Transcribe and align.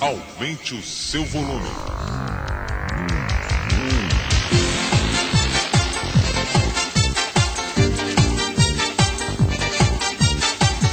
Aumente 0.00 0.74
o 0.74 0.82
seu 0.82 1.24
volume. 1.26 1.66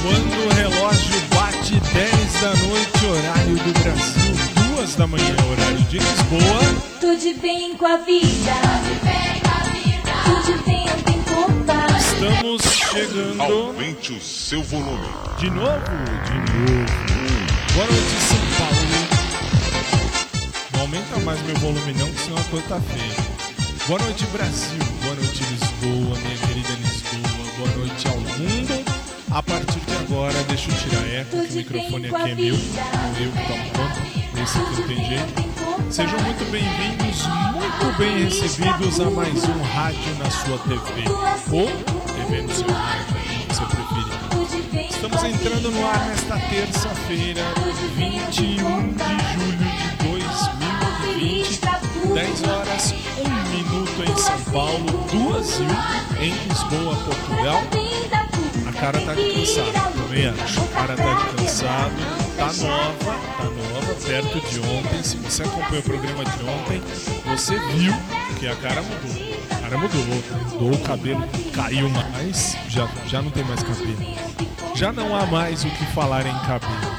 Quando 0.02 0.44
o 0.44 0.54
relógio 0.54 1.20
bate 1.34 1.80
10 1.80 2.40
da 2.40 2.54
noite, 2.66 3.06
horário 3.06 3.56
do 3.56 3.72
Brasil, 3.80 4.34
2 4.76 4.94
da 4.96 5.06
manhã, 5.06 5.36
horário 5.50 5.80
de 5.84 5.98
Lisboa. 5.98 6.60
Tudo 7.00 7.40
bem 7.40 7.76
com 7.76 7.86
a 7.86 7.96
vida. 7.98 8.52
Tudo 8.84 9.04
bem 9.04 9.40
com 9.40 9.50
a 9.50 9.62
vida. 9.70 10.12
Tudo 10.24 10.64
bem, 10.64 10.86
não 10.86 11.02
tem 11.02 11.22
culpa. 11.22 11.86
Estamos 11.98 12.62
chegando. 12.62 13.42
Aumente 13.42 14.12
o 14.12 14.20
seu 14.20 14.62
volume. 14.62 15.08
De 15.38 15.50
novo, 15.50 15.70
de 16.24 16.34
novo. 16.52 17.23
Boa 17.74 17.86
noite, 17.86 18.14
São 18.28 18.38
Paulo. 18.56 18.86
Não 20.72 20.80
aumenta 20.82 21.18
mais 21.24 21.42
meu 21.42 21.56
volume 21.56 21.92
não, 21.94 22.08
que 22.08 22.20
senão 22.20 22.38
a 22.38 22.44
coisa 22.44 22.66
tá 22.68 22.80
feia. 22.80 23.16
Boa 23.88 23.98
noite, 23.98 24.24
Brasil. 24.26 24.78
Boa 25.02 25.14
noite, 25.16 25.42
Lisboa, 25.42 26.16
minha 26.20 26.38
querida 26.38 26.68
Lisboa. 26.68 27.44
Boa 27.58 27.70
noite 27.76 28.06
ao 28.06 28.14
mundo. 28.20 28.84
A 29.32 29.42
partir 29.42 29.80
de 29.80 29.96
agora, 29.96 30.40
deixa 30.44 30.70
eu 30.70 30.76
tirar 30.76 31.04
eco, 31.08 31.30
que 31.30 31.52
o 31.52 31.56
microfone 31.56 32.06
aqui 32.06 32.30
é 32.30 32.34
meu. 32.36 32.54
Eu 32.54 33.32
que 33.32 33.42
tomo 33.48 33.64
conta. 33.70 34.00
Esse 34.40 34.58
aqui 34.58 34.80
não 34.80 34.86
tem 34.86 35.04
jeito. 35.04 35.92
Sejam 35.92 36.20
muito 36.20 36.50
bem-vindos, 36.52 37.26
muito 37.54 37.98
bem 37.98 38.24
recebidos 38.24 39.00
a 39.00 39.10
mais 39.10 39.48
um 39.48 39.62
Rádio 39.62 40.14
na 40.20 40.30
sua 40.30 40.58
TV. 40.58 41.08
Ou 41.50 41.66
TV 42.06 42.42
no 42.42 42.54
seu 42.54 42.72
rádio, 42.72 43.16
você. 43.48 43.83
Estamos 45.04 45.22
entrando 45.22 45.70
no 45.70 45.86
ar 45.86 46.00
nesta 46.06 46.38
terça-feira, 46.48 47.42
21 47.94 48.94
de 48.94 49.04
julho 49.34 49.58
de 49.98 50.08
2020, 50.08 51.60
10 52.14 52.42
horas, 52.44 52.94
1 53.18 53.28
minuto 53.50 54.02
em 54.02 54.16
São 54.16 54.40
Paulo, 54.50 54.86
2 55.12 55.58
e 55.58 56.20
1 56.20 56.22
em 56.22 56.32
Lisboa, 56.48 56.96
Portugal. 57.04 57.62
A 58.66 58.72
cara 58.72 58.98
tá 59.02 59.12
de 59.12 59.30
cansado, 59.30 59.92
também 59.92 60.26
acho. 60.26 60.60
A 60.62 60.68
cara 60.68 60.96
tá 60.96 61.28
cansado, 61.36 61.92
tá 62.38 62.46
nova, 62.46 63.20
tá 63.36 63.44
nova, 63.44 63.94
perto 64.06 64.40
de 64.48 64.60
ontem. 64.60 65.02
Se 65.02 65.18
você 65.18 65.42
acompanhou 65.42 65.80
o 65.80 65.82
programa 65.82 66.24
de 66.24 66.44
ontem, 66.44 66.82
você 67.26 67.58
viu 67.74 67.92
que 68.40 68.48
a 68.48 68.56
cara 68.56 68.80
mudou. 68.80 69.34
A 69.50 69.56
cara 69.56 69.76
mudou, 69.76 70.02
mudou, 70.02 70.72
o 70.72 70.78
cabelo 70.82 71.22
caiu 71.52 71.90
mais, 71.90 72.56
já, 72.70 72.88
já 73.06 73.20
não 73.20 73.30
tem 73.30 73.44
mais 73.44 73.62
cabelo 73.62 74.53
já 74.74 74.92
não 74.92 75.14
há 75.14 75.24
mais 75.26 75.64
o 75.64 75.70
que 75.70 75.86
falar 75.86 76.26
em 76.26 76.38
cabelo. 76.40 76.94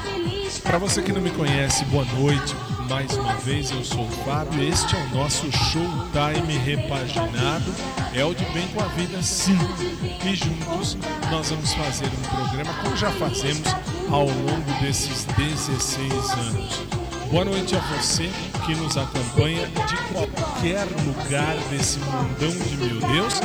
Para 0.62 0.78
você 0.78 1.02
que 1.02 1.12
não 1.12 1.20
me 1.20 1.30
conhece, 1.30 1.84
boa 1.86 2.04
noite. 2.18 2.54
Mais 2.88 3.12
uma 3.16 3.34
vez, 3.34 3.70
eu 3.70 3.84
sou 3.84 4.04
o 4.04 4.10
Fábio. 4.24 4.62
Este 4.62 4.96
é 4.96 4.98
o 4.98 5.16
nosso 5.16 5.50
Showtime 5.52 6.56
repaginado. 6.64 7.74
É 8.14 8.24
o 8.24 8.34
de 8.34 8.44
bem 8.46 8.66
com 8.68 8.82
a 8.82 8.86
vida, 8.88 9.22
sim. 9.22 9.58
E 10.24 10.34
juntos 10.34 10.96
nós 11.30 11.50
vamos 11.50 11.74
fazer 11.74 12.06
um 12.06 12.36
programa 12.36 12.72
como 12.82 12.96
já 12.96 13.10
fazemos 13.12 13.68
ao 14.10 14.24
longo 14.24 14.80
desses 14.80 15.24
16 15.36 16.12
anos. 16.12 16.82
Boa 17.30 17.44
noite 17.44 17.76
a 17.76 17.80
você 17.80 18.30
que 18.64 18.74
nos 18.76 18.96
acompanha 18.96 19.66
de 19.66 19.96
qualquer 20.12 20.86
lugar 21.04 21.56
desse 21.70 21.98
mundão 21.98 22.50
de 22.50 22.76
meu 22.76 23.00
Deus 23.00 23.40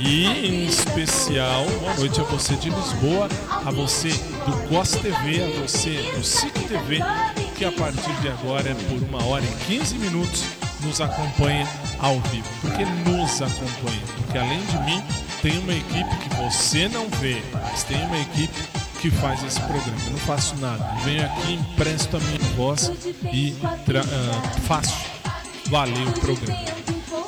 e 0.00 0.26
em 0.26 0.66
especial, 0.66 1.64
boa 1.80 1.94
noite 1.94 2.20
a 2.20 2.24
você 2.24 2.54
de 2.56 2.70
Lisboa, 2.70 3.28
a 3.50 3.70
você 3.70 4.08
do 4.08 4.68
COS 4.68 4.92
TV, 4.92 5.42
a 5.42 5.60
você 5.60 5.90
do 6.16 6.24
SIC 6.24 6.52
TV, 6.68 7.00
que 7.56 7.64
a 7.64 7.72
partir 7.72 8.12
de 8.20 8.28
agora, 8.28 8.74
por 8.88 9.02
uma 9.08 9.24
hora 9.24 9.44
e 9.44 9.64
15 9.66 9.98
minutos, 9.98 10.44
nos 10.82 11.00
acompanha 11.00 11.66
ao 11.98 12.20
vivo. 12.20 12.48
Porque 12.60 12.84
nos 12.84 13.42
acompanha, 13.42 14.02
porque 14.16 14.38
além 14.38 14.60
de 14.66 14.78
mim, 14.84 15.02
tem 15.42 15.58
uma 15.58 15.72
equipe 15.72 16.16
que 16.18 16.36
você 16.36 16.88
não 16.88 17.08
vê, 17.20 17.42
mas 17.52 17.82
tem 17.84 18.00
uma 18.04 18.18
equipe 18.18 18.60
que 19.00 19.10
faz 19.10 19.42
esse 19.44 19.60
programa. 19.60 19.98
Eu 20.06 20.12
não 20.12 20.18
faço 20.20 20.56
nada. 20.56 20.96
Eu 20.98 21.04
venho 21.04 21.24
aqui, 21.24 21.54
empresto 21.54 22.16
a 22.16 22.20
minha 22.20 22.38
voz 22.56 22.92
e 23.32 23.50
uh, 23.62 24.60
faço 24.66 24.94
valer 25.68 26.06
o 26.08 26.12
programa. 26.20 26.77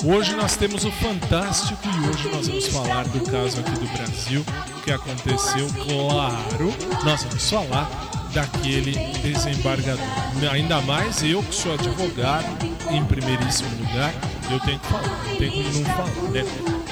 Hoje 0.02 0.34
nós 0.34 0.56
temos 0.56 0.84
o 0.86 0.90
Fantástico 0.92 1.82
e 1.84 2.08
hoje 2.08 2.28
nós 2.30 2.48
vamos 2.48 2.68
falar 2.68 3.06
do 3.08 3.20
caso 3.30 3.60
aqui 3.60 3.72
do 3.72 3.86
Brasil 3.92 4.44
que 4.82 4.90
aconteceu, 4.90 5.66
claro, 5.84 6.74
nós 7.04 7.22
vamos 7.22 7.50
falar 7.50 7.90
daquele 8.32 8.92
desembargador. 9.20 10.02
Ainda 10.50 10.80
mais 10.82 11.22
eu 11.22 11.42
que 11.42 11.54
sou 11.54 11.74
advogado, 11.74 12.46
em 12.90 13.04
primeiríssimo 13.04 13.68
lugar, 13.76 14.14
eu 14.50 14.58
tenho 14.60 14.78
que 14.78 14.86
falar, 14.86 15.24
não 15.28 15.36
tem 15.36 15.50
como 15.50 15.70
não 15.70 15.84
falar, 15.84 16.30
né? 16.30 16.44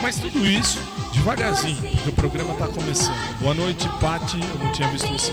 Mas 0.02 0.16
tudo 0.18 0.46
isso 0.46 0.78
devagarzinho, 1.14 1.80
porque 1.80 2.10
o 2.10 2.12
programa 2.12 2.52
está 2.52 2.68
começando. 2.68 3.38
Boa 3.40 3.54
noite, 3.54 3.88
Pati, 4.00 4.38
eu 4.38 4.64
não 4.64 4.70
tinha 4.72 4.88
visto 4.88 5.08
você. 5.08 5.32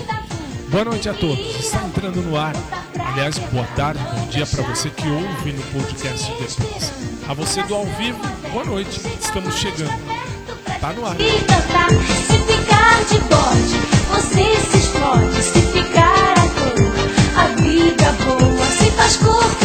Boa 0.70 0.84
noite 0.84 1.08
a 1.08 1.14
todos, 1.14 1.56
está 1.60 1.82
entrando 1.84 2.22
no 2.22 2.38
ar. 2.38 2.54
Aliás, 3.00 3.38
boa 3.52 3.66
tarde, 3.76 4.00
bom 4.04 4.28
dia 4.28 4.46
para 4.46 4.64
você 4.64 4.90
que 4.90 5.08
ouve 5.08 5.54
no 5.54 5.62
podcast 5.64 6.32
depois. 6.32 6.92
A 7.28 7.34
você 7.34 7.64
do 7.64 7.76
ao 7.76 7.86
vivo, 7.86 8.20
boa 8.52 8.66
noite, 8.66 9.02
estamos 9.22 9.56
chegando. 9.56 9.94
Tá 10.82 10.92
no 10.94 11.06
ar. 11.06 11.16
Se 11.16 12.38
ficar 12.40 13.04
de 13.06 13.20
bode, 13.20 13.78
você 14.10 14.70
se 14.70 14.78
explode. 14.78 15.44
Se 15.44 15.62
ficar 15.72 16.34
à 16.34 16.48
toa, 16.50 17.44
a 17.44 17.48
vida 17.62 18.12
boa 18.24 18.66
se 18.66 18.92
faz 18.92 19.18
corpo 19.18 19.65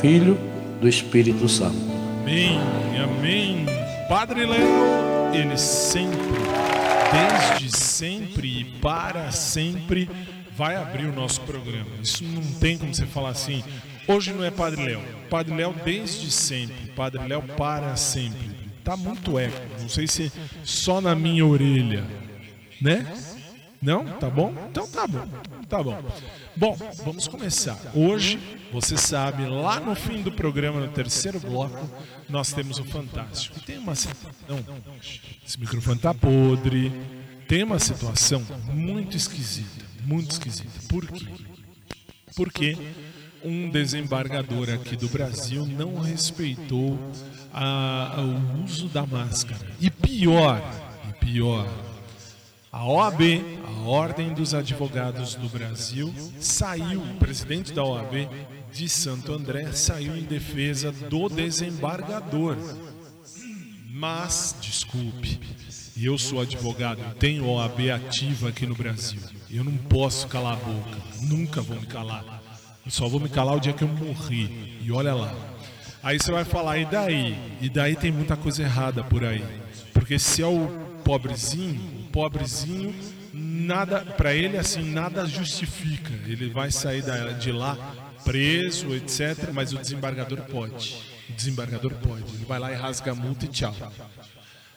Filho, 0.00 0.38
do 0.80 0.88
Espírito 0.88 1.48
Santo. 1.48 1.76
Amém, 2.22 2.58
amém. 3.02 3.66
Padre 4.08 4.44
Léo, 4.44 5.34
ele 5.34 5.56
sempre, 5.56 6.18
desde 7.12 7.76
sempre 7.76 8.60
e 8.60 8.64
para 8.64 9.30
sempre, 9.30 10.08
vai 10.56 10.76
abrir 10.76 11.06
o 11.06 11.12
nosso 11.12 11.40
programa. 11.42 11.90
Isso 12.02 12.24
não 12.24 12.42
tem 12.60 12.76
como 12.76 12.94
você 12.94 13.06
falar 13.06 13.30
assim. 13.30 13.64
Hoje 14.06 14.32
não 14.32 14.44
é 14.44 14.50
Padre 14.50 14.84
Léo. 14.84 15.00
Padre 15.30 15.54
Léo 15.54 15.74
desde 15.84 16.30
sempre. 16.30 16.92
Padre 16.94 17.26
Léo 17.26 17.42
para 17.56 17.96
sempre. 17.96 18.50
Tá 18.84 18.96
muito 18.96 19.38
eco. 19.38 19.60
Não 19.80 19.88
sei 19.88 20.06
se 20.06 20.30
só 20.62 21.00
na 21.00 21.14
minha 21.14 21.44
orelha, 21.44 22.04
né? 22.80 23.06
Não? 23.80 24.04
Tá 24.04 24.28
bom? 24.28 24.52
Então 24.70 24.86
tá 24.86 25.06
bom. 25.06 25.26
Tá 25.68 25.82
bom. 25.82 26.02
Bom, 26.56 26.76
vamos 27.04 27.28
começar. 27.28 27.78
Hoje, 27.94 28.38
você 28.72 28.96
sabe, 28.96 29.44
lá 29.46 29.78
no 29.78 29.94
fim 29.94 30.22
do 30.22 30.32
programa, 30.32 30.80
no 30.80 30.88
terceiro 30.88 31.38
bloco, 31.38 31.88
nós 32.28 32.52
temos 32.52 32.78
o 32.78 32.84
Fantástico. 32.84 33.58
E 33.58 33.60
tem 33.62 33.78
uma 33.78 33.94
situação. 33.94 34.64
Esse 35.46 35.60
microfone 35.60 35.98
tá 35.98 36.14
podre. 36.14 36.90
Tem 37.46 37.62
uma 37.62 37.78
situação 37.78 38.42
muito 38.72 39.16
esquisita. 39.16 39.84
Muito 40.04 40.30
esquisita. 40.32 40.70
Por 40.88 41.06
quê? 41.06 41.26
Porque 42.34 42.76
um 43.44 43.70
desembargador 43.70 44.70
aqui 44.70 44.96
do 44.96 45.08
Brasil 45.08 45.66
não 45.66 46.00
respeitou 46.00 46.98
a- 47.52 48.16
o 48.18 48.64
uso 48.64 48.88
da 48.88 49.06
máscara. 49.06 49.60
E 49.80 49.90
pior, 49.90 50.62
e 51.10 51.12
pior, 51.24 51.68
a 52.72 52.84
OAB, 52.84 53.22
a 53.65 53.65
Ordem 53.86 54.34
dos 54.34 54.52
Advogados 54.52 55.36
do 55.36 55.48
Brasil, 55.48 56.12
saiu, 56.40 57.00
o 57.00 57.16
presidente 57.18 57.72
da 57.72 57.84
OAB 57.84 58.28
de 58.72 58.88
Santo 58.88 59.32
André 59.32 59.70
saiu 59.72 60.16
em 60.16 60.24
defesa 60.24 60.90
do 60.90 61.28
desembargador. 61.28 62.56
Mas, 63.88 64.56
desculpe, 64.60 65.38
eu 65.96 66.18
sou 66.18 66.40
advogado, 66.40 67.00
tenho 67.14 67.48
OAB 67.48 67.90
ativa 67.90 68.48
aqui 68.48 68.66
no 68.66 68.74
Brasil. 68.74 69.20
Eu 69.48 69.62
não 69.62 69.76
posso 69.76 70.26
calar 70.26 70.54
a 70.54 70.56
boca, 70.56 70.98
nunca 71.22 71.62
vou 71.62 71.80
me 71.80 71.86
calar. 71.86 72.42
Eu 72.84 72.90
só 72.90 73.06
vou 73.06 73.20
me 73.20 73.28
calar 73.28 73.56
o 73.56 73.60
dia 73.60 73.72
que 73.72 73.82
eu 73.82 73.88
morrer. 73.88 74.80
E 74.82 74.90
olha 74.90 75.14
lá. 75.14 75.32
Aí 76.02 76.18
você 76.18 76.32
vai 76.32 76.44
falar, 76.44 76.78
e 76.78 76.86
daí? 76.86 77.38
E 77.60 77.68
daí 77.68 77.94
tem 77.94 78.10
muita 78.10 78.36
coisa 78.36 78.62
errada 78.62 79.04
por 79.04 79.24
aí. 79.24 79.44
Porque 79.92 80.18
se 80.18 80.42
é 80.42 80.46
o 80.46 80.68
pobrezinho, 81.04 81.80
o 82.00 82.10
pobrezinho, 82.10 82.92
nada, 83.56 84.00
para 84.00 84.34
ele 84.34 84.56
assim, 84.56 84.82
nada 84.92 85.26
justifica. 85.26 86.12
Ele 86.26 86.48
vai 86.50 86.70
sair 86.70 87.02
da- 87.02 87.32
de 87.32 87.50
lá 87.52 87.76
preso, 88.24 88.94
etc. 88.94 89.50
Mas 89.52 89.72
o 89.72 89.78
desembargador 89.78 90.40
pode. 90.42 90.96
O 91.28 91.32
desembargador 91.32 91.92
pode. 91.94 92.24
Ele 92.34 92.44
vai 92.46 92.58
lá 92.58 92.72
e 92.72 92.74
rasga 92.74 93.12
a 93.12 93.14
multa 93.14 93.44
e 93.44 93.48
tchau. 93.48 93.74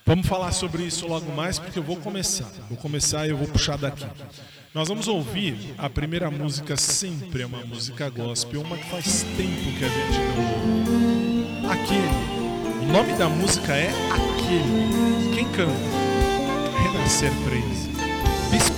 Vamos 0.05 0.25
falar 0.27 0.51
sobre 0.51 0.83
isso 0.83 1.05
logo 1.07 1.31
mais, 1.35 1.59
porque 1.59 1.77
eu 1.77 1.83
vou 1.83 1.97
começar. 1.97 2.49
Vou 2.67 2.77
começar 2.77 3.27
e 3.27 3.29
eu 3.29 3.37
vou 3.37 3.47
puxar 3.47 3.77
daqui. 3.77 4.05
Nós 4.73 4.87
vamos 4.87 5.07
ouvir 5.07 5.73
a 5.77 5.89
primeira 5.89 6.29
música, 6.31 6.75
sempre 6.77 7.41
é 7.41 7.45
uma 7.45 7.63
música 7.65 8.09
gospel, 8.09 8.61
uma 8.61 8.77
que 8.77 8.89
faz 8.89 9.23
tempo 9.37 9.77
que 9.77 9.85
a 9.85 9.89
gente 9.89 10.19
não 10.19 10.43
ouve. 10.53 11.67
Aquele. 11.67 12.85
O 12.87 12.91
nome 12.91 13.13
da 13.13 13.29
música 13.29 13.73
é 13.75 13.89
Aquele. 13.89 15.35
Quem 15.35 15.45
canta? 15.51 15.73
Renascer 16.83 17.31
Praise. 17.45 17.98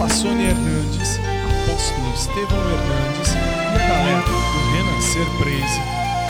Sônia 0.10 0.50
Hernandes, 0.50 1.20
Apóstolo 1.64 2.14
Estevão 2.14 2.60
Hernandes 2.60 3.34
e 3.34 3.38
a 3.38 3.88
galera 3.88 4.22
do 4.22 4.36
Renascer 4.72 5.28
Praise 5.40 5.80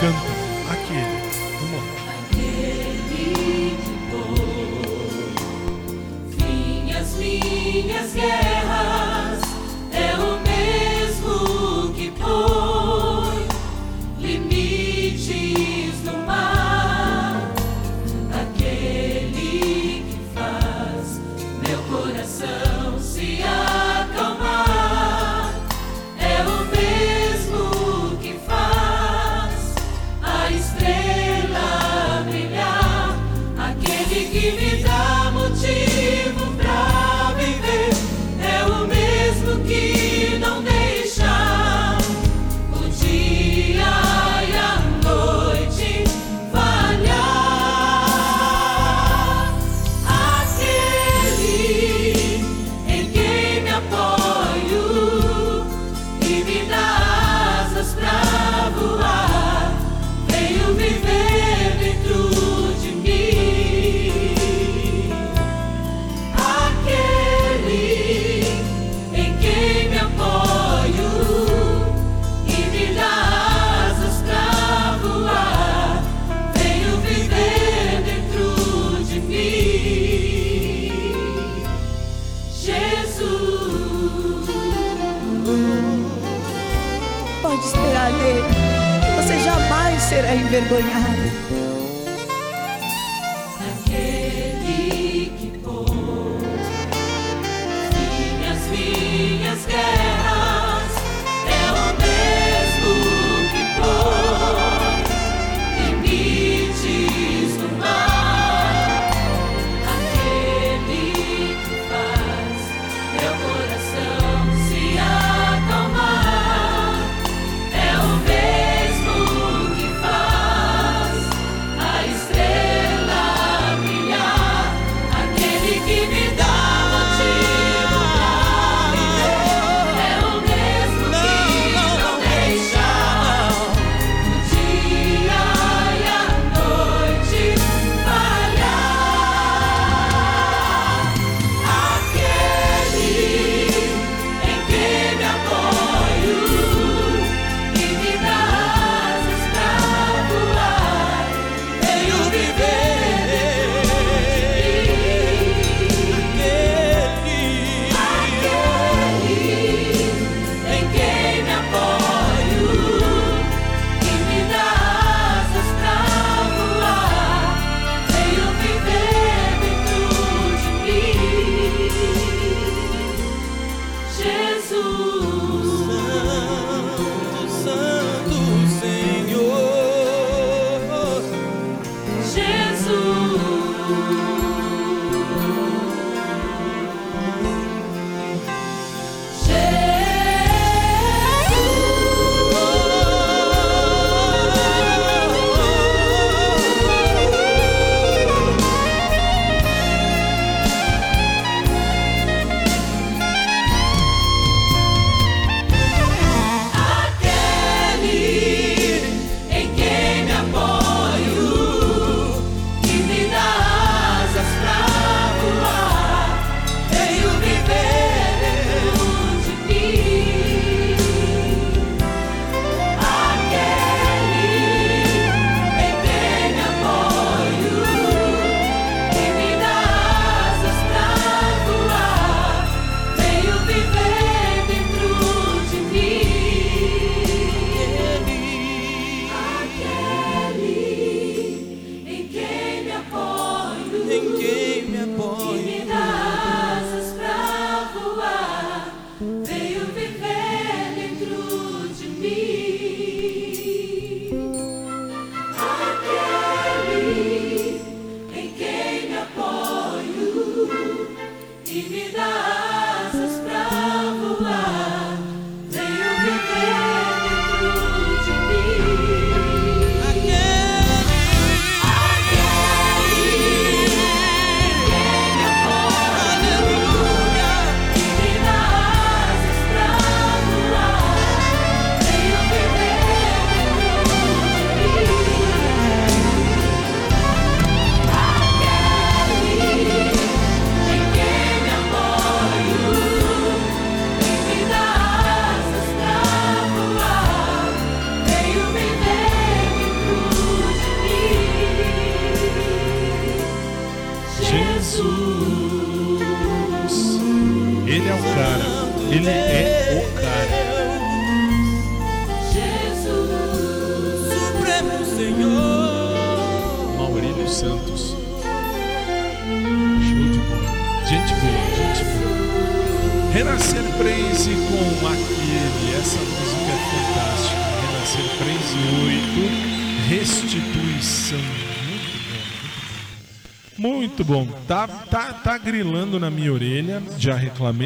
canta 0.00 0.32
Aquele. 0.72 1.32
As 7.02 7.12
minhas 7.16 8.12
guerras 8.14 8.81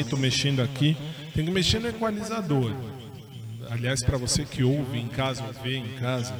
tô 0.08 0.16
mexendo 0.16 0.60
aqui. 0.60 0.96
Tem 1.34 1.44
que 1.44 1.50
mexer 1.50 1.78
no 1.80 1.88
equalizador. 1.88 2.72
Aliás, 3.70 4.02
para 4.02 4.16
você 4.16 4.44
que 4.44 4.62
ouve 4.62 4.98
em 4.98 5.08
casa, 5.08 5.42
ou 5.42 5.52
vê 5.62 5.76
em 5.76 5.88
casa, 5.98 6.34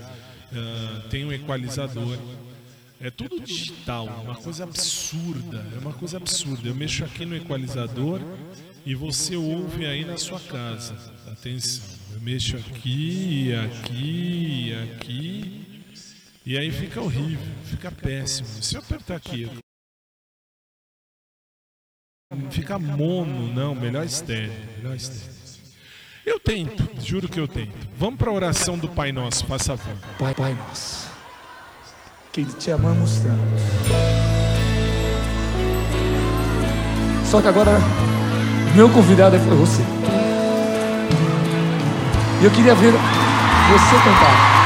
ah, 0.54 1.02
tem 1.10 1.24
um 1.24 1.32
equalizador. 1.32 2.18
É 2.98 3.10
tudo 3.10 3.38
digital, 3.40 4.06
uma 4.24 4.36
coisa 4.36 4.64
absurda. 4.64 5.66
É 5.74 5.78
uma 5.78 5.92
coisa 5.92 6.16
absurda. 6.16 6.68
Eu 6.68 6.74
mexo 6.74 7.04
aqui 7.04 7.26
no 7.26 7.36
equalizador 7.36 8.20
e 8.86 8.94
você 8.94 9.36
ouve 9.36 9.84
aí 9.84 10.04
na 10.04 10.16
sua 10.16 10.40
casa. 10.40 10.96
Atenção. 11.30 11.84
Eu 12.14 12.20
mexo 12.20 12.56
aqui, 12.56 13.52
aqui, 13.54 14.72
aqui. 14.94 15.66
E 16.46 16.56
aí 16.56 16.70
fica 16.70 17.00
horrível, 17.00 17.54
fica 17.64 17.90
péssimo. 17.90 18.48
Se 18.62 18.76
eu 18.76 18.80
apertar 18.80 19.16
aqui, 19.16 19.50
fica 22.50 22.76
mono, 22.76 23.54
não, 23.54 23.72
melhor 23.72 24.04
estéreo, 24.04 24.52
melhor 24.76 24.96
estéreo. 24.96 25.36
Eu 26.24 26.40
tento, 26.40 26.88
juro 27.00 27.28
que 27.28 27.38
eu 27.38 27.46
tento. 27.46 27.86
Vamos 27.96 28.18
para 28.18 28.30
a 28.30 28.34
oração 28.34 28.76
do 28.76 28.88
Pai 28.88 29.12
Nosso, 29.12 29.46
faça 29.46 29.76
favor. 29.76 29.94
Pai, 30.18 30.34
Pai 30.34 30.54
nosso, 30.54 31.08
que 32.32 32.44
te 32.44 32.72
amamos 32.72 33.20
tanto. 33.20 33.40
Só 37.30 37.40
que 37.40 37.46
agora, 37.46 37.78
meu 38.74 38.90
convidado 38.90 39.38
foi 39.38 39.56
você. 39.56 39.82
E 42.42 42.44
eu 42.44 42.50
queria 42.50 42.74
ver 42.74 42.92
você 42.92 43.94
cantar. 44.04 44.65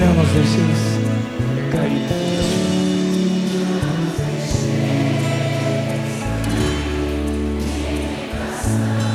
Não 0.00 0.14
nos 0.14 0.28
deixeis 0.28 0.98
cair. 1.70 2.06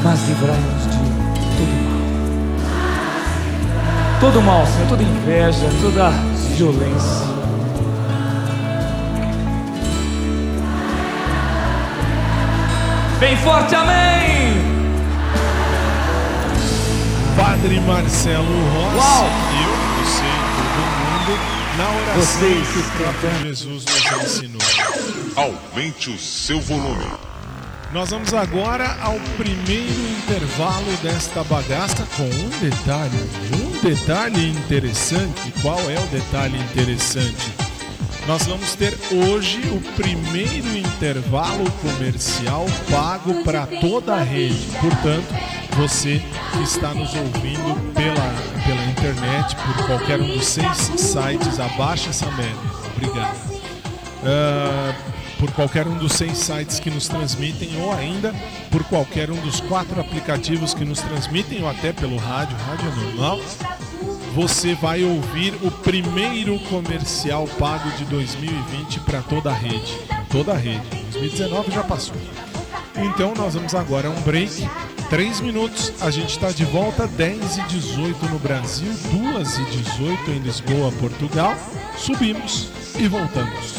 Mas 0.03 0.27
livrai-nos 0.27 0.83
de 0.83 0.89
todo 1.57 1.73
mal. 1.83 1.95
Todo 4.19 4.41
mal, 4.41 4.65
Senhor, 4.67 4.87
toda 4.87 5.03
inveja, 5.03 5.67
toda 5.81 6.11
violência. 6.55 7.35
Bem 13.19 13.35
forte, 13.37 13.73
amém! 13.73 14.75
Padre 17.35 17.79
Marcelo 17.81 18.45
Rossi, 18.73 18.97
Uau! 18.97 19.64
Mundo, 21.25 21.39
na 21.77 21.89
oração 21.89 22.21
Vocês 22.21 22.67
que 22.67 22.79
o 22.79 22.83
próprio 22.83 23.21
cantando. 23.21 23.47
Jesus 23.47 23.85
nos 23.85 24.23
ensinou. 24.23 24.61
Aumente 25.35 26.09
o 26.09 26.17
seu 26.17 26.59
volume. 26.61 27.05
Nós 27.91 28.09
vamos 28.09 28.33
agora 28.33 28.97
ao 29.01 29.17
primeiro 29.37 30.01
intervalo 30.17 30.97
desta 31.01 31.43
bagaça 31.43 32.05
com 32.17 32.23
um 32.23 32.49
detalhe, 32.59 33.17
um 33.53 33.81
detalhe 33.81 34.49
interessante. 34.49 35.53
Qual 35.61 35.79
é 35.89 35.97
o 35.99 36.07
detalhe 36.07 36.59
interessante? 36.59 37.53
Nós 38.27 38.45
vamos 38.47 38.73
ter 38.75 38.97
hoje 39.11 39.61
o 39.71 39.79
primeiro 39.93 40.77
intervalo 40.77 41.69
comercial 41.73 42.65
pago 42.89 43.43
para 43.43 43.67
toda 43.67 44.15
a 44.15 44.23
rede. 44.23 44.67
Portanto, 44.81 45.27
você 45.77 46.21
que 46.51 46.63
está 46.63 46.93
nos 46.93 47.13
ouvindo 47.13 47.93
pela 47.93 48.54
internet, 49.05 49.55
por 49.55 49.85
qualquer 49.85 50.19
um 50.19 50.27
dos 50.27 50.47
seis 50.47 50.77
sites, 50.77 51.59
abaixa 51.59 52.09
essa 52.09 52.25
média. 52.31 52.55
Obrigado. 52.95 53.37
Ah, 54.23 54.95
por 55.37 55.51
qualquer 55.51 55.87
um 55.87 55.95
dos 55.97 56.13
seis 56.13 56.37
sites 56.37 56.79
que 56.79 56.89
nos 56.89 57.07
transmitem 57.07 57.69
ou 57.83 57.93
ainda 57.93 58.33
por 58.71 58.83
qualquer 58.85 59.29
um 59.29 59.35
dos 59.41 59.59
quatro 59.61 59.99
aplicativos 60.01 60.73
que 60.73 60.83
nos 60.83 61.01
transmitem 61.01 61.61
ou 61.61 61.69
até 61.69 61.93
pelo 61.93 62.17
rádio, 62.17 62.57
rádio 62.57 62.91
normal, 62.95 63.39
você 64.33 64.73
vai 64.73 65.03
ouvir 65.03 65.53
o 65.61 65.69
primeiro 65.69 66.57
comercial 66.61 67.47
pago 67.59 67.89
de 67.91 68.05
2020 68.05 69.01
para 69.01 69.21
toda 69.21 69.51
a 69.51 69.53
rede. 69.53 69.99
Toda 70.31 70.53
a 70.53 70.57
rede. 70.57 70.81
2019 71.11 71.71
já 71.71 71.83
passou. 71.83 72.15
Então 72.95 73.33
nós 73.35 73.53
vamos 73.53 73.75
agora 73.75 74.07
a 74.07 74.11
um 74.11 74.21
break. 74.21 74.67
Três 75.09 75.39
minutos, 75.39 75.93
a 76.01 76.09
gente 76.09 76.29
está 76.29 76.51
de 76.51 76.65
volta, 76.65 77.05
10 77.05 77.57
e 77.57 77.61
18 77.63 78.25
no 78.25 78.39
Brasil, 78.39 78.91
2 79.33 79.57
e 79.59 79.65
18 79.65 80.31
em 80.31 80.39
Lisboa, 80.39 80.91
Portugal. 80.93 81.55
Subimos 81.95 82.69
e 82.97 83.07
voltamos. 83.07 83.75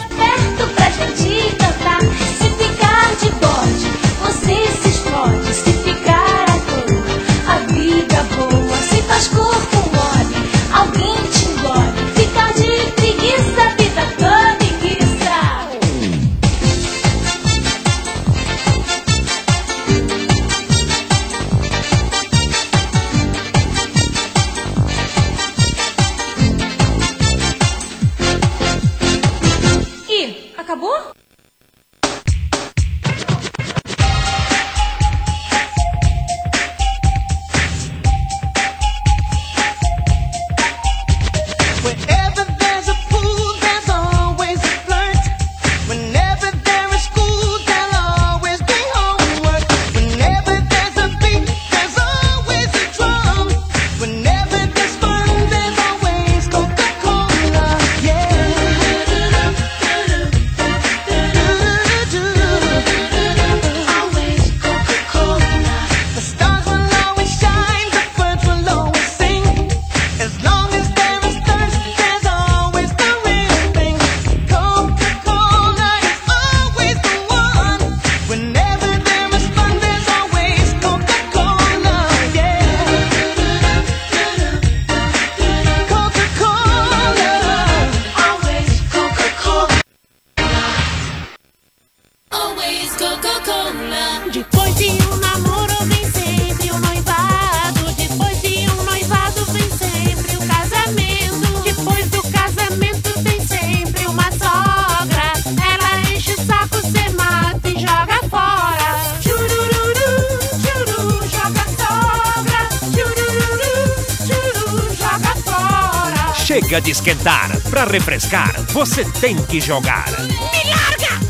Chega 116.77 116.81
de 116.81 116.91
esquentar. 116.91 117.51
Pra 117.71 117.85
refrescar, 117.85 118.53
você 118.73 119.05
tem 119.19 119.37
que 119.47 119.61
jogar. 119.61 120.11
Me 120.11 120.71
larga! 120.71 121.21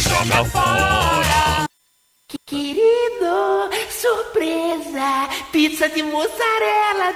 Joga 0.00 0.44
fora! 0.46 1.66
Querido, 2.46 3.68
surpresa! 3.90 5.28
Pizza 5.52 5.88
de 5.90 6.02
mussarela 6.02 7.12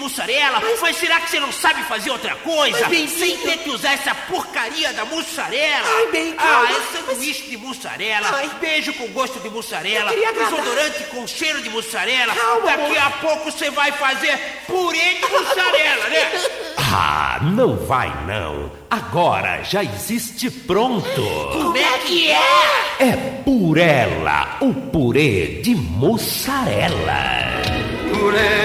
mussarela? 0.00 0.60
Mas 0.80 0.96
será 0.96 1.20
que 1.20 1.30
você 1.30 1.38
não 1.38 1.52
sabe 1.52 1.82
fazer 1.84 2.10
outra 2.10 2.34
coisa? 2.36 2.88
Mas, 2.88 3.10
Sem 3.10 3.36
ter 3.38 3.58
que 3.58 3.70
usar 3.70 3.92
essa 3.92 4.14
porcaria 4.14 4.92
da 4.92 5.04
mussarela? 5.04 5.86
Ai, 5.98 6.06
bem, 6.10 6.34
Ah, 6.38 6.66
é 6.70 6.96
sanduíche 6.96 7.42
de 7.50 7.56
mussarela, 7.56 8.28
Ai. 8.32 8.50
beijo 8.60 8.92
com 8.94 9.06
gosto 9.08 9.38
de 9.40 9.48
mussarela, 9.50 10.10
desodorante 10.10 11.04
com 11.10 11.26
cheiro 11.26 11.60
de 11.62 11.68
mussarela. 11.70 12.34
Calma, 12.34 12.66
Daqui 12.66 12.96
amor. 12.96 12.98
a 12.98 13.10
pouco 13.10 13.50
você 13.52 13.70
vai 13.70 13.92
fazer 13.92 14.36
purê 14.66 15.14
de 15.14 15.26
mussarela, 15.26 16.08
né? 16.08 16.30
Ah, 16.92 17.38
não 17.42 17.76
vai 17.76 18.08
não. 18.26 18.68
Agora 18.90 19.62
já 19.62 19.84
existe 19.84 20.50
pronto. 20.50 21.04
Como 21.52 21.76
é 21.76 21.98
que 21.98 22.28
é? 22.28 22.40
É 22.98 23.16
Purela, 23.44 24.56
o 24.60 24.74
purê 24.74 25.60
de 25.62 25.76
mussarela. 25.76 27.62
Purela, 28.12 28.59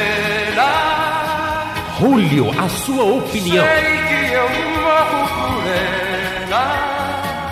Julio, 1.99 2.49
a 2.60 2.67
sua 2.69 3.03
opinião. 3.03 3.65
sei 3.65 4.27
que 4.27 4.34
eu 4.34 4.49
morro 4.81 5.27
por 5.27 5.67
ela. 6.47 6.95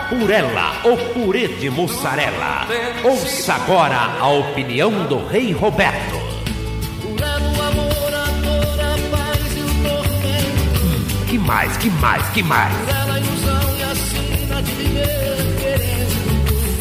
Purela, 0.10 0.74
o 0.84 0.98
purê 1.14 1.48
de 1.48 1.70
mussarela. 1.70 2.68
Ouça 3.04 3.54
agora 3.54 4.16
a 4.20 4.28
opinião 4.28 4.92
do 5.08 5.26
Rei 5.28 5.52
Roberto. 5.54 6.22
Hum, 10.84 11.26
Que 11.28 11.38
mais, 11.40 11.76
que 11.78 11.90
mais, 11.90 12.28
que 12.30 12.44
mais? 12.44 12.74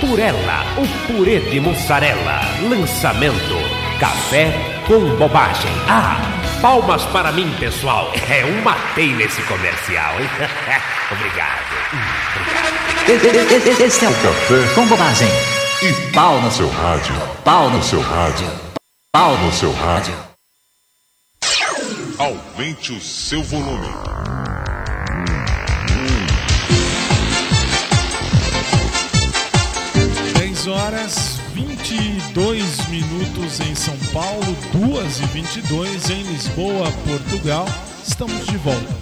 Purela, 0.00 0.64
o 0.78 1.06
purê 1.06 1.40
de 1.40 1.60
mussarela. 1.60 2.40
Lançamento: 2.68 3.54
café 3.98 4.50
com 4.86 4.98
bobagem. 5.16 5.70
Ah, 5.88 6.16
palmas 6.62 7.04
para 7.06 7.30
mim, 7.32 7.54
pessoal. 7.60 8.10
É 8.28 8.44
um 8.46 8.62
matei 8.62 9.12
nesse 9.12 9.42
comercial, 9.42 10.18
hein? 10.18 10.28
Obrigado. 11.12 11.70
Esse 13.84 14.04
é 14.04 14.08
o 14.08 14.14
café 14.14 14.74
com 14.74 14.86
bobagem. 14.86 15.28
E 15.82 16.12
pau 16.12 16.40
no 16.40 16.50
seu 16.50 16.68
rádio. 16.70 17.14
Pau 17.44 17.68
no 17.68 17.82
seu 17.82 18.00
rádio. 18.00 18.46
Pau 19.12 19.36
no 19.36 19.52
seu 19.52 19.72
rádio. 19.72 20.14
Aumente 22.18 22.92
o 22.92 23.00
seu 23.00 23.42
volume. 23.42 24.29
Horas 30.70 31.38
22 31.52 32.88
minutos 32.88 33.60
em 33.60 33.74
São 33.74 33.96
Paulo, 34.12 34.56
2 34.72 35.20
e 35.20 35.26
22 35.26 36.10
em 36.10 36.22
Lisboa, 36.22 36.90
Portugal. 37.06 37.66
Estamos 38.06 38.46
de 38.46 38.56
volta. 38.58 38.94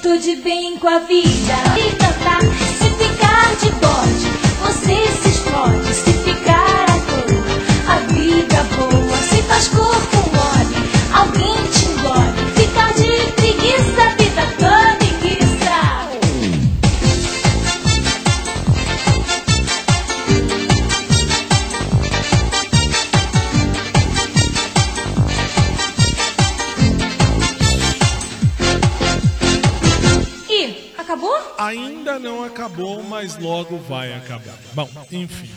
Tudo 0.00 0.42
bem 0.42 0.78
com 0.78 0.88
a 0.88 1.00
vida. 1.00 1.54
Se 1.74 1.96
cantar, 1.96 2.40
se 2.40 2.90
ficar 2.90 3.56
de 3.56 3.70
bode, 3.80 4.28
você 4.62 5.06
se 5.20 5.28
explode. 5.28 5.94
Se 5.94 6.12
ficar 6.24 6.84
à 6.84 6.98
toa, 7.10 7.94
a 7.94 7.98
vida 8.12 8.62
boa. 8.76 9.16
Se 9.18 9.42
faz 9.42 9.68
corpo 9.68 10.16
mole, 10.30 10.76
alguém 11.12 11.56
te 11.70 11.81
Ainda 32.12 32.28
não 32.28 32.44
acabou, 32.44 33.02
mas 33.02 33.38
logo 33.38 33.78
vai 33.78 34.12
acabar. 34.12 34.58
Bom, 34.74 34.86
enfim, 35.10 35.48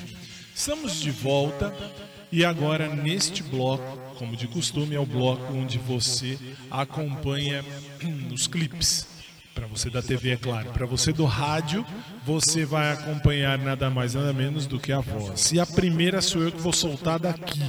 estamos 0.56 1.02
de 1.02 1.12
volta 1.12 1.76
e 2.32 2.46
agora 2.46 2.88
neste 2.88 3.44
bloco, 3.44 3.84
como 4.18 4.38
de 4.38 4.48
costume, 4.48 4.96
é 4.96 5.00
o 5.00 5.06
bloco 5.06 5.54
onde 5.54 5.78
você 5.78 6.40
acompanha 6.72 7.62
os 8.32 8.48
clipes. 8.48 9.06
Para 9.54 9.68
você 9.68 9.90
da 9.90 10.02
TV, 10.02 10.32
é 10.32 10.38
claro. 10.38 10.70
Para 10.72 10.86
você 10.86 11.12
do 11.12 11.26
rádio, 11.26 11.86
você 12.26 12.64
vai 12.64 12.94
acompanhar 12.94 13.58
nada 13.58 13.90
mais 13.90 14.14
nada 14.14 14.32
menos 14.32 14.66
do 14.66 14.80
que 14.80 14.94
a 14.94 15.02
voz. 15.02 15.52
E 15.52 15.60
a 15.60 15.66
primeira 15.66 16.22
sou 16.22 16.42
eu 16.42 16.54
que 16.54 16.62
vou 16.62 16.74
soltar 16.74 17.20
daqui. 17.20 17.62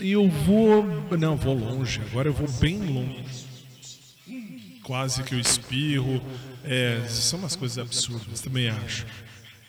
E 0.00 0.12
eu 0.12 0.28
vou. 0.28 0.84
Não, 1.18 1.34
vou 1.34 1.54
longe. 1.54 2.02
Agora 2.10 2.28
eu 2.28 2.34
vou 2.34 2.48
bem 2.60 2.78
longe 2.78 3.44
quase 4.84 5.22
que 5.22 5.34
eu 5.34 5.40
espirro. 5.40 6.22
É, 6.64 7.04
são 7.08 7.38
umas 7.38 7.54
coisas 7.54 7.78
absurdas, 7.78 8.40
também 8.40 8.68
acho. 8.68 9.06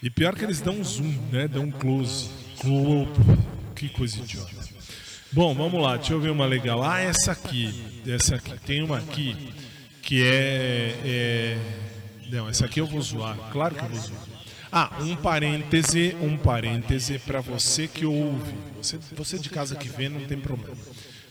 E 0.02 0.10
pior 0.10 0.36
que 0.36 0.44
eles 0.44 0.62
dão 0.62 0.76
um 0.80 0.84
zoom, 0.84 1.14
né? 1.32 1.48
Dão 1.48 1.64
um 1.64 1.72
close. 1.72 2.30
Close. 2.60 3.10
Que 3.76 3.90
coisa 3.90 4.18
idiota. 4.18 4.52
Bom, 5.32 5.54
vamos 5.54 5.82
lá, 5.82 5.98
deixa 5.98 6.14
eu 6.14 6.22
ver 6.22 6.30
uma 6.30 6.46
legal. 6.46 6.82
Ah, 6.84 7.02
essa 7.02 7.32
aqui. 7.32 7.84
Essa 8.08 8.36
aqui. 8.36 8.58
Tem 8.60 8.82
uma 8.82 8.98
aqui 8.98 9.54
que 10.02 10.24
é. 10.24 10.96
é... 11.04 11.58
Não, 12.30 12.48
essa 12.48 12.66
aqui 12.66 12.80
eu 12.80 12.88
vou 12.88 13.02
zoar. 13.02 13.36
Claro 13.52 13.76
que 13.76 13.84
eu 13.84 13.90
vou 13.90 14.00
zoar. 14.00 14.22
Ah, 14.72 14.92
um 15.02 15.16
parêntese, 15.16 16.16
um 16.22 16.38
parêntese 16.38 17.20
para 17.20 17.42
você 17.42 17.88
que 17.88 18.06
ouve. 18.06 18.54
Você, 18.78 18.98
você 19.16 19.38
de 19.38 19.50
casa 19.50 19.76
que 19.76 19.90
vê, 19.90 20.08
não 20.08 20.22
tem 20.22 20.40
problema. 20.40 20.78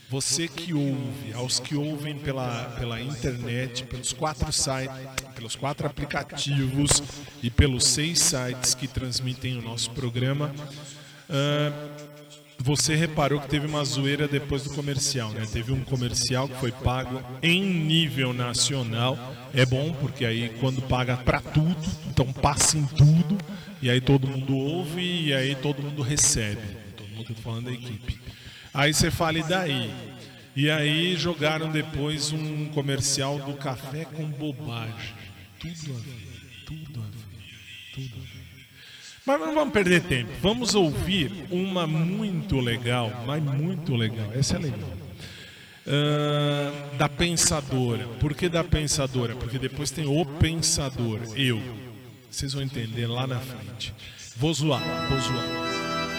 Você 0.09 0.47
que 0.47 0.73
ouve, 0.73 1.33
aos 1.33 1.59
que 1.59 1.75
ouvem 1.75 2.17
pela, 2.17 2.65
pela 2.77 3.01
internet, 3.01 3.85
pelos 3.85 4.13
quatro 4.13 4.51
sites, 4.51 4.95
pelos 5.35 5.55
quatro 5.55 5.85
aplicativos 5.85 7.03
e 7.43 7.49
pelos 7.49 7.85
seis 7.85 8.19
sites 8.19 8.73
que 8.73 8.87
transmitem 8.87 9.57
o 9.57 9.61
nosso 9.61 9.91
programa, 9.91 10.53
ah, 11.29 11.71
você 12.57 12.95
reparou 12.95 13.39
que 13.41 13.49
teve 13.49 13.67
uma 13.67 13.83
zoeira 13.83 14.27
depois 14.27 14.63
do 14.63 14.71
comercial, 14.71 15.29
né? 15.31 15.45
Teve 15.51 15.71
um 15.71 15.83
comercial 15.83 16.47
que 16.47 16.55
foi 16.55 16.71
pago 16.71 17.21
em 17.43 17.61
nível 17.63 18.33
nacional. 18.33 19.19
É 19.53 19.65
bom 19.65 19.93
porque 19.93 20.25
aí 20.25 20.49
quando 20.59 20.81
paga 20.81 21.17
pra 21.17 21.41
tudo, 21.41 21.77
então 22.09 22.31
passa 22.31 22.77
em 22.77 22.85
tudo 22.85 23.37
e 23.81 23.89
aí 23.89 23.99
todo 23.99 24.27
mundo 24.27 24.55
ouve 24.55 25.27
e 25.27 25.33
aí 25.33 25.53
todo 25.55 25.83
mundo 25.83 26.01
recebe. 26.01 26.61
Todo 26.95 27.09
mundo 27.09 27.27
tô 27.35 27.41
falando 27.41 27.65
da 27.65 27.71
equipe. 27.71 28.19
Aí 28.73 28.93
você 28.93 29.11
fala, 29.11 29.37
e 29.39 29.43
daí? 29.43 29.93
E 30.55 30.69
aí 30.71 31.15
jogaram 31.17 31.69
depois 31.69 32.31
um 32.31 32.65
comercial 32.69 33.37
do 33.39 33.53
café 33.53 34.05
com 34.05 34.23
bobagem. 34.25 35.24
Tudo 35.59 35.95
a 35.95 35.99
ver, 35.99 36.65
tudo 36.65 36.99
a 36.99 37.05
ver, 37.05 37.93
tudo 37.93 38.15
a 38.15 38.19
ver. 38.19 38.45
Mas 39.25 39.39
não 39.39 39.55
vamos 39.55 39.73
perder 39.73 40.03
tempo. 40.03 40.31
Vamos 40.41 40.75
ouvir 40.75 41.31
uma 41.49 41.87
muito 41.87 42.59
legal, 42.59 43.11
mas 43.25 43.41
muito 43.41 43.95
legal. 43.95 44.31
Essa 44.33 44.57
é 44.57 44.59
legal. 44.59 45.05
Ah, 45.87 46.95
da 46.97 47.09
Pensadora. 47.09 48.07
Por 48.19 48.33
que 48.33 48.49
da 48.49 48.63
Pensadora? 48.63 49.35
Porque 49.35 49.59
depois 49.59 49.91
tem 49.91 50.05
o 50.05 50.25
Pensador, 50.25 51.19
eu. 51.35 51.61
Vocês 52.29 52.53
vão 52.53 52.63
entender 52.63 53.07
lá 53.07 53.25
na 53.25 53.39
frente. 53.39 53.93
Vou 54.35 54.53
zoar, 54.53 54.81
vou 55.09 55.19
zoar. 55.19 55.45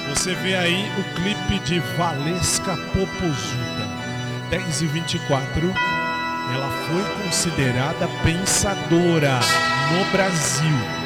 Você 0.08 0.34
vê 0.34 0.56
aí 0.56 0.84
o 0.98 1.04
clipe 1.14 1.64
de 1.64 1.80
Valesca 1.96 2.76
Popozuda, 2.92 3.86
10 4.50 4.82
e 4.82 4.86
24. 4.86 5.74
Ela 6.52 6.68
foi 6.68 7.24
considerada 7.24 8.08
pensadora 8.22 9.40
no 9.90 10.12
Brasil. 10.12 11.05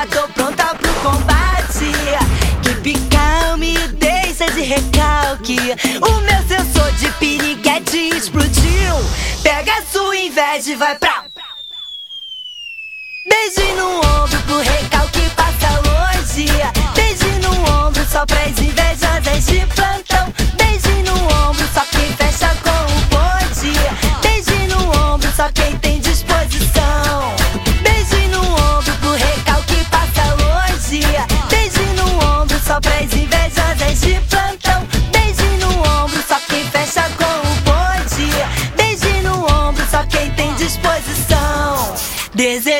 Já 0.00 0.06
tô 0.06 0.26
pronta 0.28 0.74
pro 0.76 0.94
combate. 1.02 1.92
Que 2.82 2.94
calme, 3.10 3.76
deixa 3.98 4.50
de 4.50 4.62
recalque. 4.62 5.58
O 6.00 6.20
meu 6.22 6.42
sensor 6.48 6.90
de 6.92 7.12
piriguete 7.18 8.08
explodiu. 8.16 8.94
Pega 9.42 9.74
a 9.74 9.82
sua 9.82 10.16
inveja 10.16 10.70
e 10.70 10.76
vai 10.76 10.96
pra. 10.96 11.24
Beijo 13.28 13.74
no 13.76 13.98
ombro 13.98 14.38
pro 14.46 14.60
recalque 14.60 15.28
passa 15.36 15.68
longe. 15.84 16.46
Beijo 16.94 17.28
no 17.42 17.86
ombro 17.86 18.02
só 18.10 18.24
pras 18.24 18.58
invejosas 18.58 19.44
de 19.44 19.66
plantão. 19.66 20.32
Beijo 20.56 20.96
no 21.04 21.24
ombro 21.46 21.68
só 21.74 21.84
quem 21.90 22.10
fecha 22.16 22.56
com 22.62 22.70
o 22.70 23.00
bonde. 23.10 23.74
Beijo 24.22 24.66
no 24.74 25.12
ombro 25.12 25.30
só 25.36 25.50
quem 25.52 25.76
tem 25.76 25.89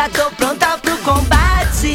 já 0.00 0.08
tô 0.08 0.30
pronta 0.30 0.78
pro 0.78 0.96
combate. 0.98 1.94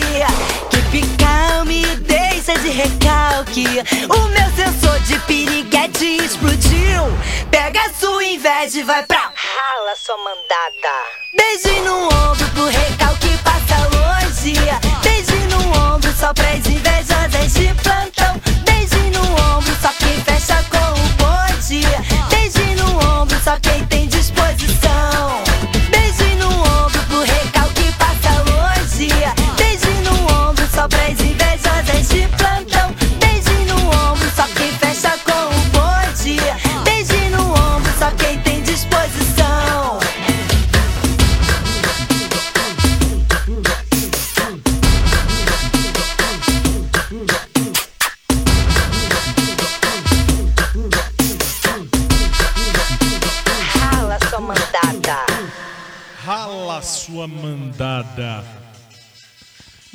Que 0.91 1.01
calme, 1.17 1.83
deixa 2.01 2.53
de 2.59 2.69
recalque. 2.69 3.65
O 4.09 4.27
meu 4.27 4.51
sensor 4.55 4.99
de 4.99 5.17
piriguete 5.21 6.17
explodiu. 6.23 7.01
Pega 7.49 7.81
a 7.81 7.93
sua 7.93 8.23
inveja 8.23 8.79
e 8.79 8.83
vai 8.83 9.01
pra. 9.03 9.17
Rala 9.17 9.95
sua 9.95 10.17
mandada. 10.17 10.93
Beijo 11.35 11.81
no 11.83 12.05
ombro 12.05 12.47
pro 12.53 12.65
recalque 12.67 13.37
passa 13.43 13.77
longe. 13.97 14.53
Beijo 15.01 15.35
no 15.49 15.95
ombro 15.95 16.13
só 16.13 16.31
pras 16.31 16.65
invejosas 16.67 17.14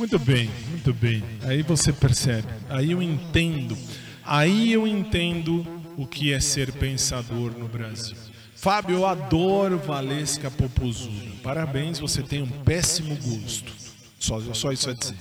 Muito 0.01 0.19
bem, 0.19 0.51
muito 0.71 0.95
bem. 0.95 1.23
Aí 1.43 1.63
você 1.63 1.93
percebe. 1.93 2.49
Aí 2.71 2.93
eu 2.93 3.03
entendo. 3.03 3.77
Aí 4.25 4.73
eu 4.73 4.87
entendo 4.87 5.63
o 5.95 6.07
que 6.07 6.33
é 6.33 6.41
ser 6.41 6.73
pensador 6.73 7.53
no 7.53 7.69
Brasil. 7.69 8.17
Fábio, 8.57 8.97
eu 8.97 9.05
adoro 9.05 9.77
Valesca 9.77 10.51
Popozuda. 10.51 11.33
Parabéns, 11.43 11.99
você 11.99 12.23
tem 12.23 12.41
um 12.41 12.49
péssimo 12.49 13.15
gosto. 13.15 13.71
Só, 14.19 14.41
só 14.55 14.73
isso 14.73 14.89
a 14.89 14.95
dizer. 14.95 15.17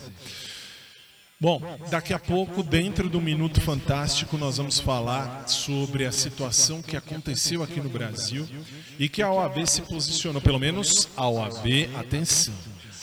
Bom, 1.42 1.62
daqui 1.92 2.14
a 2.14 2.20
pouco, 2.20 2.64
dentro 2.64 3.10
do 3.10 3.20
Minuto 3.20 3.60
Fantástico, 3.60 4.38
nós 4.38 4.56
vamos 4.56 4.80
falar 4.80 5.46
sobre 5.50 6.06
a 6.06 6.12
situação 6.14 6.82
que 6.82 6.96
aconteceu 6.96 7.62
aqui 7.62 7.82
no 7.82 7.90
Brasil 7.90 8.48
e 8.98 9.10
que 9.10 9.22
a 9.22 9.30
OAB 9.30 9.68
se 9.68 9.82
posicionou, 9.82 10.42
pelo 10.42 10.58
menos 10.58 11.10
a 11.18 11.28
OAB, 11.28 11.90
atenção, 11.98 12.54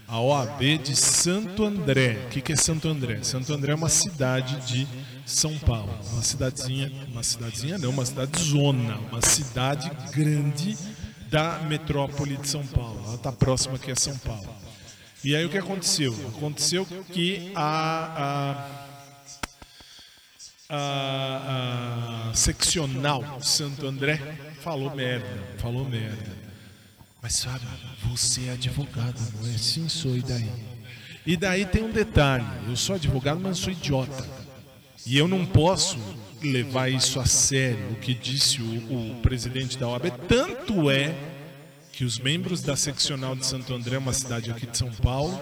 a 0.08 0.20
OAB 0.20 0.78
de 0.78 0.94
Santo 0.94 1.64
André. 1.64 2.26
O 2.26 2.28
que 2.28 2.40
que 2.40 2.52
é 2.52 2.56
Santo 2.56 2.88
André? 2.88 3.22
Santo 3.22 3.52
André 3.52 3.72
é 3.72 3.74
uma 3.74 3.88
cidade 3.88 4.56
de 4.66 4.86
São 5.24 5.58
Paulo, 5.58 5.92
uma 6.12 6.22
cidadezinha, 6.22 6.92
uma 7.08 7.22
cidadezinha 7.22 7.78
não, 7.78 7.90
uma 7.90 8.06
cidade 8.06 8.40
zona, 8.40 8.98
uma 9.10 9.20
cidade 9.20 9.90
grande 10.12 10.76
da 11.28 11.58
metrópole 11.60 12.36
de 12.36 12.48
São 12.48 12.64
Paulo. 12.66 13.02
Ela 13.06 13.16
está 13.16 13.32
próxima 13.32 13.76
aqui 13.76 13.90
a 13.90 13.96
São 13.96 14.16
Paulo. 14.18 14.48
E 15.24 15.34
aí 15.34 15.44
o 15.44 15.48
que 15.48 15.58
aconteceu? 15.58 16.14
Aconteceu 16.36 16.86
que 17.12 17.50
a, 17.56 18.62
a, 20.70 20.76
a, 20.76 22.30
a 22.30 22.34
seccional 22.34 23.42
Santo 23.42 23.86
André 23.86 24.20
falou 24.62 24.94
merda, 24.94 25.26
falou 25.58 25.84
merda. 25.84 26.35
Mas 27.26 27.42
Fábio, 27.42 27.68
você 28.04 28.44
é 28.44 28.52
advogado, 28.52 29.20
não 29.42 29.52
é? 29.52 29.58
Sim, 29.58 29.88
sou, 29.88 30.16
e 30.16 30.22
daí? 30.22 30.48
E 31.26 31.36
daí 31.36 31.66
tem 31.66 31.82
um 31.82 31.90
detalhe, 31.90 32.46
eu 32.68 32.76
sou 32.76 32.94
advogado, 32.94 33.40
mas 33.40 33.58
sou 33.58 33.72
idiota. 33.72 34.24
E 35.04 35.18
eu 35.18 35.26
não 35.26 35.44
posso 35.44 35.98
levar 36.40 36.88
isso 36.88 37.18
a 37.18 37.26
sério, 37.26 37.90
o 37.90 37.96
que 37.96 38.14
disse 38.14 38.62
o, 38.62 39.16
o 39.16 39.20
presidente 39.22 39.76
da 39.76 39.88
OAB. 39.88 40.04
Tanto 40.28 40.88
é 40.88 41.12
que 41.90 42.04
os 42.04 42.16
membros 42.20 42.62
da 42.62 42.76
seccional 42.76 43.34
de 43.34 43.44
Santo 43.44 43.74
André, 43.74 43.98
uma 43.98 44.12
cidade 44.12 44.48
aqui 44.48 44.64
de 44.64 44.78
São 44.78 44.92
Paulo, 44.92 45.36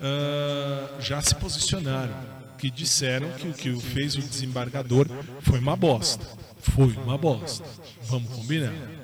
ah, 0.00 0.98
já 0.98 1.22
se 1.22 1.36
posicionaram, 1.36 2.16
que 2.58 2.68
disseram 2.68 3.30
que 3.30 3.46
o 3.46 3.52
que 3.52 3.80
fez 3.80 4.16
o 4.16 4.22
desembargador 4.22 5.06
foi 5.40 5.60
uma 5.60 5.76
bosta. 5.76 6.26
Foi 6.58 6.92
uma 7.04 7.16
bosta. 7.16 7.64
Vamos 8.08 8.28
combinar. 8.32 9.01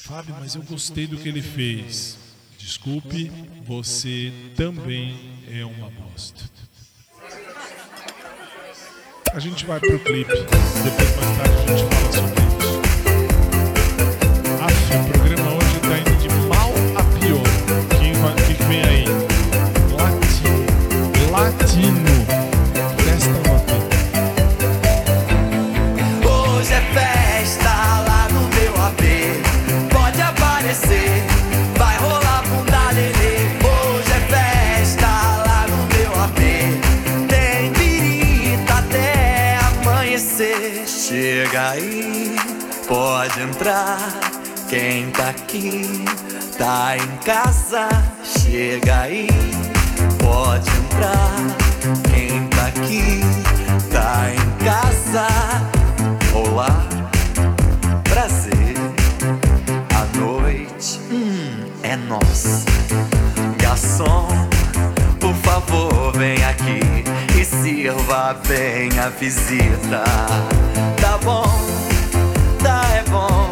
Fábio, 0.00 0.34
mas 0.38 0.54
eu 0.54 0.62
gostei 0.62 1.06
do 1.06 1.16
que 1.16 1.28
ele 1.28 1.42
fez. 1.42 2.16
Desculpe, 2.58 3.30
você 3.66 4.32
também 4.56 5.16
é 5.50 5.64
uma 5.64 5.90
bosta. 5.90 6.44
A 9.32 9.40
gente 9.40 9.66
vai 9.66 9.78
pro 9.80 9.98
clipe. 9.98 10.32
Depois 10.32 11.16
mais 11.16 11.36
tarde 11.36 11.54
a 11.54 11.76
gente 11.76 11.94
fala 11.94 12.12
sobre 12.12 12.40
isso. 12.40 12.80
Aff, 14.62 15.12
programa 15.12 15.47
Chega 41.48 41.70
aí, 41.70 42.36
pode 42.86 43.40
entrar. 43.40 43.96
Quem 44.68 45.10
tá 45.12 45.30
aqui 45.30 46.04
tá 46.58 46.94
em 46.94 47.16
casa. 47.24 47.88
Chega 48.22 49.00
aí, 49.00 49.28
pode 50.18 50.68
entrar. 50.68 51.38
Quem 52.10 52.46
tá 52.48 52.66
aqui 52.66 53.22
tá 53.90 54.26
em 54.30 54.62
casa. 54.62 55.26
Olá, 56.34 56.86
prazer. 58.04 58.76
A 59.96 60.18
noite 60.18 61.00
hum, 61.10 61.64
é 61.82 61.96
nossa. 61.96 62.66
Garçom, 63.56 64.28
por 65.18 65.34
favor, 65.36 66.12
vem 66.14 66.44
aqui 66.44 67.04
e 67.40 67.42
sirva 67.42 68.38
bem 68.46 68.90
a 68.98 69.08
visita. 69.08 70.04
Bom, 71.28 71.44
tá 72.62 72.80
é 72.96 73.02
bom. 73.10 73.50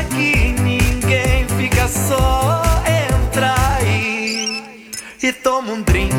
Aqui 0.00 0.54
ninguém 0.62 1.46
fica 1.58 1.86
só. 1.86 2.62
Entra 2.86 3.54
aí 3.76 4.64
e 5.22 5.30
toma 5.30 5.72
um 5.72 5.82
drink. 5.82 6.14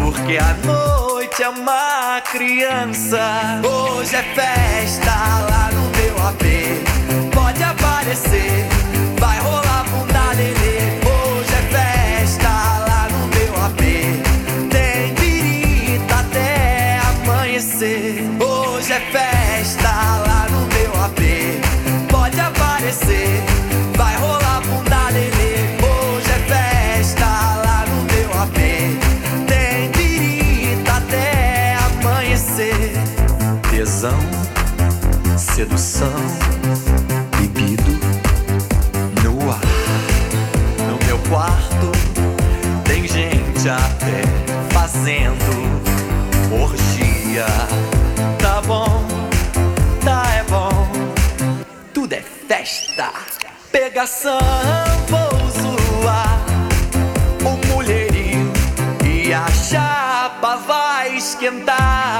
Porque 0.00 0.36
a 0.36 0.52
noite 0.66 1.44
é 1.44 1.48
uma 1.48 2.20
criança. 2.22 3.60
Hoje 3.62 4.16
é 4.16 4.24
festa 4.34 5.12
lá 5.48 5.70
no 5.72 5.82
meu 5.96 6.26
AP. 6.26 6.42
Pode 7.32 7.62
aparecer, 7.62 8.66
sedução, 35.62 36.12
bebido 37.38 37.92
no 39.22 39.48
ar. 39.48 39.60
No 40.88 41.06
meu 41.06 41.18
quarto 41.30 41.92
tem 42.84 43.06
gente 43.06 43.68
até 43.68 44.22
fazendo 44.72 45.52
orgia. 46.50 47.46
Tá 48.40 48.60
bom, 48.62 49.06
tá 50.04 50.24
é 50.34 50.42
bom, 50.50 50.88
tudo 51.94 52.12
é 52.14 52.22
festa. 52.48 53.12
Pegação, 53.70 54.40
vou 55.08 55.38
zoar 55.62 56.44
o 57.44 57.66
mulherio 57.72 58.52
e 59.04 59.32
a 59.32 59.46
chapa 59.48 60.56
vai 60.56 61.16
esquentar. 61.16 62.11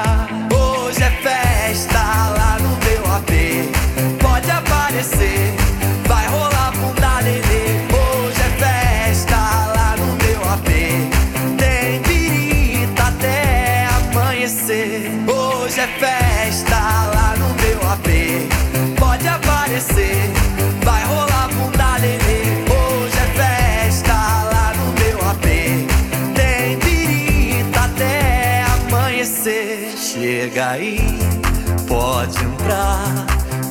Entrar. 32.73 33.27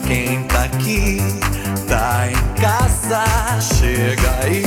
Quem 0.05 0.43
tá 0.43 0.63
aqui 0.65 1.17
tá 1.87 2.27
em 2.29 2.61
casa. 2.61 3.23
Chega 3.59 4.39
aí, 4.43 4.63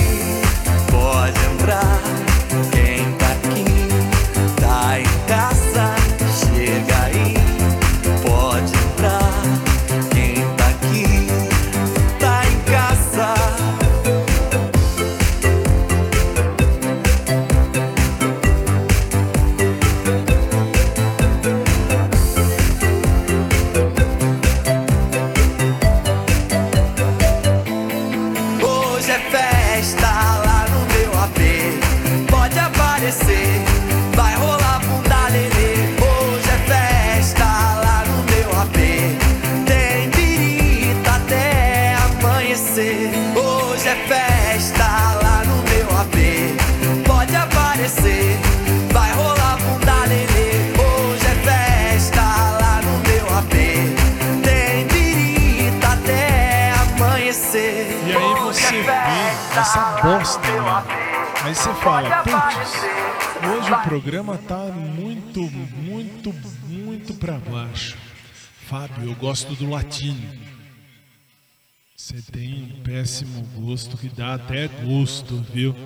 programa 63.94 64.36
tá 64.36 64.58
muito, 64.72 65.40
muito, 65.48 66.34
muito 66.68 67.14
pra 67.14 67.38
baixo. 67.38 67.96
Fábio, 68.66 69.08
eu 69.08 69.14
gosto 69.14 69.54
do 69.54 69.70
latino. 69.70 70.20
Você 71.94 72.20
tem 72.20 72.64
um 72.64 72.82
péssimo 72.82 73.42
gosto 73.54 73.96
que 73.96 74.08
dá 74.08 74.34
até 74.34 74.66
gosto, 74.66 75.36
viu? 75.52 75.76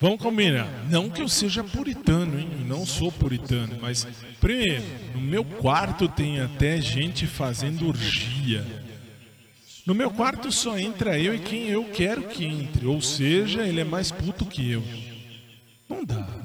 Vamos 0.00 0.20
combinar. 0.20 0.66
Não 0.90 1.08
que 1.08 1.22
eu 1.22 1.28
seja 1.28 1.62
puritano, 1.62 2.36
hein? 2.36 2.48
Eu 2.52 2.66
não 2.66 2.84
sou 2.84 3.12
puritano, 3.12 3.78
mas 3.80 4.04
primeiro, 4.40 4.82
no 5.14 5.20
meu 5.20 5.44
quarto 5.44 6.08
tem 6.08 6.40
até 6.40 6.80
gente 6.80 7.28
fazendo 7.28 7.86
orgia. 7.86 8.66
No 9.86 9.94
meu 9.94 10.10
quarto 10.10 10.50
só 10.50 10.76
entra 10.76 11.16
eu 11.16 11.32
e 11.32 11.38
quem 11.38 11.68
eu 11.68 11.84
quero 11.84 12.24
que 12.24 12.44
entre. 12.44 12.86
Ou 12.86 13.00
seja, 13.00 13.62
ele 13.62 13.80
é 13.80 13.84
mais 13.84 14.10
puto 14.10 14.44
que 14.44 14.68
eu. 14.68 14.82
Não 15.88 16.04
dá, 16.04 16.41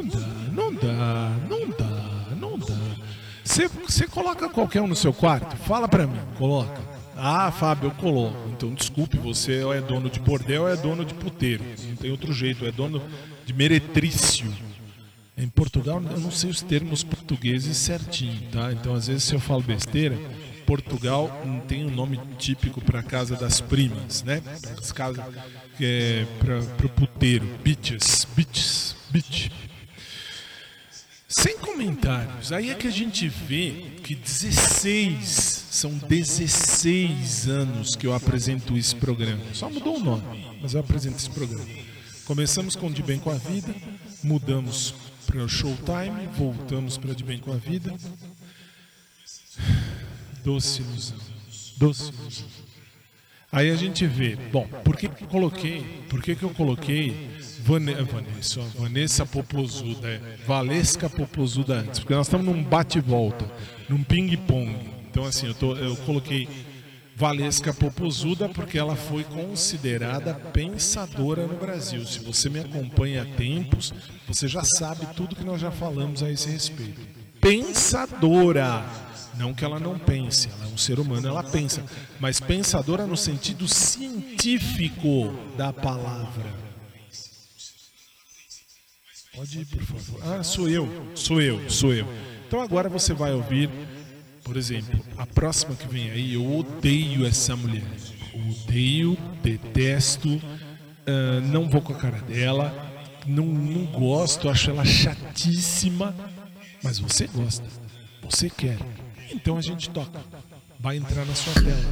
não 0.00 0.08
dá, 0.08 0.18
não 0.52 0.74
dá, 0.74 1.36
não 1.48 1.68
dá, 1.70 2.36
não 2.36 2.58
dá, 2.58 2.74
dá. 2.74 3.04
Você 3.44 4.06
coloca 4.06 4.48
qualquer 4.48 4.80
um 4.80 4.86
no 4.86 4.96
seu 4.96 5.12
quarto? 5.12 5.56
Fala 5.56 5.88
pra 5.88 6.06
mim, 6.06 6.18
coloca. 6.38 6.80
Ah, 7.16 7.50
Fábio, 7.50 7.88
eu 7.88 7.90
coloco. 7.92 8.48
Então, 8.48 8.72
desculpe, 8.72 9.18
você 9.18 9.62
é 9.76 9.80
dono 9.80 10.08
de 10.08 10.20
bordel 10.20 10.62
ou 10.62 10.68
é 10.68 10.76
dono 10.76 11.04
de 11.04 11.12
puteiro. 11.12 11.62
Não 11.88 11.96
tem 11.96 12.10
outro 12.10 12.32
jeito, 12.32 12.64
é 12.64 12.72
dono 12.72 13.02
de 13.44 13.52
meretrício. 13.52 14.50
Em 15.36 15.48
Portugal, 15.48 16.02
eu 16.10 16.20
não 16.20 16.30
sei 16.30 16.50
os 16.50 16.62
termos 16.62 17.02
portugueses 17.02 17.76
certinho, 17.76 18.40
tá? 18.52 18.72
Então, 18.72 18.94
às 18.94 19.06
vezes, 19.06 19.24
se 19.24 19.34
eu 19.34 19.40
falo 19.40 19.62
besteira, 19.62 20.16
Portugal 20.66 21.30
tem 21.66 21.84
um 21.84 21.90
nome 21.90 22.18
típico 22.38 22.80
para 22.80 23.02
casa 23.02 23.36
das 23.36 23.60
primas, 23.60 24.22
né? 24.22 24.42
As 24.78 24.94
é 25.80 26.26
para 26.38 26.86
o 26.86 26.88
puteiro, 26.90 27.46
bitches, 27.62 28.26
bitches, 28.36 28.96
bitch. 29.10 29.50
Sem 31.30 31.56
comentários. 31.58 32.50
Aí 32.50 32.70
é 32.70 32.74
que 32.74 32.88
a 32.88 32.90
gente 32.90 33.28
vê 33.28 33.92
que 34.02 34.16
16, 34.16 35.66
são 35.70 35.92
16 35.92 37.46
anos 37.48 37.94
que 37.94 38.04
eu 38.04 38.12
apresento 38.12 38.76
esse 38.76 38.96
programa. 38.96 39.40
Só 39.54 39.70
mudou 39.70 39.96
o 39.96 40.00
nome, 40.00 40.58
mas 40.60 40.74
eu 40.74 40.80
apresento 40.80 41.18
esse 41.18 41.30
programa. 41.30 41.68
Começamos 42.24 42.74
com 42.74 42.90
De 42.90 43.00
Bem 43.00 43.20
com 43.20 43.30
a 43.30 43.34
Vida, 43.34 43.72
mudamos 44.24 44.92
para 45.24 45.46
Showtime, 45.46 46.26
voltamos 46.36 46.98
para 46.98 47.14
De 47.14 47.22
Bem 47.22 47.38
com 47.38 47.52
a 47.52 47.56
Vida. 47.56 47.94
Doce 50.42 50.82
ilusão. 50.82 51.18
Doce 51.76 52.10
ilusão. 52.10 52.59
Aí 53.52 53.68
a 53.70 53.74
gente 53.74 54.06
vê, 54.06 54.36
bom, 54.52 54.66
por 54.84 54.96
que, 54.96 55.08
que 55.08 55.24
eu 55.24 55.28
coloquei? 55.28 56.04
Por 56.08 56.22
que, 56.22 56.36
que 56.36 56.44
eu 56.44 56.50
coloquei 56.50 57.30
Vane, 57.64 57.94
Vanessa, 57.94 58.60
Vanessa 58.78 59.26
Popozuda, 59.26 60.08
é, 60.08 60.20
Valesca 60.46 61.10
Popozuda 61.10 61.80
antes? 61.80 61.98
Porque 61.98 62.14
nós 62.14 62.28
estamos 62.28 62.46
num 62.46 62.62
bate-volta, 62.62 63.44
num 63.88 64.04
ping-pong. 64.04 64.76
Então, 65.10 65.24
assim, 65.24 65.48
eu, 65.48 65.54
tô, 65.54 65.74
eu 65.74 65.96
coloquei 65.96 66.48
Valesca 67.16 67.74
Popozuda, 67.74 68.48
porque 68.48 68.78
ela 68.78 68.94
foi 68.94 69.24
considerada 69.24 70.32
pensadora 70.32 71.44
no 71.44 71.56
Brasil. 71.56 72.06
Se 72.06 72.20
você 72.20 72.48
me 72.48 72.60
acompanha 72.60 73.22
há 73.22 73.26
tempos, 73.36 73.92
você 74.28 74.46
já 74.46 74.62
sabe 74.62 75.06
tudo 75.16 75.34
que 75.34 75.44
nós 75.44 75.60
já 75.60 75.72
falamos 75.72 76.22
a 76.22 76.30
esse 76.30 76.48
respeito. 76.48 77.00
Pensadora! 77.40 79.09
Não 79.40 79.54
que 79.54 79.64
ela 79.64 79.80
não 79.80 79.98
pense, 79.98 80.50
ela 80.50 80.66
é 80.66 80.68
um 80.68 80.76
ser 80.76 81.00
humano, 81.00 81.26
ela 81.26 81.42
pensa, 81.42 81.82
mas 82.20 82.38
pensadora 82.38 83.06
no 83.06 83.16
sentido 83.16 83.66
científico 83.66 85.34
da 85.56 85.72
palavra. 85.72 86.44
Pode 89.34 89.60
ir, 89.60 89.64
por 89.64 89.82
favor. 89.82 90.20
Ah, 90.22 90.44
sou 90.44 90.68
eu, 90.68 90.86
sou 91.14 91.40
eu, 91.40 91.70
sou 91.70 91.94
eu. 91.94 92.06
Então 92.46 92.60
agora 92.60 92.90
você 92.90 93.14
vai 93.14 93.32
ouvir, 93.32 93.70
por 94.44 94.58
exemplo, 94.58 95.02
a 95.16 95.24
próxima 95.24 95.74
que 95.74 95.88
vem 95.88 96.10
aí, 96.10 96.34
eu 96.34 96.58
odeio 96.58 97.24
essa 97.26 97.56
mulher. 97.56 97.88
Odeio, 98.34 99.16
detesto, 99.42 100.38
ah, 101.06 101.40
não 101.40 101.66
vou 101.66 101.80
com 101.80 101.94
a 101.94 101.96
cara 101.96 102.20
dela, 102.20 102.74
não, 103.26 103.46
não 103.46 103.86
gosto, 103.86 104.50
acho 104.50 104.68
ela 104.68 104.84
chatíssima, 104.84 106.14
mas 106.82 106.98
você 106.98 107.26
gosta, 107.26 107.64
você 108.28 108.50
quer. 108.50 108.76
Então 109.32 109.56
a 109.56 109.60
gente 109.60 109.90
toca. 109.90 110.20
Vai 110.78 110.96
entrar 110.96 111.24
na 111.24 111.34
sua 111.34 111.52
tela. 111.54 111.88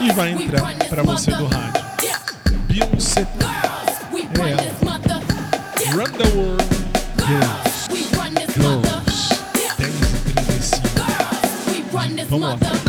E 0.00 0.12
vai 0.12 0.30
entrar 0.32 0.74
pra 0.88 1.02
você 1.02 1.30
do 1.30 1.46
rádio. 1.46 1.82
Beyoncé. 2.66 3.22
É. 3.22 4.72
Run 5.92 6.04
the 6.12 6.24
World 6.34 6.64
Girls. 7.26 7.88
Girls. 8.54 8.88
10 9.78 9.94
e 9.94 10.32
35. 10.32 10.88
Vamos 12.28 12.48
lá. 12.48 12.81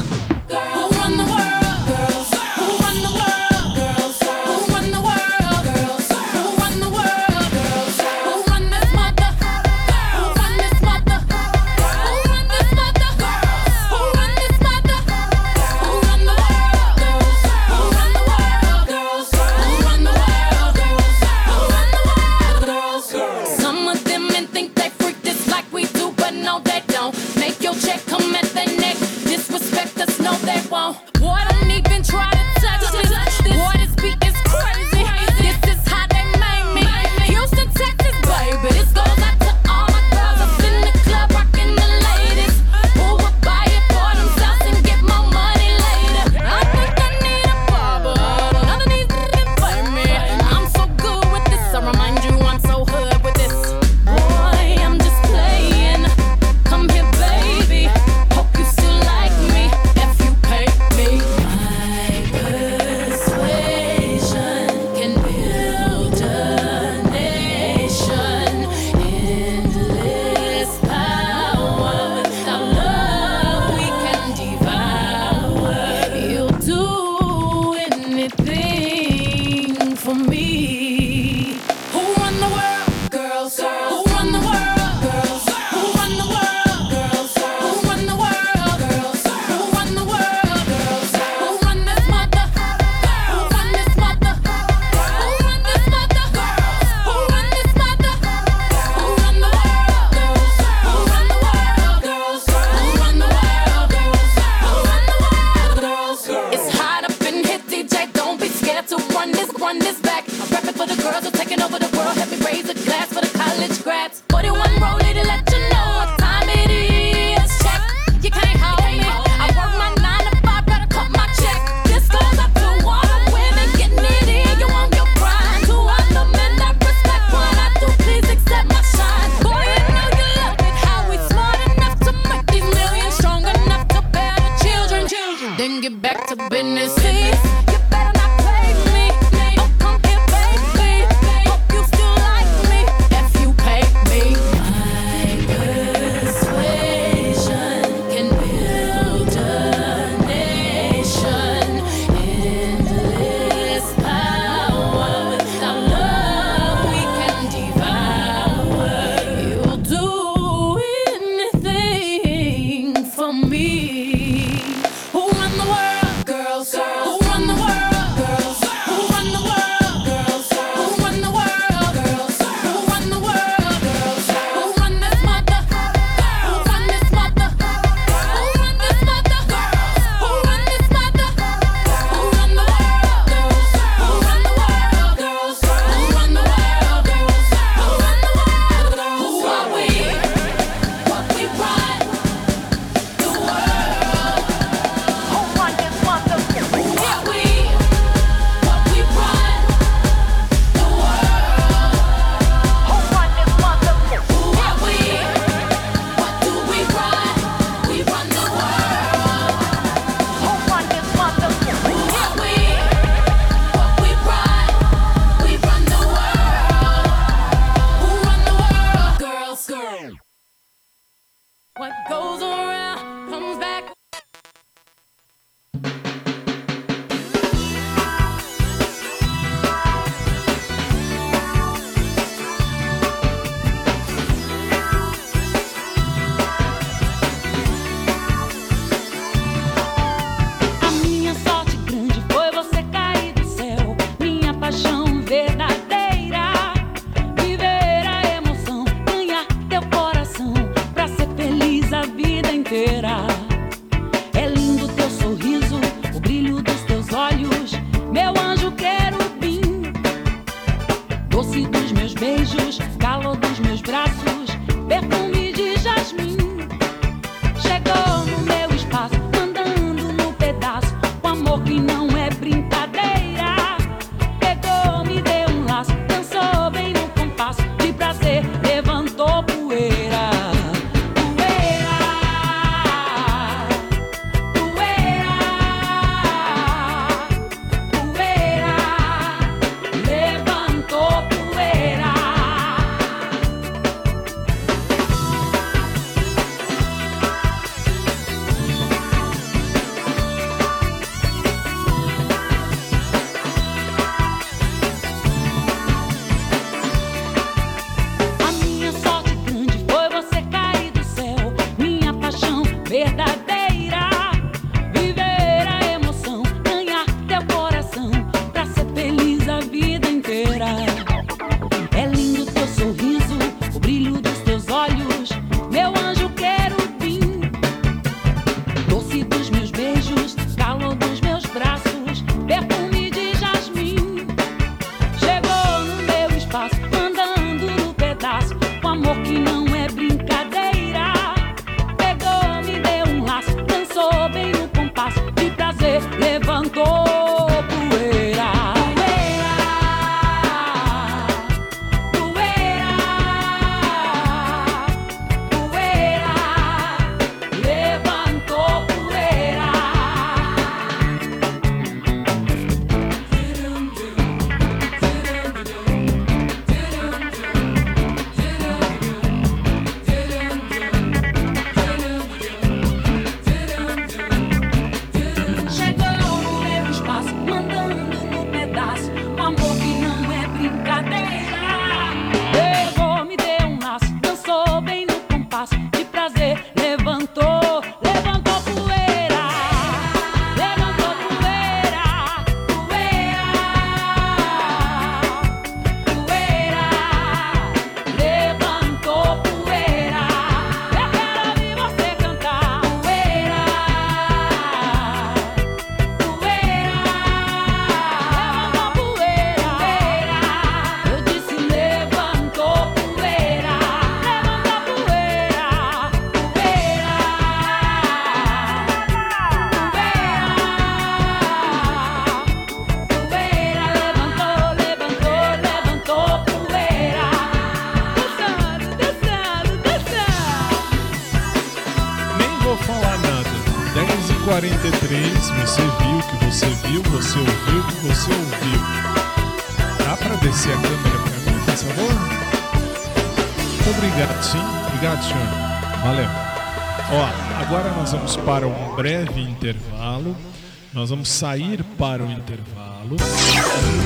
vamos 451.24 451.30
sair 451.30 451.82
para 451.98 452.22
o 452.22 452.30
intervalo. 452.30 453.16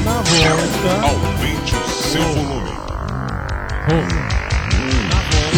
Na 0.06 0.22
volta. 0.22 1.08
Aumente 1.08 1.76
o 1.76 1.90
seu 1.90 2.22
volume. 2.22 2.70
Na 5.10 5.22
volta, 5.24 5.58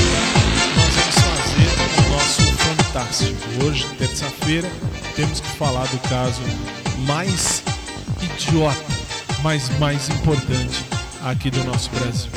nós 0.78 0.93
vamos 0.95 1.16
fazer 1.20 1.70
o 1.97 2.10
nosso 2.12 2.41
fantástico. 2.53 3.66
Hoje, 3.66 3.86
terça-feira, 3.97 4.72
temos 5.16 5.41
que 5.41 5.47
falar 5.57 5.86
do 5.88 5.97
caso 6.07 6.41
mais 7.05 7.62
idiota, 8.22 8.80
mas 9.43 9.70
mais 9.80 10.10
importante 10.10 10.86
aqui 11.26 11.51
do 11.51 11.64
nosso 11.66 11.89
Brasil. 11.89 12.32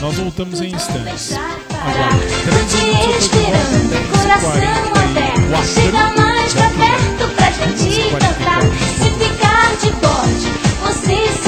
Nós 0.00 0.16
voltamos 0.16 0.60
em 0.60 0.74
instantes. 0.74 1.32
Agora, 1.32 2.08
três 2.44 2.74
minutos, 2.74 3.28
Coração 4.10 4.84
tô 4.92 5.00
de 5.12 5.66
Chega 5.66 6.12
mais 6.16 6.52
pra 6.52 6.68
perto, 6.70 7.33
gente 7.62 8.10
cantar. 8.10 8.62
Se 8.62 9.10
ficar 9.10 9.76
de 9.76 9.90
bode, 9.92 10.48
você 10.82 11.32
se 11.32 11.43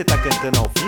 você 0.00 0.04
tá 0.04 0.16
cantando 0.16 0.58
ao 0.60 0.79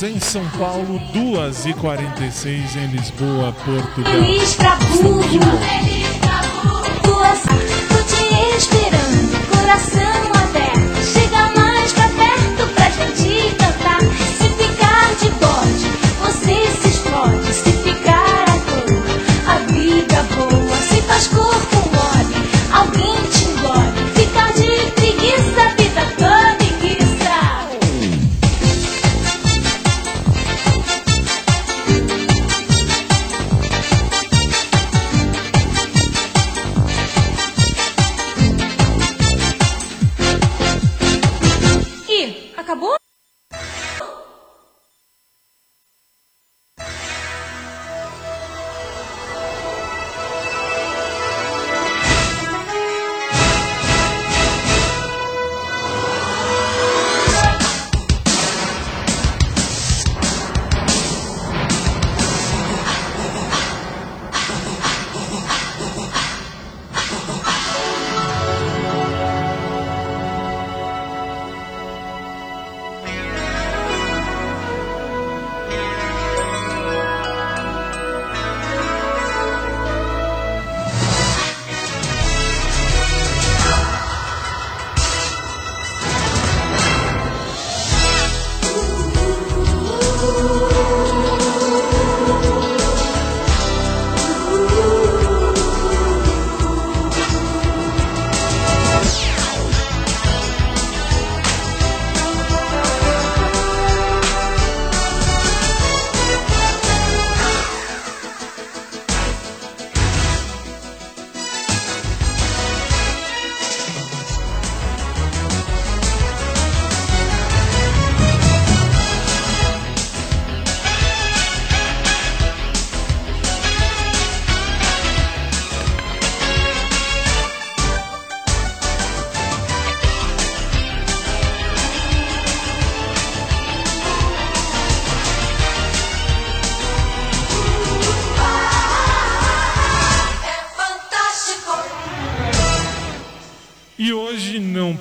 minutos 0.00 0.02
em 0.02 0.18
São 0.20 0.46
Paulo, 0.58 0.98
2 1.12 1.66
e 1.66 1.74
46 1.74 2.76
em 2.76 2.86
Lisboa, 2.86 3.52
Portugal. 3.64 4.12
Feliz 4.12 4.54
pra 4.54 4.76
burro. 4.76 5.99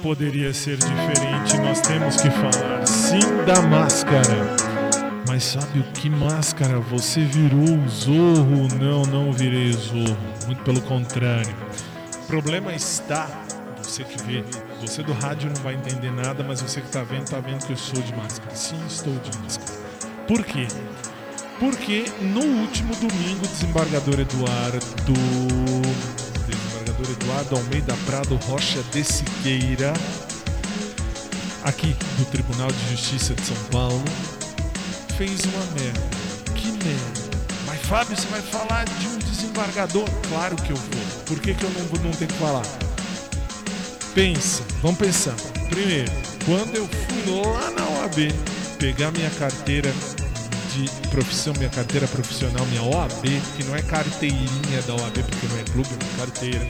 Poderia 0.10 0.52
ser 0.52 0.76
diferente, 0.76 1.56
nós 1.60 1.82
temos 1.82 2.16
que 2.16 2.32
falar 2.32 2.84
sim 2.88 3.20
da 3.46 3.62
máscara. 3.62 4.56
Mas 5.28 5.44
sabe 5.44 5.82
o 5.82 5.84
que 5.84 6.10
máscara? 6.10 6.80
Você 6.80 7.24
virou 7.24 7.78
o 7.78 7.88
Zorro? 7.88 8.68
Não, 8.82 9.04
não 9.04 9.32
virei 9.32 9.70
o 9.70 9.74
Zorro. 9.74 10.18
Muito 10.48 10.64
pelo 10.64 10.82
contrário. 10.82 11.56
O 12.24 12.26
problema 12.26 12.74
está, 12.74 13.30
você 13.78 14.04
que 14.04 14.20
vê, 14.24 14.44
você 14.82 15.04
do 15.04 15.14
rádio 15.14 15.52
não 15.56 15.62
vai 15.62 15.76
entender 15.76 16.12
nada, 16.12 16.44
mas 16.44 16.60
você 16.60 16.82
que 16.82 16.88
está 16.88 17.04
vendo, 17.04 17.26
está 17.26 17.40
vendo 17.40 17.64
que 17.68 17.74
eu 17.74 17.78
sou 17.78 18.02
de 18.02 18.16
máscara. 18.16 18.56
Sim, 18.56 18.80
estou 18.88 19.14
de 19.14 19.38
máscara. 19.38 19.80
Por 20.28 20.44
quê? 20.44 20.68
Porque 21.60 22.06
no 22.20 22.42
último 22.62 22.96
domingo, 22.96 23.46
o 23.46 23.48
desembargador 23.48 24.20
Eduardo 24.20 25.14
desembargador 27.00 27.12
Eduardo 27.12 27.56
Almeida 27.56 27.96
Prado 28.06 28.36
Rocha 28.36 28.84
de 28.92 29.04
Siqueira, 29.04 29.94
aqui 31.64 31.96
do 32.18 32.26
Tribunal 32.26 32.72
de 32.72 32.90
Justiça 32.92 33.34
de 33.34 33.42
São 33.42 33.56
Paulo, 33.72 34.04
fez 35.18 35.42
uma 35.46 35.66
merda. 35.80 36.02
Que 36.56 36.68
merda. 36.68 37.30
Mas 37.66 37.80
Fábio, 37.82 38.16
você 38.16 38.28
vai 38.28 38.42
falar 38.42 38.86
de 38.86 39.08
um 39.08 39.18
desembargador? 39.20 40.08
Claro 40.30 40.56
que 40.58 40.72
eu 40.72 40.76
vou. 40.76 41.24
Por 41.26 41.40
que, 41.40 41.54
que 41.54 41.64
eu 41.64 41.70
não, 41.72 42.04
não 42.04 42.12
tenho 42.12 42.30
que 42.30 42.38
falar? 42.38 42.66
Pensa, 44.14 44.64
vamos 44.82 45.00
pensar. 45.00 45.36
Primeiro, 45.70 46.12
quando 46.46 46.76
eu 46.76 46.88
fui 46.88 47.44
lá 47.46 47.72
na 47.72 48.02
OAB 48.02 48.34
pegar 48.78 49.12
minha 49.12 49.30
carteira 49.32 49.94
de 50.88 51.08
profissão, 51.10 51.54
minha 51.58 51.70
carteira 51.70 52.08
profissional, 52.08 52.66
minha 52.68 52.84
OAB, 52.84 53.24
que 53.58 53.64
não 53.64 53.76
é 53.76 53.82
carteirinha 53.82 54.82
da 54.86 54.94
OAB, 54.94 55.24
porque 55.24 55.48
não 55.48 55.60
é 55.60 55.64
clube, 55.64 55.90
é 55.90 56.04
uma 56.04 56.26
carteira. 56.26 56.68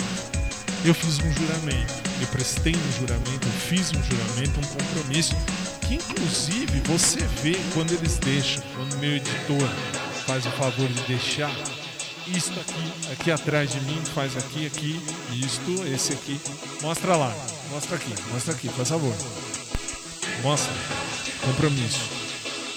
Eu 0.85 0.93
fiz 0.93 1.19
um 1.19 1.31
juramento, 1.33 1.93
eu 2.21 2.27
prestei 2.27 2.73
um 2.73 2.91
juramento, 2.99 3.47
eu 3.47 3.51
fiz 3.67 3.91
um 3.91 4.01
juramento, 4.03 4.59
um 4.59 4.63
compromisso, 4.63 5.35
que 5.81 5.95
inclusive 5.95 6.79
você 6.85 7.19
vê 7.43 7.57
quando 7.73 7.91
eles 7.91 8.17
deixam, 8.17 8.63
quando 8.75 8.97
meu 8.99 9.17
editor 9.17 9.69
faz 10.25 10.45
o 10.45 10.51
favor 10.51 10.87
de 10.87 11.01
deixar 11.01 11.51
isto 12.27 12.59
aqui, 12.59 13.11
aqui 13.11 13.31
atrás 13.31 13.71
de 13.71 13.81
mim, 13.81 13.99
faz 14.13 14.37
aqui, 14.37 14.65
aqui, 14.65 15.01
isto, 15.33 15.83
esse 15.87 16.13
aqui. 16.13 16.39
Mostra 16.81 17.15
lá, 17.15 17.35
mostra 17.71 17.95
aqui, 17.95 18.13
mostra 18.31 18.53
aqui, 18.53 18.69
faz 18.69 18.89
favor. 18.89 19.13
Mostra. 20.43 20.73
Compromisso. 21.41 22.18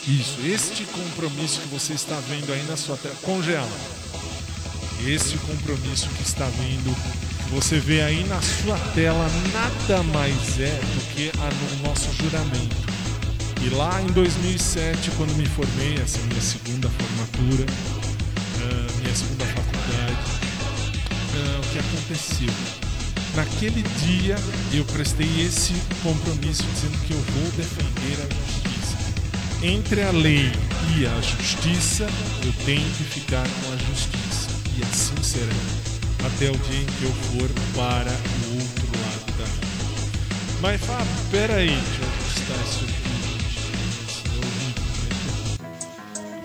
Isso, 0.07 0.41
este 0.45 0.85
compromisso 0.87 1.61
que 1.61 1.69
você 1.69 1.93
está 1.93 2.19
vendo 2.29 2.53
aí 2.53 2.63
na 2.65 2.77
sua 2.77 2.97
tela, 2.97 3.15
congela. 3.23 3.71
Este 5.07 5.39
compromisso 5.39 6.09
que 6.09 6.23
está 6.23 6.45
vindo, 6.47 6.93
que 7.45 7.51
você 7.55 7.79
vê 7.79 8.03
aí 8.03 8.25
na 8.25 8.43
sua 8.43 8.77
tela, 8.95 9.25
nada 9.53 10.03
mais 10.03 10.59
é 10.59 10.75
do 10.75 11.15
que 11.15 11.31
o 11.31 11.87
nosso 11.87 12.13
juramento. 12.15 12.77
E 13.65 13.69
lá 13.71 14.03
em 14.03 14.07
2007, 14.09 15.13
quando 15.17 15.37
me 15.37 15.47
formei, 15.47 15.95
essa 16.03 16.19
é 16.19 16.23
a 16.23 16.27
minha 16.27 16.41
segunda 16.41 16.91
formatura, 16.91 17.65
ah, 18.61 18.93
minha 19.01 19.15
segunda 19.15 19.45
faculdade, 19.47 20.17
ah, 21.37 21.61
o 21.61 21.73
que 21.73 21.79
aconteceu? 21.79 22.83
Naquele 23.37 23.83
dia 24.05 24.37
eu 24.75 24.85
prestei 24.87 25.29
esse 25.41 25.75
compromisso 26.03 26.65
dizendo 26.75 26.99
que 27.07 27.13
eu 27.13 27.21
vou 27.21 27.51
defender 27.53 28.19
a. 28.21 28.42
Entre 29.65 30.03
a 30.03 30.11
lei 30.11 30.51
e 30.99 31.07
a 31.07 31.21
justiça, 31.21 32.09
eu 32.45 32.53
tenho 32.65 32.83
que 32.97 33.05
ficar 33.05 33.47
com 33.47 33.73
a 33.73 33.77
justiça. 33.77 34.51
E 34.77 34.83
assim 34.83 35.15
será. 35.23 35.53
Até 36.27 36.51
o 36.51 36.59
dia 36.59 36.81
em 36.81 36.87
que 36.87 37.05
eu 37.05 37.13
for 37.13 37.49
para 37.73 38.11
o 38.11 38.55
outro 38.55 38.87
lado 38.99 39.33
da 39.39 39.45
rua. 39.45 40.11
Mas 40.61 40.81
Fábio, 40.81 41.07
peraí, 41.31 41.69
deixa 41.69 42.03
eu 42.03 42.09
ajustar 42.25 42.59
isso 42.67 42.85
aqui. 42.87 43.03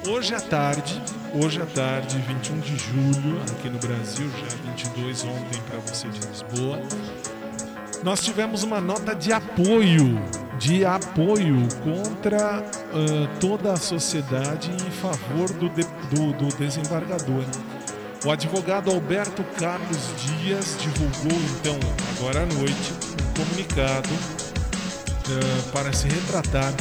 né? 0.05 0.11
Hoje 0.11 0.35
à 0.35 0.39
tarde, 0.39 1.01
hoje 1.33 1.59
à 1.59 1.65
tarde, 1.65 2.19
21 2.19 2.59
de 2.59 2.77
julho, 2.77 3.41
aqui 3.51 3.67
no 3.67 3.79
Brasil, 3.79 4.29
já 4.29 4.45
22 4.71 5.23
ontem 5.23 5.59
para 5.67 5.79
você 5.79 6.07
de 6.09 6.19
Lisboa, 6.19 6.79
Nós 8.03 8.21
tivemos 8.21 8.63
uma 8.63 8.79
nota 8.79 9.13
de 9.13 9.33
apoio, 9.33 10.19
de 10.57 10.85
apoio 10.85 11.67
contra 11.83 12.63
ah, 12.63 13.37
toda 13.39 13.73
a 13.73 13.77
sociedade 13.77 14.71
em 14.71 14.91
favor 14.91 15.49
do, 15.53 15.69
de- 15.69 15.83
do- 16.15 16.33
do 16.33 16.55
desembargador. 16.57 17.43
O 18.25 18.31
advogado 18.31 18.89
Alberto 18.91 19.43
Carlos 19.59 19.97
Dias 20.41 20.75
divulgou 20.79 21.39
então, 21.59 21.77
agora 22.17 22.43
à 22.43 22.45
noite, 22.45 22.93
um 23.13 23.43
comunicado 23.43 24.09
eh, 25.29 25.71
para 25.71 25.93
se 25.93 26.07
retratar 26.07 26.73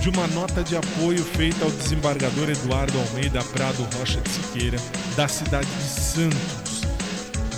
de 0.00 0.10
uma 0.10 0.26
nota 0.28 0.62
de 0.62 0.76
apoio 0.76 1.24
feita 1.24 1.64
ao 1.64 1.70
desembargador 1.70 2.50
Eduardo 2.50 2.98
Almeida 2.98 3.42
Prado 3.44 3.82
Rocha 3.98 4.20
de 4.20 4.28
Siqueira, 4.28 4.78
da 5.16 5.26
cidade 5.26 5.66
de 5.66 5.82
Santos. 5.84 6.63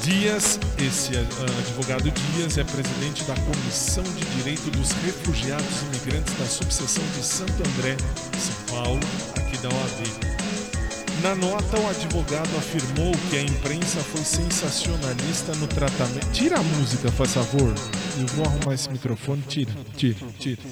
Dias, 0.07 0.61
esse 0.79 1.17
eh, 1.17 1.21
advogado 1.59 2.09
Dias, 2.09 2.57
é 2.57 2.63
presidente 2.63 3.25
da 3.25 3.35
Comissão 3.35 4.05
de 4.05 4.25
Direito 4.37 4.71
dos 4.71 4.93
Refugiados 4.93 5.83
e 5.83 5.97
Imigrantes 5.97 6.33
da 6.39 6.47
subseção 6.47 7.03
de 7.17 7.27
Santo 7.27 7.55
André, 7.55 7.97
São 8.39 8.77
Paulo, 8.77 9.01
aqui 9.37 9.59
da 9.59 9.69
OAB. 9.69 10.37
Na 11.25 11.35
nota, 11.35 11.81
o 11.81 11.89
advogado 11.89 12.57
afirmou 12.57 13.11
que 13.29 13.37
a 13.37 13.43
imprensa 13.43 13.99
foi 13.99 14.23
sensacionalista 14.23 15.53
no 15.57 15.67
tratamento. 15.67 16.31
Tira 16.31 16.61
a 16.61 16.63
música, 16.63 17.11
faz 17.11 17.35
favor. 17.35 17.75
Eu 18.21 18.27
vou 18.29 18.47
arrumar 18.47 18.75
esse 18.75 18.89
microfone. 18.89 19.43
Tira, 19.49 19.73
tira, 19.97 20.25
tira. 20.39 20.63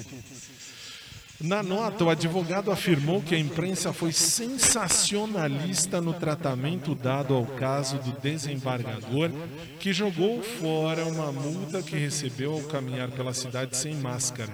Na 1.41 1.61
nota, 1.61 2.05
o 2.05 2.09
advogado 2.09 2.71
afirmou 2.71 3.21
que 3.21 3.35
a 3.35 3.39
imprensa 3.39 3.91
foi 3.91 4.13
sensacionalista 4.13 5.99
no 5.99 6.13
tratamento 6.13 6.95
dado 6.95 7.33
ao 7.33 7.45
caso 7.45 7.97
do 7.97 8.11
desembargador, 8.21 9.31
que 9.79 9.91
jogou 9.91 10.41
fora 10.41 11.05
uma 11.05 11.33
multa 11.33 11.83
que 11.83 11.97
recebeu 11.97 12.53
ao 12.53 12.61
caminhar 12.61 13.09
pela 13.11 13.33
cidade 13.33 13.75
sem 13.75 13.95
máscara. 13.95 14.53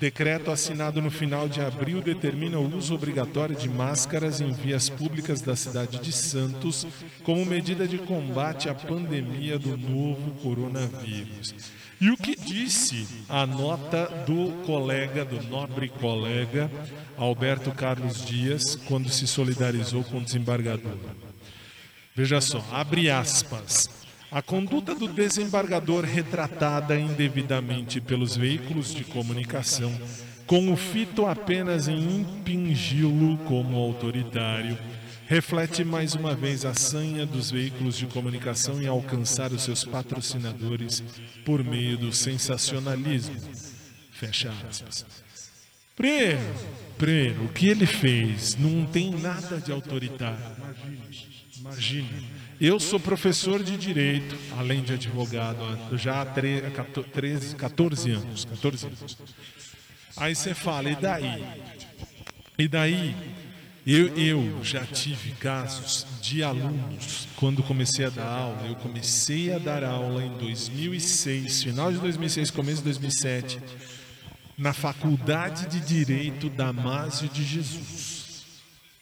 Decreto 0.00 0.50
assinado 0.50 1.02
no 1.02 1.10
final 1.10 1.46
de 1.46 1.60
abril 1.60 2.00
determina 2.00 2.58
o 2.58 2.74
uso 2.74 2.94
obrigatório 2.94 3.54
de 3.54 3.68
máscaras 3.68 4.40
em 4.40 4.50
vias 4.50 4.88
públicas 4.88 5.42
da 5.42 5.54
cidade 5.54 5.98
de 5.98 6.10
Santos 6.10 6.86
como 7.22 7.44
medida 7.44 7.86
de 7.86 7.98
combate 7.98 8.70
à 8.70 8.74
pandemia 8.74 9.58
do 9.58 9.76
novo 9.76 10.30
coronavírus. 10.42 11.54
E 12.00 12.08
o 12.10 12.16
que 12.16 12.34
disse 12.34 13.06
a 13.28 13.44
nota 13.44 14.06
do 14.26 14.64
colega, 14.64 15.22
do 15.22 15.42
nobre 15.50 15.90
colega, 15.90 16.70
Alberto 17.18 17.70
Carlos 17.72 18.24
Dias, 18.24 18.74
quando 18.74 19.10
se 19.10 19.26
solidarizou 19.26 20.02
com 20.04 20.16
o 20.16 20.24
desembargador? 20.24 20.96
Veja 22.16 22.40
só, 22.40 22.64
abre 22.72 23.10
aspas. 23.10 23.90
A 24.32 24.40
conduta 24.40 24.94
do 24.94 25.08
desembargador 25.08 26.04
retratada 26.04 26.98
indevidamente 26.98 28.00
pelos 28.00 28.34
veículos 28.34 28.94
de 28.94 29.04
comunicação, 29.04 29.92
com 30.46 30.72
o 30.72 30.76
fito 30.76 31.26
apenas 31.26 31.86
em 31.86 32.20
impingi-lo 32.20 33.36
como 33.46 33.76
autoritário, 33.76 34.78
reflete 35.30 35.84
mais 35.84 36.16
uma 36.16 36.34
vez 36.34 36.64
a 36.64 36.74
sanha 36.74 37.24
dos 37.24 37.52
veículos 37.52 37.96
de 37.96 38.04
comunicação 38.04 38.82
em 38.82 38.88
alcançar 38.88 39.52
os 39.52 39.62
seus 39.62 39.84
patrocinadores 39.84 41.04
por 41.44 41.62
meio 41.62 41.96
do 41.96 42.12
sensacionalismo. 42.12 43.36
Fecha 44.10 44.52
aspas. 44.68 45.06
Primeiro, 45.94 46.40
primeiro, 46.98 47.44
o 47.44 47.48
que 47.48 47.68
ele 47.68 47.86
fez 47.86 48.56
não 48.56 48.84
tem 48.84 49.12
nada 49.12 49.60
de 49.60 49.70
autoritário. 49.70 50.44
Imagine. 51.60 52.26
Eu 52.60 52.80
sou 52.80 52.98
professor 52.98 53.62
de 53.62 53.76
direito, 53.76 54.36
além 54.58 54.82
de 54.82 54.94
advogado, 54.94 55.96
já 55.96 56.22
há 56.22 56.26
tre- 56.26 56.60
13, 57.12 57.54
14 57.54 58.10
anos. 58.10 58.44
14 58.46 58.86
anos. 58.86 59.16
Aí 60.16 60.34
você 60.34 60.54
fala, 60.54 60.90
e 60.90 60.96
daí? 60.96 61.44
E 62.58 62.66
daí? 62.66 63.14
Eu, 63.86 64.08
eu 64.16 64.62
já 64.62 64.84
tive 64.84 65.32
casos 65.32 66.06
de 66.20 66.42
alunos, 66.42 67.26
quando 67.36 67.62
comecei 67.62 68.04
a 68.04 68.10
dar 68.10 68.26
aula, 68.26 68.66
eu 68.66 68.76
comecei 68.76 69.52
a 69.52 69.58
dar 69.58 69.82
aula 69.82 70.22
em 70.22 70.36
2006, 70.36 71.62
final 71.62 71.90
de 71.90 71.98
2006, 71.98 72.50
começo 72.50 72.78
de 72.78 72.84
2007, 72.84 73.58
na 74.58 74.74
Faculdade 74.74 75.66
de 75.66 75.80
Direito 75.80 76.50
Damásio 76.50 77.28
de 77.30 77.42
Jesus. 77.42 78.44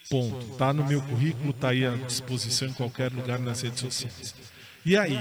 Ponto. 0.08 0.56
Tá 0.56 0.72
no 0.72 0.86
meu 0.86 1.02
currículo, 1.02 1.52
tá 1.52 1.70
aí 1.70 1.84
à 1.84 1.94
disposição 1.96 2.68
em 2.68 2.72
qualquer 2.72 3.12
lugar 3.12 3.40
nas 3.40 3.62
redes 3.62 3.80
sociais. 3.80 4.34
E 4.86 4.96
aí, 4.96 5.18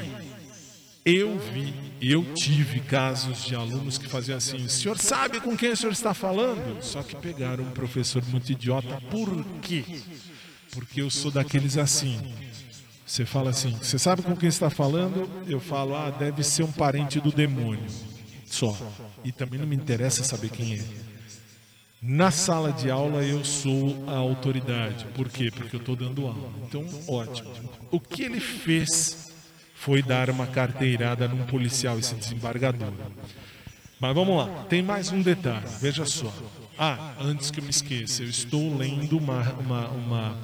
eu 1.09 1.39
vi, 1.39 1.73
eu 2.01 2.21
tive 2.33 2.81
casos 2.81 3.45
de 3.45 3.55
alunos 3.55 3.97
que 3.97 4.09
faziam 4.09 4.37
assim: 4.37 4.57
o 4.57 4.69
senhor 4.69 4.97
sabe 4.97 5.39
com 5.39 5.55
quem 5.55 5.71
o 5.71 5.77
senhor 5.77 5.93
está 5.93 6.13
falando? 6.13 6.83
Só 6.83 7.01
que 7.01 7.15
pegaram 7.15 7.63
um 7.63 7.71
professor 7.71 8.21
muito 8.27 8.51
idiota. 8.51 9.01
Por 9.09 9.45
quê? 9.61 9.85
Porque 10.71 11.01
eu 11.01 11.09
sou 11.09 11.31
daqueles 11.31 11.77
assim. 11.77 12.19
Você 13.05 13.25
fala 13.25 13.51
assim: 13.51 13.71
você 13.81 13.97
sabe 13.97 14.21
com 14.21 14.35
quem 14.35 14.49
está 14.49 14.69
falando? 14.69 15.29
Eu 15.47 15.61
falo: 15.61 15.95
ah, 15.95 16.09
deve 16.09 16.43
ser 16.43 16.63
um 16.63 16.71
parente 16.73 17.21
do 17.21 17.31
demônio. 17.31 17.87
Só. 18.45 18.77
E 19.23 19.31
também 19.31 19.57
não 19.57 19.67
me 19.67 19.77
interessa 19.77 20.25
saber 20.25 20.49
quem 20.49 20.75
é. 20.75 20.83
Na 22.01 22.31
sala 22.31 22.73
de 22.73 22.91
aula 22.91 23.23
eu 23.23 23.45
sou 23.45 24.03
a 24.07 24.17
autoridade. 24.17 25.05
Por 25.15 25.29
quê? 25.29 25.49
Porque 25.55 25.77
eu 25.77 25.79
estou 25.79 25.95
dando 25.95 26.27
aula. 26.27 26.51
Então, 26.67 26.85
ótimo. 27.07 27.49
O 27.89 27.99
que 27.99 28.23
ele 28.23 28.41
fez 28.41 29.26
foi 29.79 30.01
dar 30.01 30.29
uma 30.29 30.47
carteirada 30.47 31.27
num 31.27 31.45
policial, 31.45 31.97
esse 31.97 32.15
desembargador. 32.15 32.91
Mas 33.99 34.13
vamos 34.13 34.37
lá, 34.37 34.65
tem 34.65 34.81
mais 34.81 35.11
um 35.11 35.21
detalhe, 35.21 35.65
veja 35.79 36.05
só. 36.05 36.33
Ah, 36.77 37.13
antes 37.19 37.49
que 37.49 37.59
eu 37.59 37.63
me 37.63 37.69
esqueça, 37.69 38.23
eu 38.23 38.29
estou 38.29 38.75
lendo 38.75 39.17
uma, 39.17 39.41
uma, 39.53 39.87
uma 39.89 40.37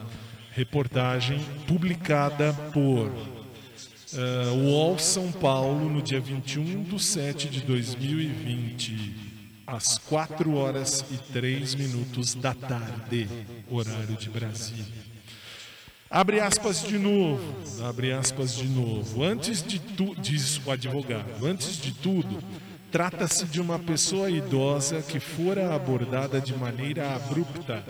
reportagem 0.52 1.40
publicada 1.68 2.54
por 2.72 3.12
eh, 4.14 4.50
UOL 4.52 4.98
São 4.98 5.32
Paulo 5.32 5.90
no 5.90 6.02
dia 6.02 6.22
21 6.22 6.84
de 6.84 7.04
7 7.04 7.50
de 7.50 7.62
2020, 7.62 9.16
às 9.68 9.98
4 9.98 10.56
horas 10.56 11.04
e 11.12 11.18
3 11.34 11.76
minutos 11.76 12.34
da 12.36 12.54
tarde, 12.54 13.28
horário 13.70 14.16
de 14.16 14.30
Brasília. 14.30 15.13
Abre 16.14 16.40
aspas 16.40 16.84
de 16.84 17.00
novo, 17.00 17.42
abre 17.84 18.12
aspas 18.12 18.54
de 18.56 18.68
novo. 18.68 19.24
Antes 19.24 19.64
de 19.64 19.80
tudo, 19.80 20.22
diz 20.22 20.62
o 20.64 20.70
advogado, 20.70 21.44
antes 21.44 21.82
de 21.82 21.92
tudo, 21.92 22.38
trata-se 22.92 23.46
de 23.46 23.60
uma 23.60 23.80
pessoa 23.80 24.30
idosa 24.30 25.02
que 25.02 25.20
fora 25.20 25.74
abordada 25.74 26.40
de 26.40 26.56
maneira 26.56 27.16
abrupta, 27.16 27.84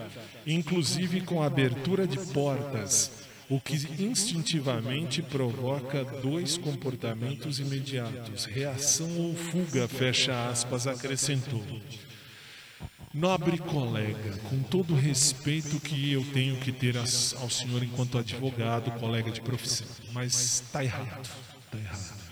inclusive 0.48 1.20
com 1.20 1.44
abertura 1.44 2.08
de 2.08 2.18
portas, 2.18 3.12
o 3.50 3.60
que 3.60 3.76
instintivamente 4.02 5.22
provoca 5.22 6.06
dois 6.22 6.58
comportamentos 6.58 7.60
imediatos: 7.60 8.46
reação 8.46 9.18
ou 9.18 9.36
fuga, 9.36 9.86
fecha 9.86 10.48
aspas, 10.48 10.88
acrescentou. 10.88 11.62
Nobre 13.14 13.60
colega, 13.60 14.38
com 14.50 14.64
todo 14.64 14.96
o 14.96 14.98
respeito 14.98 15.80
que 15.80 16.12
eu 16.12 16.26
tenho 16.34 16.56
que 16.58 16.72
ter 16.72 16.98
ao 16.98 17.06
senhor 17.50 17.84
enquanto 17.84 18.18
advogado, 18.18 18.90
colega 19.00 19.30
de 19.30 19.40
profissão, 19.40 19.86
mas 20.12 20.62
está 20.64 20.84
errado, 20.84 21.30
está 21.66 21.78
errado. 21.78 22.24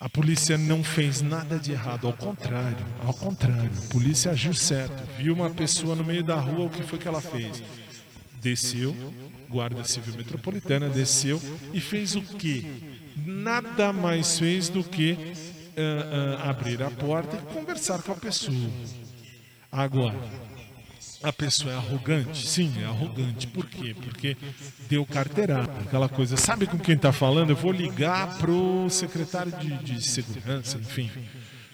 A 0.00 0.08
polícia 0.08 0.58
não 0.58 0.82
fez 0.82 1.22
nada 1.22 1.60
de 1.60 1.70
errado, 1.70 2.08
ao 2.08 2.12
contrário, 2.12 2.84
ao 3.04 3.14
contrário, 3.14 3.70
a 3.70 3.92
polícia 3.92 4.32
agiu 4.32 4.52
certo, 4.52 5.00
viu 5.16 5.32
uma 5.32 5.50
pessoa 5.50 5.94
no 5.94 6.04
meio 6.04 6.24
da 6.24 6.34
rua, 6.40 6.66
o 6.66 6.70
que 6.70 6.82
foi 6.82 6.98
que 6.98 7.06
ela 7.06 7.20
fez? 7.20 7.62
Desceu, 8.40 8.96
Guarda 9.48 9.84
Civil 9.84 10.14
Metropolitana 10.16 10.88
desceu 10.88 11.40
e 11.72 11.80
fez 11.80 12.16
o 12.16 12.22
quê? 12.22 12.64
Nada 13.24 13.92
mais 13.92 14.40
fez 14.40 14.68
do 14.68 14.82
que 14.82 15.16
ah, 15.76 16.42
ah, 16.42 16.50
abrir 16.50 16.82
a 16.82 16.90
porta 16.90 17.36
e 17.36 17.54
conversar 17.54 18.02
com 18.02 18.10
a 18.10 18.16
pessoa. 18.16 18.70
Agora, 19.70 20.18
a 21.22 21.32
pessoa 21.32 21.72
é 21.72 21.76
arrogante? 21.76 22.46
Sim, 22.46 22.72
é 22.80 22.84
arrogante. 22.84 23.46
Por 23.46 23.66
quê? 23.66 23.94
Porque 23.94 24.36
deu 24.88 25.04
carteirada, 25.04 25.72
aquela 25.80 26.08
coisa. 26.08 26.36
Sabe 26.36 26.66
com 26.66 26.78
quem 26.78 26.94
está 26.94 27.12
falando? 27.12 27.50
Eu 27.50 27.56
vou 27.56 27.72
ligar 27.72 28.38
pro 28.38 28.88
secretário 28.88 29.52
de, 29.58 29.76
de 29.78 30.02
segurança, 30.02 30.78
enfim. 30.78 31.10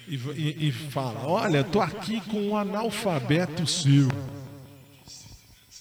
E, 0.08 0.16
e, 0.16 0.68
e 0.68 0.72
fala: 0.72 1.26
Olha, 1.26 1.60
estou 1.60 1.82
aqui 1.82 2.20
com 2.22 2.40
um 2.48 2.56
analfabeto 2.56 3.66
seu. 3.66 4.08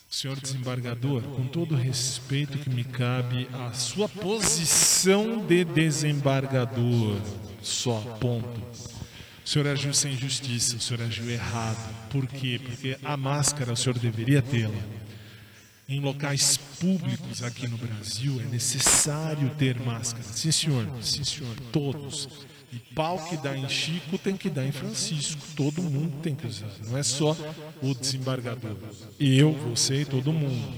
Senhor 0.10 0.40
desembargador, 0.40 1.24
com 1.24 1.48
todo 1.48 1.74
o 1.74 1.78
respeito 1.78 2.60
que 2.60 2.70
me 2.70 2.84
cabe 2.84 3.50
à 3.52 3.74
sua 3.74 4.08
posição 4.08 5.44
de 5.44 5.66
desembargador, 5.66 7.20
só, 7.64 8.00
ponto. 8.22 8.62
O 9.46 9.50
senhor 9.50 9.68
agiu 9.68 9.94
sem 9.94 10.18
justiça, 10.18 10.78
o 10.78 10.80
senhor 10.80 11.04
agiu 11.04 11.30
errado. 11.30 12.10
Por 12.10 12.26
quê? 12.28 12.60
Porque 12.64 12.98
a 13.04 13.18
máscara 13.18 13.74
o 13.74 13.78
senhor 13.78 13.98
deveria 14.00 14.42
tê-la. 14.42 14.74
em 15.88 16.00
locais 16.00 16.58
públicos 16.80 17.44
aqui 17.44 17.68
no 17.68 17.78
Brasil 17.78 18.42
é 18.42 18.46
necessário 18.46 19.50
ter 19.58 19.80
máscara. 19.80 20.24
Sim, 20.24 20.52
senhor. 20.52 20.88
Sim, 21.02 21.24
senhor. 21.24 21.56
Todos. 21.72 22.30
E 22.72 22.80
pau 22.96 23.20
que 23.28 23.38
dá 23.38 23.56
em 23.56 23.68
Chico 23.70 24.18
tem 24.18 24.36
que 24.36 24.50
dar 24.50 24.66
em 24.66 24.72
Francisco. 24.72 25.42
Todo 25.56 25.84
mundo 25.84 26.22
tem 26.24 26.34
que 26.34 26.48
usar. 26.48 26.72
Não 26.88 26.98
é 26.98 27.04
só 27.04 27.36
o 27.82 27.94
desembargador. 27.94 28.78
Eu, 29.20 29.52
você 29.52 30.02
e 30.02 30.06
todo 30.06 30.32
mundo. 30.34 30.74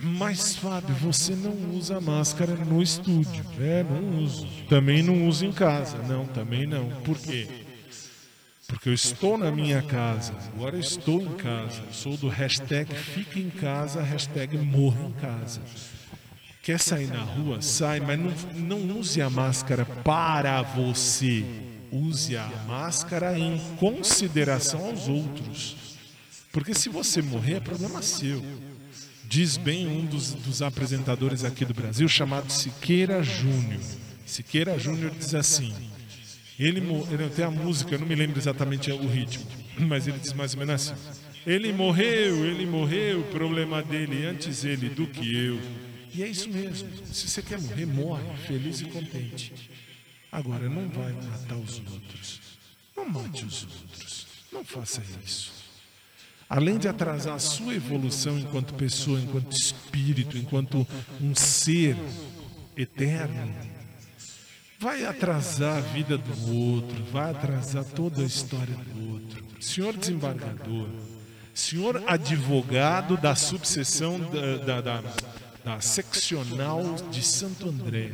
Mas, 0.00 0.56
Fábio, 0.56 0.94
você 0.96 1.34
não 1.36 1.76
usa 1.76 2.00
máscara 2.00 2.56
no 2.56 2.82
estúdio. 2.82 3.44
É, 3.60 3.84
não 3.84 4.24
uso. 4.24 4.46
Também 4.68 5.02
não 5.02 5.28
uso 5.28 5.46
em 5.46 5.52
casa. 5.52 5.98
Não, 5.98 6.26
também 6.26 6.66
não. 6.66 6.88
Por 7.02 7.16
quê? 7.16 7.46
Porque 8.66 8.88
eu 8.88 8.94
estou 8.94 9.36
na 9.36 9.50
minha 9.50 9.82
casa. 9.82 10.34
Agora 10.54 10.76
eu 10.76 10.80
estou 10.80 11.20
em 11.20 11.34
casa. 11.36 11.82
Sou 11.92 12.16
do 12.16 12.28
hashtag 12.28 12.94
fica 12.94 13.38
em 13.38 13.50
casa, 13.50 14.02
hashtag 14.02 14.56
morra 14.56 15.04
em 15.04 15.12
casa. 15.12 15.60
Quer 16.62 16.80
sair 16.80 17.08
na 17.08 17.22
rua? 17.22 17.60
Sai, 17.60 18.00
mas 18.00 18.18
não, 18.54 18.78
não 18.80 18.98
use 18.98 19.20
a 19.20 19.28
máscara 19.28 19.84
para 19.84 20.62
você. 20.62 21.44
Use 21.92 22.36
a 22.36 22.46
máscara 22.66 23.38
em 23.38 23.60
consideração 23.76 24.86
aos 24.86 25.08
outros. 25.08 25.76
Porque 26.50 26.72
se 26.72 26.88
você 26.88 27.20
morrer, 27.20 27.56
é 27.56 27.60
problema 27.60 28.00
seu. 28.00 28.42
Diz 29.24 29.56
bem 29.56 29.86
um 29.86 30.06
dos, 30.06 30.32
dos 30.32 30.62
apresentadores 30.62 31.44
aqui 31.44 31.64
do 31.64 31.74
Brasil, 31.74 32.08
chamado 32.08 32.50
Siqueira 32.50 33.22
Júnior. 33.22 33.80
Siqueira 34.24 34.78
Júnior 34.78 35.10
diz 35.10 35.34
assim: 35.34 35.74
ele, 36.58 36.80
ele 37.10 37.28
tem 37.30 37.44
a 37.44 37.50
música, 37.50 37.94
eu 37.94 37.98
não 37.98 38.06
me 38.06 38.14
lembro 38.14 38.38
exatamente 38.38 38.90
o 38.92 39.08
ritmo, 39.08 39.44
mas 39.78 40.06
ele 40.06 40.18
diz 40.18 40.32
mais 40.32 40.54
ou 40.54 40.60
menos 40.60 40.74
assim: 40.74 40.94
Ele 41.46 41.72
morreu, 41.72 42.44
ele 42.44 42.64
morreu, 42.64 43.20
o 43.20 43.24
problema 43.24 43.82
dele 43.82 44.24
antes 44.24 44.64
ele 44.64 44.88
do 44.88 45.06
que 45.06 45.34
eu. 45.36 45.60
E 46.14 46.22
é 46.22 46.28
isso 46.28 46.48
mesmo. 46.48 46.88
Se 47.06 47.28
você 47.28 47.42
quer 47.42 47.60
morrer, 47.60 47.86
morre, 47.86 48.22
feliz 48.46 48.80
e 48.80 48.84
contente. 48.84 49.52
Agora, 50.30 50.68
não 50.68 50.88
vai 50.88 51.12
matar 51.12 51.56
os 51.56 51.80
outros. 51.80 52.40
Não 52.96 53.08
mate 53.08 53.44
os 53.44 53.64
outros. 53.64 54.26
Não 54.52 54.64
faça 54.64 55.02
isso. 55.24 55.52
Além 56.48 56.78
de 56.78 56.86
atrasar 56.86 57.34
a 57.34 57.38
sua 57.40 57.74
evolução 57.74 58.38
enquanto 58.38 58.74
pessoa, 58.74 59.18
enquanto 59.18 59.52
espírito, 59.52 60.38
enquanto 60.38 60.86
um 61.20 61.34
ser 61.34 61.96
eterno, 62.76 63.52
vai 64.84 65.02
atrasar 65.06 65.78
a 65.78 65.80
vida 65.80 66.18
do 66.18 66.54
outro, 66.54 67.02
vai 67.10 67.30
atrasar 67.30 67.82
toda 67.86 68.20
a 68.20 68.26
história 68.26 68.76
do 68.76 69.12
outro. 69.14 69.42
Senhor 69.58 69.96
desembargador, 69.96 70.86
senhor 71.54 72.04
advogado 72.06 73.16
da 73.16 73.34
subseção 73.34 74.20
da, 74.20 74.58
da, 74.58 74.80
da, 74.82 75.02
da 75.64 75.80
seccional 75.80 76.82
de 77.10 77.22
Santo 77.22 77.70
André. 77.70 78.12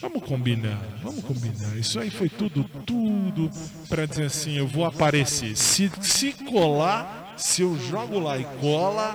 Vamos 0.00 0.24
combinar, 0.24 0.80
vamos 1.02 1.22
combinar. 1.22 1.76
Isso 1.76 2.00
aí 2.00 2.08
foi 2.08 2.30
tudo, 2.30 2.64
tudo 2.86 3.50
para 3.86 4.06
dizer 4.06 4.24
assim, 4.24 4.56
eu 4.56 4.66
vou 4.66 4.86
aparecer. 4.86 5.54
Se, 5.58 5.92
se 6.00 6.32
colar, 6.32 7.34
se 7.36 7.60
eu 7.60 7.78
jogo 7.78 8.18
lá 8.18 8.38
e 8.38 8.44
cola, 8.62 9.14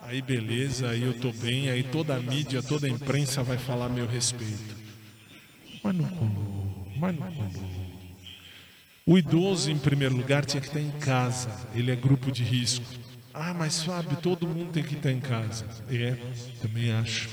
aí 0.00 0.22
beleza, 0.22 0.88
aí 0.88 1.02
eu 1.02 1.12
tô 1.20 1.30
bem, 1.30 1.68
aí 1.68 1.82
toda 1.82 2.16
a 2.16 2.20
mídia, 2.20 2.62
toda 2.62 2.86
a 2.86 2.90
imprensa 2.90 3.42
vai 3.42 3.58
falar 3.58 3.90
meu 3.90 4.06
respeito. 4.06 4.79
Mas 5.82 5.94
não 5.94 6.08
colou, 6.08 6.92
mas 6.96 7.18
não 7.18 7.32
colou. 7.32 7.90
O 9.06 9.18
idoso, 9.18 9.70
em 9.70 9.78
primeiro 9.78 10.16
lugar, 10.16 10.44
tinha 10.44 10.60
que 10.60 10.68
estar 10.68 10.80
em 10.80 10.90
casa. 11.00 11.50
Ele 11.74 11.90
é 11.90 11.96
grupo 11.96 12.30
de 12.30 12.44
risco. 12.44 12.84
Ah, 13.32 13.54
mas 13.54 13.82
Fábio, 13.82 14.16
todo 14.18 14.46
mundo 14.46 14.72
tem 14.72 14.82
que 14.82 14.94
estar 14.94 15.10
em 15.10 15.20
casa. 15.20 15.66
É, 15.88 16.16
também 16.60 16.92
acho. 16.92 17.28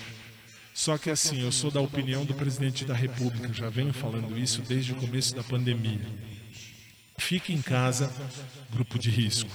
Só 0.73 0.97
que 0.97 1.09
assim, 1.09 1.41
eu 1.41 1.51
sou 1.51 1.71
da 1.71 1.81
opinião 1.81 2.23
do 2.23 2.35
presidente 2.35 2.85
da 2.85 2.93
República, 2.93 3.51
já 3.51 3.69
venho 3.69 3.91
falando 3.91 4.37
isso 4.37 4.61
desde 4.61 4.93
o 4.93 4.95
começo 4.95 5.35
da 5.35 5.43
pandemia. 5.43 5.99
Fique 7.17 7.51
em 7.51 7.61
casa, 7.61 8.11
grupo 8.71 8.99
de 8.99 9.09
risco. 9.09 9.49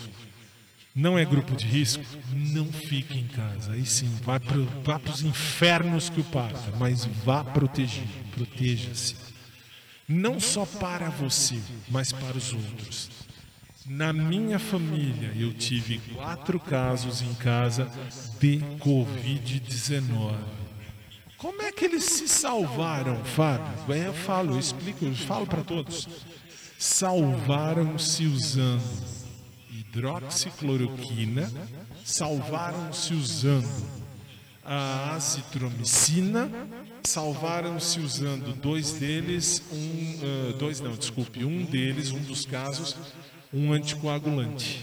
Não 0.94 1.18
é 1.18 1.24
grupo 1.24 1.56
de 1.56 1.66
risco? 1.66 2.04
Não 2.34 2.66
fique 2.70 3.18
em 3.18 3.26
casa. 3.26 3.72
Aí 3.72 3.86
sim, 3.86 4.14
vá 4.22 4.38
para 4.38 5.10
os 5.10 5.22
infernos 5.22 6.10
que 6.10 6.20
o 6.20 6.24
parta, 6.24 6.70
mas 6.78 7.06
vá 7.24 7.42
proteger. 7.42 8.06
Proteja-se. 8.34 9.16
Não 10.06 10.38
só 10.38 10.66
para 10.66 11.08
você, 11.08 11.58
mas 11.88 12.12
para 12.12 12.36
os 12.36 12.52
outros. 12.52 13.10
Na 13.86 14.12
minha 14.12 14.58
família, 14.58 15.32
eu 15.34 15.54
tive 15.54 15.98
quatro 16.14 16.60
casos 16.60 17.22
em 17.22 17.32
casa 17.34 17.90
de 18.38 18.58
Covid-19. 18.78 20.36
Como 21.38 21.62
é 21.62 21.72
que 21.72 21.86
eles 21.86 22.04
se 22.04 22.28
salvaram, 22.28 23.24
Fábio? 23.24 23.94
Eu 23.94 24.12
falo, 24.12 24.52
eu 24.52 24.58
explico, 24.58 25.06
eu 25.06 25.14
falo 25.14 25.46
para 25.46 25.64
todos. 25.64 26.06
Salvaram-se 26.78 28.26
usando 28.26 29.21
hidroxicloroquina, 29.92 31.50
salvaram-se 32.04 33.12
usando 33.14 33.68
a 34.64 35.14
azitromicina, 35.14 36.50
salvaram-se 37.04 38.00
usando 38.00 38.54
dois 38.54 38.92
deles, 38.92 39.62
um, 39.72 40.18
ah, 40.22 40.56
dois 40.58 40.80
não, 40.80 40.92
desculpe, 40.92 41.44
um 41.44 41.64
deles, 41.64 42.10
um 42.10 42.20
dos 42.20 42.46
casos, 42.46 42.96
um 43.52 43.72
anticoagulante. 43.72 44.80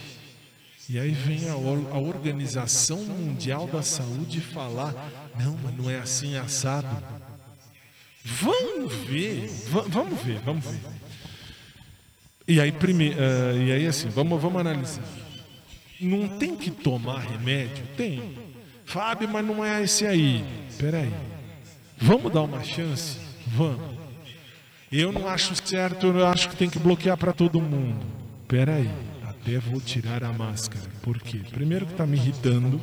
E 0.87 0.97
aí 0.99 1.11
vem 1.11 1.47
a, 1.49 1.53
a 1.53 1.99
Organização 1.99 2.97
Mundial 2.97 3.67
da 3.67 3.81
Saúde 3.81 4.41
falar, 4.41 4.93
não, 5.39 5.57
mas 5.63 5.75
não 5.77 5.89
é 5.89 5.99
assim 5.99 6.35
assado. 6.35 6.87
Vamos 8.23 8.93
ver, 9.07 9.47
va- 9.69 9.85
vamos 9.87 10.21
ver, 10.21 10.39
vamos 10.39 10.65
ver. 10.65 10.79
E 12.49 12.59
aí, 12.59 12.71
prime, 12.71 13.13
ah, 13.13 13.53
e 13.53 13.71
aí 13.71 13.85
assim, 13.85 14.09
vamos, 14.09 14.41
vamos 14.41 14.59
analisar. 14.59 15.03
Não 16.01 16.27
tem 16.27 16.55
que 16.55 16.71
tomar 16.71 17.19
remédio? 17.19 17.85
Tem. 17.95 18.35
Fábio, 18.85 19.29
mas 19.29 19.45
não 19.45 19.63
é 19.63 19.83
esse 19.83 20.07
aí. 20.07 20.43
Peraí. 20.79 21.13
Vamos 21.95 22.33
dar 22.33 22.41
uma 22.41 22.63
chance? 22.63 23.19
Vamos. 23.45 23.99
Eu 24.91 25.11
não 25.11 25.27
acho 25.27 25.53
certo, 25.63 26.07
eu 26.07 26.25
acho 26.25 26.49
que 26.49 26.55
tem 26.55 26.67
que 26.67 26.79
bloquear 26.79 27.15
para 27.17 27.33
todo 27.33 27.61
mundo. 27.61 28.03
Peraí. 28.47 28.89
Até 29.23 29.59
vou 29.59 29.79
tirar 29.79 30.23
a 30.23 30.33
máscara. 30.33 30.89
Por 31.03 31.21
quê? 31.21 31.41
Primeiro 31.51 31.85
que 31.85 31.93
tá 31.93 32.07
me 32.07 32.17
irritando. 32.17 32.81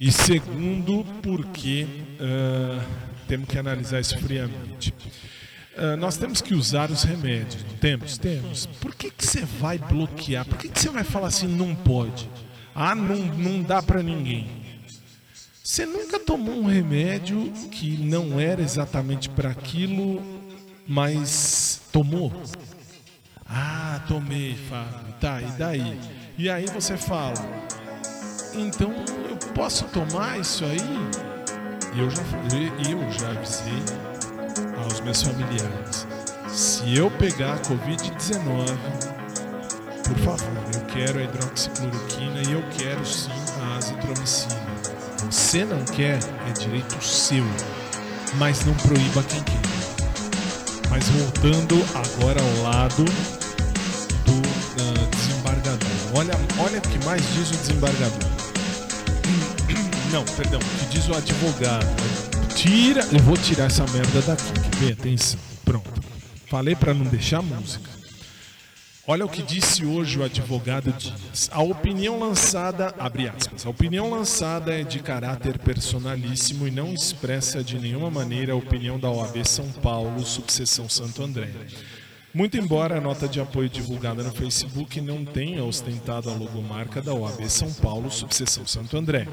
E 0.00 0.10
segundo, 0.10 1.04
porque 1.22 1.86
ah, 2.18 2.82
temos 3.28 3.46
que 3.46 3.58
analisar 3.58 4.00
isso 4.00 4.16
friamente. 4.18 4.94
Ah, 5.76 5.96
nós 5.96 6.16
temos 6.16 6.40
que 6.40 6.54
usar 6.54 6.90
os 6.90 7.02
remédios. 7.02 7.64
Temos, 7.80 8.18
temos. 8.18 8.66
Por 8.80 8.94
que, 8.94 9.10
que 9.10 9.26
você 9.26 9.44
vai 9.44 9.78
bloquear? 9.78 10.44
Por 10.44 10.58
que, 10.58 10.68
que 10.68 10.78
você 10.78 10.88
vai 10.88 11.04
falar 11.04 11.28
assim, 11.28 11.46
não 11.46 11.74
pode? 11.74 12.28
Ah, 12.74 12.94
não, 12.94 13.16
não 13.16 13.62
dá 13.62 13.82
para 13.82 14.02
ninguém. 14.02 14.48
Você 15.62 15.86
nunca 15.86 16.18
tomou 16.18 16.56
um 16.56 16.66
remédio 16.66 17.50
que 17.70 17.96
não 17.96 18.38
era 18.38 18.60
exatamente 18.60 19.28
para 19.28 19.50
aquilo, 19.50 20.20
mas 20.86 21.80
tomou? 21.92 22.32
Ah, 23.46 24.02
tomei, 24.08 24.56
Fábio. 24.68 25.14
Tá, 25.20 25.40
e 25.40 25.46
daí? 25.52 26.00
E 26.36 26.50
aí 26.50 26.66
você 26.66 26.96
fala, 26.96 27.34
então 28.54 28.92
eu 29.30 29.36
posso 29.54 29.84
tomar 29.86 30.40
isso 30.40 30.64
aí? 30.64 30.78
Eu 31.96 32.10
já, 32.10 32.22
eu 32.90 33.12
já 33.12 33.30
avisei 33.30 34.11
aos 34.78 35.00
meus 35.00 35.22
familiares. 35.22 36.06
Se 36.48 36.96
eu 36.96 37.10
pegar 37.12 37.54
a 37.54 37.58
Covid-19, 37.60 39.12
por 40.02 40.18
favor, 40.18 40.62
eu 40.74 40.80
quero 40.86 41.18
a 41.18 41.22
hidroxicloroquina 41.22 42.42
e 42.46 42.52
eu 42.52 42.62
quero 42.76 43.04
sim 43.06 43.30
a 43.62 43.76
azitromicina. 43.76 44.60
Você 45.30 45.64
não 45.64 45.82
quer, 45.84 46.18
é 46.48 46.52
direito 46.52 47.02
seu, 47.02 47.44
mas 48.34 48.64
não 48.64 48.74
proíba 48.74 49.22
quem 49.22 49.42
quer. 49.42 49.62
Mas 50.90 51.08
voltando 51.08 51.76
agora 51.94 52.40
ao 52.42 52.62
lado 52.64 53.04
do 53.04 54.42
ah, 54.78 55.08
desembargador. 55.16 55.88
Olha, 56.14 56.34
olha 56.58 56.78
o 56.78 56.82
que 56.82 57.04
mais 57.06 57.22
diz 57.32 57.50
o 57.50 57.56
desembargador. 57.56 58.30
Não, 60.12 60.24
perdão, 60.36 60.60
o 60.60 60.78
que 60.78 60.84
diz 60.90 61.08
o 61.08 61.14
advogado. 61.14 61.86
Tira, 62.54 63.02
eu 63.12 63.18
vou 63.20 63.36
tirar 63.36 63.66
essa 63.66 63.86
merda 63.86 64.20
daqui. 64.22 64.52
Quer? 64.78 64.92
Atenção. 64.92 65.40
Pronto. 65.64 65.90
Falei 66.46 66.76
para 66.76 66.92
não 66.92 67.04
deixar 67.06 67.42
música. 67.42 67.90
Olha 69.04 69.24
o 69.24 69.28
que 69.28 69.42
disse 69.42 69.84
hoje 69.84 70.18
o 70.18 70.22
advogado 70.22 70.92
Dias. 70.92 71.50
A 71.50 71.60
opinião 71.60 72.20
lançada, 72.20 72.94
abre 72.98 73.28
aspas, 73.28 73.66
a 73.66 73.70
opinião 73.70 74.08
lançada 74.08 74.72
é 74.72 74.84
de 74.84 75.00
caráter 75.00 75.58
personalíssimo 75.58 76.68
e 76.68 76.70
não 76.70 76.94
expressa 76.94 77.64
de 77.64 77.80
nenhuma 77.80 78.10
maneira 78.10 78.52
a 78.52 78.56
opinião 78.56 79.00
da 79.00 79.10
OAB 79.10 79.44
São 79.44 79.68
Paulo, 79.72 80.24
subseção 80.24 80.88
Santo 80.88 81.20
André. 81.22 81.50
Muito 82.32 82.56
embora 82.56 82.98
a 82.98 83.00
nota 83.00 83.26
de 83.26 83.40
apoio 83.40 83.68
divulgada 83.68 84.22
no 84.22 84.32
Facebook 84.32 85.00
não 85.00 85.24
tenha 85.24 85.64
ostentado 85.64 86.30
a 86.30 86.34
logomarca 86.34 87.02
da 87.02 87.12
OAB 87.12 87.50
São 87.50 87.72
Paulo, 87.72 88.08
subseção 88.08 88.66
Santo 88.66 88.96
André. 88.96 89.26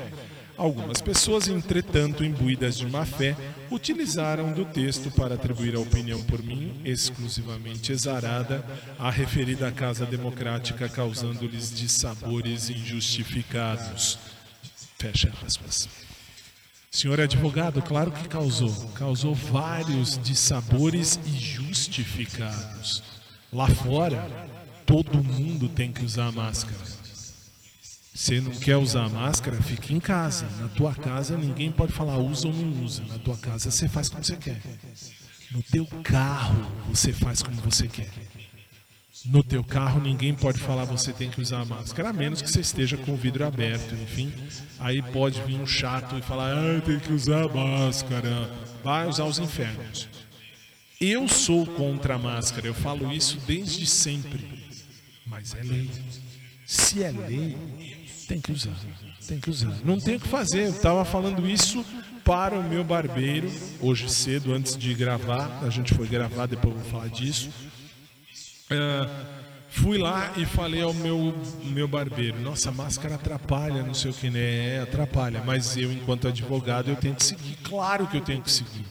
Algumas 0.59 1.01
pessoas, 1.01 1.47
entretanto, 1.47 2.21
imbuídas 2.21 2.77
de 2.77 2.85
má 2.85 3.05
fé, 3.05 3.33
utilizaram 3.71 4.51
do 4.51 4.65
texto 4.65 5.09
para 5.09 5.35
atribuir 5.35 5.73
a 5.73 5.79
opinião 5.79 6.21
por 6.23 6.43
mim, 6.43 6.81
exclusivamente 6.83 7.93
exarada, 7.93 8.61
à 8.99 9.09
referida 9.09 9.71
Casa 9.71 10.05
Democrática, 10.05 10.89
causando-lhes 10.89 11.73
dissabores 11.73 12.69
injustificados. 12.69 14.19
Fecha 14.97 15.31
aspas. 15.47 15.87
Senhor 16.91 17.21
advogado, 17.21 17.81
claro 17.81 18.11
que 18.11 18.27
causou. 18.27 18.89
Causou 18.95 19.33
vários 19.33 20.19
dissabores 20.21 21.17
e 21.25 21.39
justificados. 21.39 23.01
Lá 23.53 23.69
fora, 23.69 24.27
todo 24.85 25.23
mundo 25.23 25.69
tem 25.69 25.93
que 25.93 26.03
usar 26.03 26.33
máscara. 26.33 26.98
Você 28.19 28.41
não 28.41 28.51
quer 28.51 28.75
usar 28.75 29.07
máscara? 29.07 29.55
Fique 29.61 29.93
em 29.93 29.99
casa. 29.99 30.45
Na 30.59 30.67
tua 30.67 30.93
casa 30.93 31.37
ninguém 31.37 31.71
pode 31.71 31.93
falar 31.93 32.17
usa 32.17 32.49
ou 32.49 32.53
não 32.53 32.83
usa. 32.83 33.01
Na 33.03 33.17
tua 33.17 33.37
casa 33.37 33.71
você 33.71 33.87
faz 33.87 34.09
como 34.09 34.21
você 34.21 34.35
quer. 34.35 34.61
No 35.49 35.63
teu 35.63 35.85
carro 36.03 36.69
você 36.89 37.13
faz 37.13 37.41
como 37.41 37.55
você 37.61 37.87
quer. 37.87 38.09
No 39.23 39.41
teu 39.41 39.63
carro 39.63 40.01
ninguém 40.01 40.35
pode 40.35 40.59
falar 40.59 40.83
você 40.83 41.13
tem 41.13 41.29
que 41.29 41.39
usar 41.39 41.63
máscara, 41.63 42.09
a 42.09 42.13
menos 42.13 42.41
que 42.41 42.51
você 42.51 42.59
esteja 42.59 42.97
com 42.97 43.13
o 43.13 43.17
vidro 43.17 43.45
aberto, 43.45 43.95
enfim. 43.95 44.33
Aí 44.79 45.01
pode 45.01 45.41
vir 45.43 45.55
um 45.55 45.65
chato 45.65 46.17
e 46.17 46.21
falar, 46.21 46.57
ah, 46.57 46.81
tem 46.81 46.99
que 46.99 47.13
usar 47.13 47.47
máscara. 47.47 48.51
Vai 48.83 49.07
usar 49.07 49.23
os 49.23 49.39
infernos. 49.39 50.09
Eu 50.99 51.25
sou 51.29 51.65
contra 51.65 52.15
a 52.15 52.19
máscara, 52.19 52.67
eu 52.67 52.73
falo 52.73 53.13
isso 53.13 53.39
desde 53.47 53.87
sempre. 53.87 54.75
Mas 55.25 55.55
é 55.55 55.63
lei. 55.63 55.89
Se 56.69 57.01
é 57.01 57.09
lei, 57.09 57.57
tem 58.29 58.39
que 58.39 58.51
usar. 58.51 58.75
Tem 59.27 59.39
que 59.39 59.49
usar. 59.49 59.75
Não 59.83 59.99
tem 59.99 60.17
o 60.17 60.19
que 60.19 60.27
fazer. 60.27 60.67
Eu 60.67 60.69
estava 60.69 61.03
falando 61.03 61.49
isso 61.49 61.83
para 62.23 62.59
o 62.59 62.63
meu 62.63 62.83
barbeiro 62.83 63.51
hoje 63.81 64.07
cedo, 64.07 64.53
antes 64.53 64.77
de 64.77 64.93
gravar. 64.93 65.63
A 65.63 65.69
gente 65.71 65.95
foi 65.95 66.07
gravar, 66.07 66.45
depois 66.45 66.75
vou 66.75 66.83
falar 66.83 67.09
disso. 67.09 67.49
É, 68.69 69.09
fui 69.69 69.97
lá 69.97 70.31
e 70.37 70.45
falei 70.45 70.83
ao 70.83 70.93
meu, 70.93 71.35
meu 71.63 71.87
barbeiro: 71.87 72.39
Nossa, 72.39 72.71
máscara 72.71 73.15
atrapalha, 73.15 73.81
não 73.81 73.95
sei 73.95 74.11
o 74.11 74.13
que, 74.13 74.29
né? 74.29 74.75
É, 74.75 74.79
atrapalha. 74.81 75.41
Mas 75.43 75.75
eu, 75.75 75.91
enquanto 75.91 76.27
advogado, 76.27 76.91
eu 76.91 76.95
tenho 76.95 77.15
que 77.15 77.23
seguir. 77.23 77.57
Claro 77.63 78.05
que 78.05 78.17
eu 78.17 78.21
tenho 78.21 78.43
que 78.43 78.51
seguir. 78.51 78.85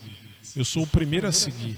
Eu 0.53 0.65
sou 0.65 0.83
o 0.83 0.87
primeiro 0.87 1.25
a 1.25 1.31
seguir. 1.31 1.77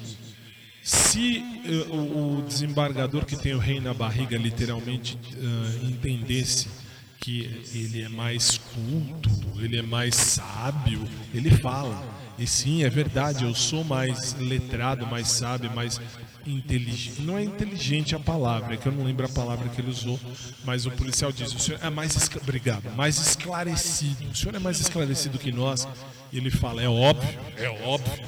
Se 0.82 1.46
uh, 1.92 2.40
o 2.40 2.42
desembargador 2.42 3.24
que 3.24 3.36
tem 3.36 3.54
o 3.54 3.60
rei 3.60 3.80
na 3.80 3.94
barriga 3.94 4.36
literalmente 4.36 5.16
uh, 5.16 5.86
entendesse 5.86 6.81
que 7.22 7.68
ele 7.72 8.02
é 8.02 8.10
mais 8.10 8.58
culto, 8.58 9.30
ele 9.60 9.78
é 9.78 9.82
mais 9.84 10.16
sábio, 10.16 11.08
ele 11.32 11.52
fala. 11.52 12.04
E 12.40 12.48
sim, 12.48 12.84
é 12.84 12.90
verdade, 12.90 13.44
eu 13.44 13.54
sou 13.54 13.84
mais 13.84 14.34
letrado, 14.34 15.06
mais 15.06 15.28
sábio, 15.28 15.72
mais 15.72 16.02
inteligente. 16.48 17.22
Não 17.22 17.38
é 17.38 17.44
inteligente 17.44 18.16
a 18.16 18.20
palavra, 18.20 18.74
é 18.74 18.78
que 18.78 18.88
eu 18.88 18.92
não 18.92 19.04
lembro 19.04 19.28
a 19.28 19.30
palavra 19.30 19.70
que 19.70 19.80
ele 19.80 19.92
usou, 19.92 20.20
mas 20.66 20.88
o 20.88 20.92
policial 20.92 21.32
diz: 21.32 21.54
o 21.54 21.60
senhor 21.60 21.80
é 21.84 21.92
mais 21.92 22.18
obrigado, 22.42 22.90
mais 22.96 23.20
esclarecido. 23.20 24.28
O 24.32 24.36
senhor 24.36 24.56
é 24.56 24.60
mais 24.60 24.80
esclarecido 24.80 25.38
que 25.38 25.52
nós. 25.52 25.88
E 26.34 26.38
ele 26.38 26.50
fala: 26.50 26.82
é 26.82 26.90
óbvio, 26.90 27.40
é 27.56 27.70
óbvio. 27.86 28.26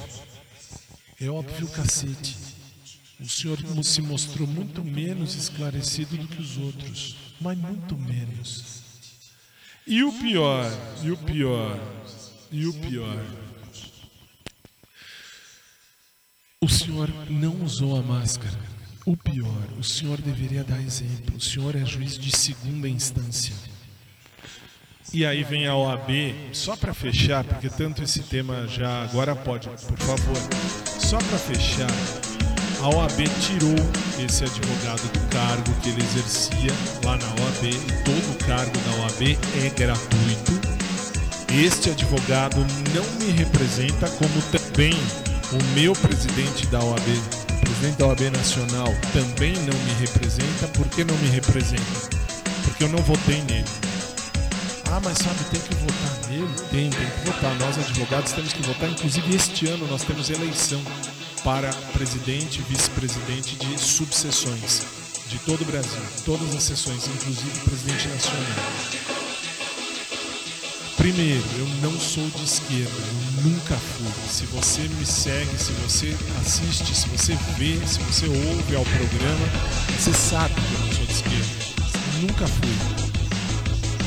É 1.19 1.29
óbvio, 1.29 1.67
cacete. 1.69 2.37
O 3.19 3.27
senhor 3.27 3.57
se 3.83 4.01
mostrou 4.03 4.47
muito 4.47 4.83
menos 4.83 5.33
esclarecido 5.33 6.15
do 6.15 6.27
que 6.27 6.39
os 6.39 6.57
outros, 6.57 7.15
mas 7.41 7.57
muito 7.57 7.97
menos. 7.97 8.82
E 9.85 10.01
o 10.01 10.13
pior, 10.13 10.71
e 11.03 11.11
o 11.11 11.17
pior, 11.17 11.79
e 12.49 12.65
o 12.65 12.73
pior. 12.73 13.25
O 16.61 16.69
senhor 16.69 17.09
não 17.29 17.61
usou 17.61 17.99
a 17.99 18.01
máscara. 18.01 18.57
O 19.05 19.17
pior, 19.17 19.67
o 19.77 19.83
senhor 19.83 20.21
deveria 20.21 20.63
dar 20.63 20.81
exemplo. 20.81 21.35
O 21.35 21.41
senhor 21.41 21.75
é 21.75 21.83
juiz 21.83 22.17
de 22.17 22.33
segunda 22.35 22.87
instância. 22.87 23.53
E 25.11 25.25
aí 25.25 25.43
vem 25.43 25.67
a 25.67 25.75
OAB, 25.75 26.09
só 26.53 26.77
para 26.77 26.93
fechar, 26.93 27.43
porque 27.43 27.69
tanto 27.69 28.01
esse 28.01 28.21
tema 28.23 28.65
já 28.67 29.03
agora 29.03 29.35
pode, 29.35 29.67
por 29.67 29.97
favor. 29.99 30.37
Só 30.85 31.17
para 31.17 31.37
fechar, 31.37 32.32
a 32.83 32.89
OAB 32.89 33.23
tirou 33.39 33.75
esse 34.19 34.43
advogado 34.43 35.09
do 35.13 35.19
cargo 35.29 35.71
que 35.81 35.87
ele 35.87 36.03
exercia 36.03 36.71
lá 37.05 37.15
na 37.15 37.27
OAB, 37.27 37.63
e 37.63 38.03
todo 38.03 38.31
o 38.31 38.45
cargo 38.45 38.77
da 38.77 39.03
OAB 39.03 39.39
é 39.63 39.69
gratuito. 39.69 40.51
Este 41.63 41.91
advogado 41.91 42.57
não 42.93 43.05
me 43.21 43.31
representa, 43.31 44.09
como 44.09 44.41
também 44.51 44.93
o 45.53 45.63
meu 45.75 45.93
presidente 45.93 46.67
da 46.67 46.79
OAB, 46.83 47.05
presidente 47.61 47.99
da 47.99 48.07
OAB 48.07 48.21
Nacional, 48.31 48.93
também 49.13 49.53
não 49.53 49.77
me 49.85 49.93
representa. 50.01 50.67
Por 50.73 50.85
que 50.89 51.05
não 51.05 51.15
me 51.15 51.29
representa? 51.29 52.09
Porque 52.65 52.83
eu 52.83 52.89
não 52.89 52.99
votei 52.99 53.41
nele. 53.43 53.65
Ah, 54.91 54.99
mas 55.01 55.19
sabe, 55.19 55.41
tem 55.51 55.61
que 55.61 55.73
votar 55.75 56.29
nele? 56.29 56.49
Tem, 56.69 56.89
tem 56.89 57.09
que 57.09 57.31
votar. 57.31 57.55
Nós, 57.59 57.77
advogados, 57.77 58.33
temos 58.33 58.51
que 58.51 58.61
votar. 58.61 58.89
Inclusive, 58.89 59.35
este 59.35 59.67
ano 59.69 59.87
nós 59.87 60.03
temos 60.03 60.29
eleição 60.29 60.81
para 61.43 61.73
presidente 61.91 62.59
e 62.59 62.73
vice-presidente 62.73 63.55
de 63.57 63.77
subseções 63.77 64.81
de 65.27 65.37
todo 65.39 65.61
o 65.61 65.65
Brasil. 65.65 66.01
Todas 66.25 66.55
as 66.55 66.63
sessões, 66.63 67.07
inclusive 67.07 67.59
presidente 67.59 68.07
nacional. 68.07 69.13
Primeiro, 70.95 71.43
eu 71.57 71.67
não 71.81 71.99
sou 71.99 72.25
de 72.29 72.43
esquerda, 72.43 72.91
eu 72.91 73.49
nunca 73.49 73.75
fui. 73.75 74.29
Se 74.29 74.45
você 74.45 74.81
me 74.81 75.05
segue, 75.05 75.57
se 75.57 75.73
você 75.73 76.15
assiste, 76.39 76.95
se 76.95 77.09
você 77.09 77.37
vê, 77.57 77.75
se 77.85 77.99
você 77.99 78.25
ouve 78.27 78.75
ao 78.75 78.85
programa, 78.85 79.47
você 79.99 80.13
sabe 80.13 80.53
que 80.53 80.73
eu 80.73 80.79
não 80.79 80.93
sou 80.93 81.05
de 81.05 81.13
esquerda. 81.13 81.73
Nunca 82.21 82.47
fui. 82.47 83.03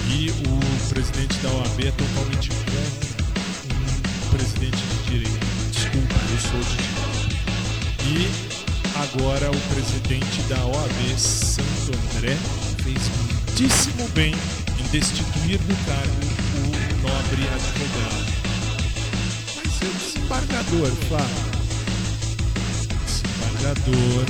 E 0.09 0.31
o 0.31 0.89
presidente 0.89 1.37
da 1.41 1.51
OAB 1.51 1.87
é 1.87 1.91
totalmente 1.91 2.49
contra 2.49 2.77
um 3.75 4.31
presidente 4.31 4.77
de 4.79 5.11
direita. 5.11 5.47
Desculpa, 5.73 6.15
eu 6.31 6.41
sou 6.41 6.61
de 6.61 6.77
direita. 6.77 7.06
E 8.09 8.29
agora 8.97 9.51
o 9.51 9.61
presidente 9.75 10.41
da 10.49 10.65
OAB, 10.65 11.19
Santo 11.19 11.91
André, 12.15 12.37
fez 12.83 13.03
muitíssimo 13.19 14.09
bem 14.11 14.33
em 14.79 14.89
destituir 14.91 15.59
do 15.59 15.75
cargo 15.87 16.13
o 16.55 17.03
nobre 17.03 17.43
advogado. 17.49 18.27
Mas 19.57 19.77
o 19.83 19.93
desembargador, 19.99 20.93
fala. 21.09 21.57
Desembargador, 23.07 24.25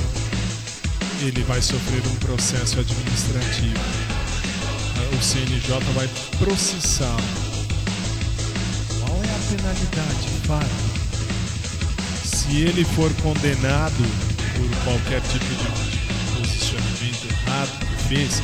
ele 1.21 1.43
vai 1.43 1.61
sofrer 1.61 2.01
um 2.07 2.15
processo 2.15 2.79
administrativo. 2.79 3.79
Ah, 4.95 5.15
O 5.15 5.21
CNJ 5.23 5.79
vai 5.93 6.09
processá-lo. 6.39 7.21
Qual 8.99 9.23
é 9.23 9.29
a 9.29 9.55
penalidade? 9.55 10.27
Fala. 10.47 10.86
Se 12.47 12.61
ele 12.61 12.85
for 12.85 13.13
condenado 13.15 14.05
por 14.55 14.83
qualquer 14.85 15.21
tipo 15.23 15.43
de 15.43 16.37
posicionamento 16.39 17.27
errado 17.29 17.79
que 17.79 18.03
fez 18.07 18.41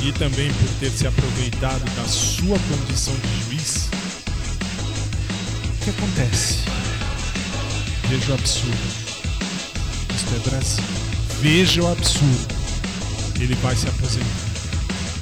e 0.00 0.12
também 0.12 0.50
por 0.50 0.68
ter 0.80 0.90
se 0.90 1.06
aproveitado 1.06 1.84
da 1.94 2.04
sua 2.08 2.58
condição 2.58 3.14
de 3.14 3.44
juiz, 3.44 3.90
o 5.68 5.84
que 5.84 5.90
acontece? 5.90 6.60
Veja 8.08 8.32
o 8.32 8.34
absurdo. 8.34 8.78
Isto 10.16 10.34
é 10.34 10.48
Brasil. 10.48 10.84
Veja 11.42 11.82
o 11.82 11.92
absurdo. 11.92 12.54
Ele 13.38 13.54
vai 13.56 13.76
se 13.76 13.86
aposentar. 13.86 14.26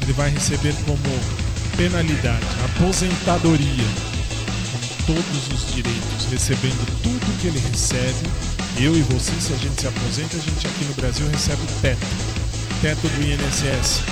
Ele 0.03 0.12
vai 0.12 0.31
receber 0.31 0.75
como 0.87 0.97
penalidade, 1.77 2.47
aposentadoria, 2.77 4.12
todos 5.07 5.49
os 5.53 5.75
direitos, 5.75 6.27
recebendo 6.31 7.03
tudo 7.03 7.41
que 7.41 7.49
ele 7.49 7.59
recebe. 7.59 8.29
Eu 8.81 8.97
e 8.97 9.03
você, 9.03 9.33
se 9.41 9.53
a 9.53 9.57
gente 9.57 9.81
se 9.81 9.87
aposenta, 9.87 10.37
a 10.37 10.41
gente 10.41 10.67
aqui 10.67 10.85
no 10.85 10.95
Brasil 10.95 11.27
recebe 11.29 11.63
o 11.63 11.81
teto. 11.81 12.07
Teto 12.81 13.09
do 13.09 13.23
INSS. 13.23 14.03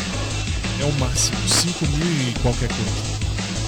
É 0.81 0.85
o 0.85 0.93
máximo, 0.99 1.37
5 1.47 1.87
mil 1.87 2.29
e 2.29 2.35
qualquer 2.41 2.69
coisa. 2.69 3.21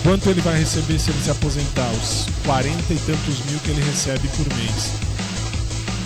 Quanto 0.03 0.31
ele 0.31 0.41
vai 0.41 0.59
receber 0.59 0.99
se 0.99 1.11
ele 1.11 1.23
se 1.23 1.31
aposentar? 1.31 1.91
Os 1.93 2.27
40 2.45 2.93
e 2.93 2.99
tantos 2.99 3.45
mil 3.47 3.59
que 3.61 3.71
ele 3.71 3.83
recebe 3.83 4.29
por 4.29 4.47
mês. 4.57 4.93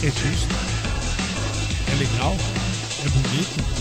É 0.03 0.07
justo? 0.07 0.55
É 1.93 1.95
legal? 1.95 2.37
É 3.05 3.09
bonito? 3.09 3.76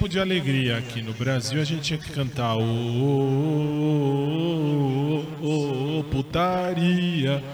Tempo 0.00 0.08
de 0.08 0.18
alegria. 0.18 0.78
Aqui 0.78 1.02
no 1.02 1.12
Brasil 1.12 1.60
a 1.60 1.64
gente 1.64 1.82
tinha 1.82 1.98
que 1.98 2.10
cantar 2.10 2.56
ô, 2.56 2.62
ô, 2.62 3.26
ô, 5.42 5.46
ô, 5.46 5.98
ô, 5.98 6.04
putaria. 6.04 7.44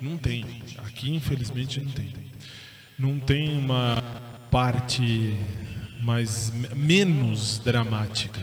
Não 0.00 0.16
tem. 0.16 0.44
Aqui 0.78 1.12
infelizmente 1.12 1.80
não 1.80 1.90
tem. 1.90 2.12
Não 2.96 3.18
tem 3.18 3.58
uma 3.58 4.00
parte 4.50 5.34
mais 6.00 6.52
menos 6.76 7.58
dramática. 7.58 8.40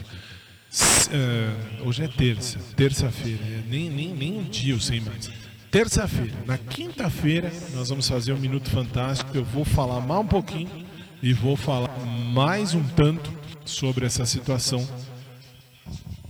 Eh, 1.12 1.54
hoje 1.86 2.04
é 2.04 2.08
terça, 2.08 2.60
terça-feira, 2.76 3.44
é 3.44 3.62
nem, 3.70 3.90
nem, 3.90 4.10
nem 4.14 4.40
um 4.40 4.44
dia 4.44 4.74
eu 4.74 4.80
sei 4.80 5.00
mais. 5.00 5.32
Terça-feira, 5.70 6.34
na 6.46 6.58
quinta-feira, 6.58 7.52
nós 7.74 7.90
vamos 7.90 8.08
fazer 8.08 8.34
um 8.34 8.40
Minuto 8.40 8.70
Fantástico. 8.70 9.30
Eu 9.36 9.46
vou 9.46 9.64
falar 9.64 10.02
mais 10.02 10.22
um 10.22 10.28
pouquinho 10.28 10.86
e 11.22 11.32
vou 11.32 11.56
falar 11.56 11.96
mais 12.34 12.74
um 12.74 12.84
tanto 12.84 13.43
sobre 13.66 14.06
essa 14.06 14.26
situação. 14.26 14.88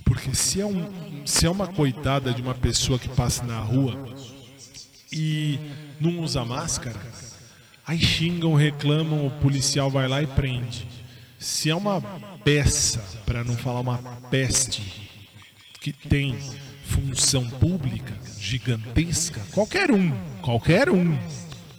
Porque 0.04 0.34
se 0.36 0.62
é, 0.62 0.66
um, 0.66 1.26
se 1.26 1.46
é 1.46 1.50
uma 1.50 1.68
coitada 1.68 2.34
de 2.34 2.42
uma 2.42 2.54
pessoa 2.54 3.00
que 3.00 3.10
passa 3.10 3.44
na 3.44 3.60
rua 3.60 3.98
e 5.12 5.60
não 6.00 6.20
usa 6.20 6.44
máscara, 6.46 7.00
aí 7.86 8.00
xingam, 8.00 8.54
reclamam, 8.54 9.26
o 9.26 9.32
policial 9.32 9.90
vai 9.90 10.08
lá 10.08 10.22
e 10.22 10.28
prende. 10.28 10.88
Se 11.40 11.70
é 11.70 11.76
uma 11.76 12.02
peça, 12.44 13.04
para 13.26 13.44
não 13.44 13.56
falar 13.58 13.82
uma 13.82 13.98
peste, 14.30 15.10
que 15.82 15.92
tem 15.92 16.38
função 16.86 17.50
pública 17.50 18.14
gigantesca, 18.40 19.42
qualquer 19.52 19.92
um, 19.92 20.12
qualquer 20.42 20.90
um 20.90 21.18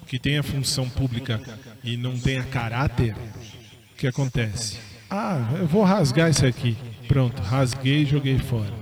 que 0.06 0.18
tenha 0.18 0.42
função 0.42 0.88
pública 0.88 1.40
e 1.82 1.96
não 1.96 2.18
tenha 2.18 2.42
caráter, 2.44 3.14
o 3.14 3.96
que 3.96 4.06
acontece? 4.06 4.78
Ah, 5.16 5.38
eu 5.60 5.66
vou 5.68 5.84
rasgar 5.84 6.28
isso 6.28 6.44
aqui. 6.44 6.76
Pronto, 7.06 7.40
rasguei 7.40 8.02
e 8.02 8.04
joguei 8.04 8.36
fora. 8.36 8.74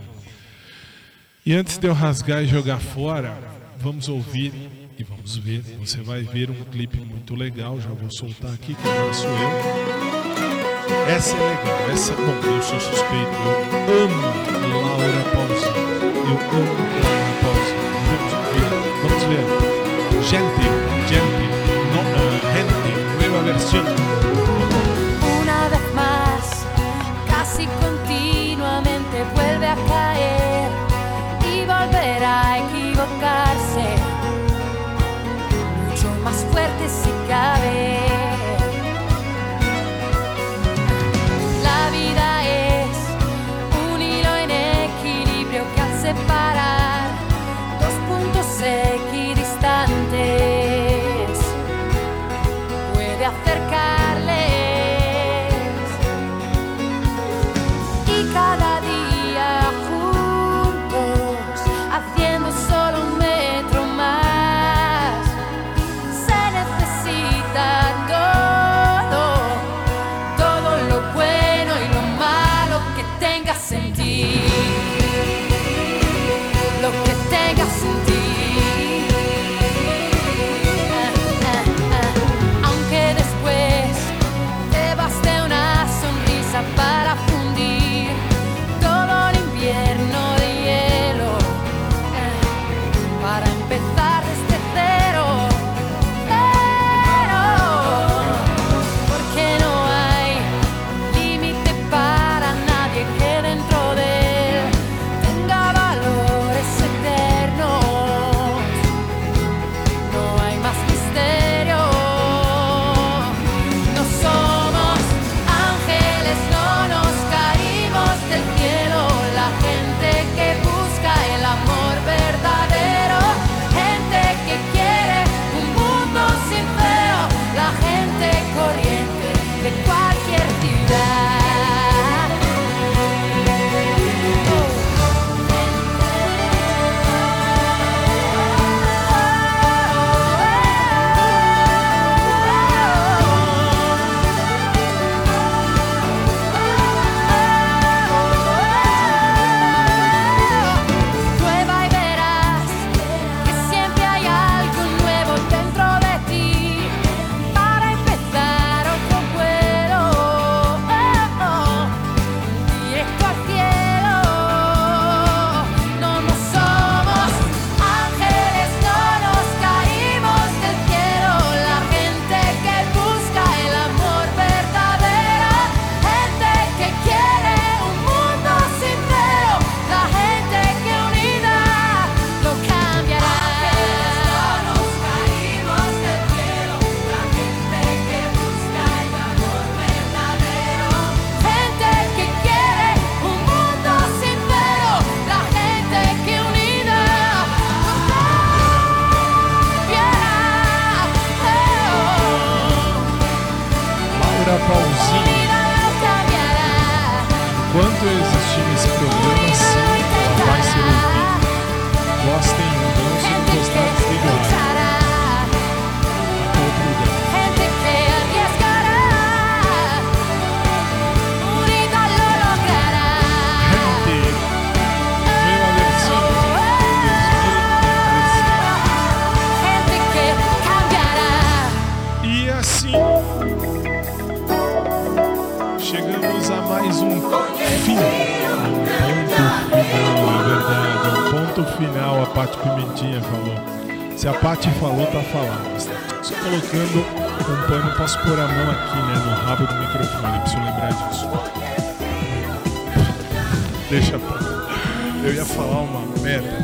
E 1.44 1.52
antes 1.52 1.76
de 1.76 1.86
eu 1.86 1.92
rasgar 1.92 2.42
e 2.42 2.46
jogar 2.46 2.78
fora, 2.78 3.36
vamos 3.76 4.08
ouvir 4.08 4.50
e 4.98 5.04
vamos 5.04 5.36
ver. 5.36 5.60
Você 5.78 6.00
vai 6.00 6.22
ver 6.22 6.48
um 6.48 6.64
clipe 6.64 6.96
muito 6.96 7.34
legal. 7.34 7.78
Já 7.78 7.90
vou 7.90 8.10
soltar 8.10 8.50
aqui, 8.50 8.74
que 8.74 8.88
agora 8.88 9.12
sou 9.12 9.28
eu. 9.28 9.50
Essa 11.14 11.36
é 11.36 11.50
legal. 11.50 11.90
Essa, 11.90 12.14
bom, 12.14 12.40
eu 12.46 12.62
sou 12.62 12.80
suspeito. 12.80 13.36
Eu 13.90 14.04
amo 14.04 14.22
Laura 14.80 15.22
Pausini. 15.34 15.84
Eu 16.00 16.38
amo 16.48 16.72
Laura 17.02 17.32
Pausini. 17.42 17.84
Vamos 18.08 18.32
ver. 18.54 18.72
Vamos 19.02 19.22
ver. 19.24 19.44
Gente, 20.30 20.64
gente. 21.10 21.44
Uh, 21.92 22.40
gente, 22.54 22.90
nueva 23.20 23.42
versión. 23.42 24.31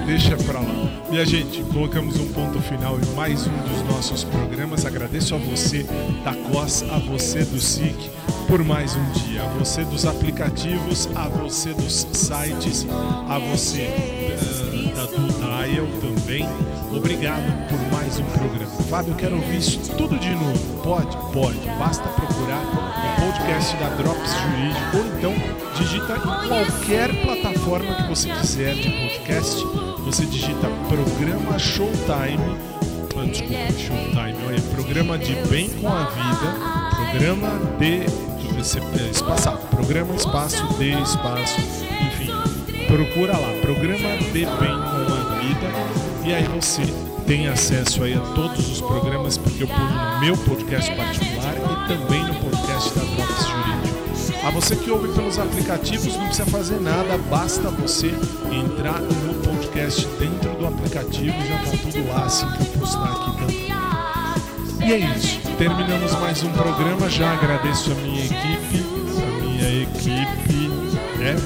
Deixa 0.08 0.38
pra 0.38 0.60
lá. 0.60 1.04
E 1.12 1.18
a 1.18 1.24
gente, 1.24 1.62
colocamos 1.64 2.18
um 2.18 2.32
ponto 2.32 2.58
final 2.62 2.98
em 2.98 3.14
mais 3.14 3.46
um 3.46 3.56
dos 3.58 3.94
nossos 3.94 4.24
programas. 4.24 4.86
Agradeço 4.86 5.34
a 5.34 5.38
você 5.38 5.84
da 6.24 6.32
COS, 6.32 6.82
a 6.90 6.98
você 6.98 7.44
do 7.44 7.60
SIC, 7.60 7.94
por 8.46 8.64
mais 8.64 8.96
um 8.96 9.10
dia. 9.12 9.42
A 9.42 9.48
você 9.48 9.84
dos 9.84 10.06
aplicativos, 10.06 11.10
a 11.14 11.28
você 11.28 11.74
dos 11.74 12.06
sites, 12.14 12.86
a 13.28 13.38
você 13.38 13.82
eh, 13.82 14.92
da 14.96 15.04
do 15.04 15.28
Dial 15.28 15.86
também. 16.00 16.48
Obrigado 16.90 17.68
por 17.68 17.92
mais 17.92 18.18
um 18.18 18.24
programa. 18.24 18.70
Fábio, 18.88 19.14
quero 19.14 19.36
ouvir 19.36 19.58
isso 19.58 19.78
tudo 19.98 20.18
de 20.18 20.30
novo. 20.30 20.82
Pode? 20.82 21.14
Pode. 21.34 21.58
Basta 21.78 22.08
procurar 22.08 22.62
o 22.62 23.20
podcast 23.20 23.76
da 23.76 23.90
Drops 23.90 24.32
Jurídico 24.32 24.96
ou 24.96 25.18
então 25.18 25.58
digita 25.76 26.16
em 26.16 26.48
qualquer 26.48 27.22
plataforma 27.22 27.94
que 27.94 28.08
você 28.08 28.30
quiser 28.30 28.74
de 28.74 28.90
podcast. 28.90 29.87
Você 30.08 30.24
digita 30.24 30.66
programa 30.88 31.58
Showtime. 31.58 32.40
ah, 33.14 33.26
Desculpa, 33.26 33.72
Showtime. 33.78 34.46
Olha, 34.46 34.60
programa 34.74 35.18
de 35.18 35.34
bem 35.50 35.68
com 35.68 35.86
a 35.86 36.04
vida. 36.04 36.56
Programa 36.96 37.48
de. 37.78 39.02
é, 39.04 39.10
Espaçado. 39.10 39.58
Programa 39.68 40.14
espaço 40.14 40.66
de 40.78 40.92
espaço. 41.02 41.60
Enfim, 41.60 42.32
procura 42.86 43.36
lá. 43.36 43.52
Programa 43.60 44.16
de 44.16 44.30
bem 44.32 44.46
com 44.46 45.12
a 45.12 45.40
vida. 45.40 46.24
E 46.24 46.32
aí 46.32 46.44
você 46.44 46.82
tem 47.26 47.46
acesso 47.46 48.02
aí 48.02 48.14
a 48.14 48.20
todos 48.34 48.66
os 48.66 48.80
programas, 48.80 49.36
porque 49.36 49.64
eu 49.64 49.68
ponho 49.68 49.90
no 49.90 50.20
meu 50.20 50.36
podcast 50.38 50.90
particular 50.90 51.54
e 51.54 51.86
também 51.86 52.24
no 52.24 52.34
podcast 52.34 52.94
da 52.94 53.02
Drops 53.04 53.46
Jurídico. 53.46 53.98
A 54.46 54.50
você 54.50 54.74
que 54.74 54.90
ouve 54.90 55.08
pelos 55.08 55.38
aplicativos, 55.38 56.16
não 56.16 56.24
precisa 56.24 56.46
fazer 56.46 56.80
nada, 56.80 57.18
basta 57.28 57.68
você 57.68 58.14
entrar 58.50 59.00
no 59.00 59.27
podcast 59.78 60.06
dentro 60.18 60.50
do 60.56 60.66
aplicativo, 60.66 61.36
já 61.46 61.58
tá 61.58 61.70
tudo 61.70 62.08
lá 62.08 62.24
assim 62.24 62.46
que 62.50 62.60
eu 62.60 62.80
postar 62.80 63.04
aqui 63.04 63.38
também. 63.38 63.68
E 64.88 64.92
é 64.92 64.98
isso, 65.16 65.40
terminamos 65.56 66.12
mais 66.14 66.42
um 66.42 66.50
programa, 66.50 67.08
já 67.08 67.32
agradeço 67.32 67.92
a 67.92 67.94
minha 67.94 68.24
equipe, 68.24 68.84
a 69.22 69.44
minha 69.44 69.82
equipe, 69.82 70.68
né? 71.18 71.36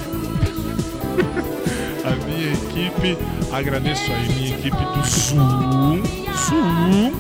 a 2.05 2.27
minha 2.27 2.53
equipe, 2.53 3.19
agradeço 3.53 4.11
aí 4.13 4.29
minha 4.29 4.57
equipe 4.57 4.77
do 4.77 5.07
Zoom, 5.07 6.03
Zoom, 6.47 7.13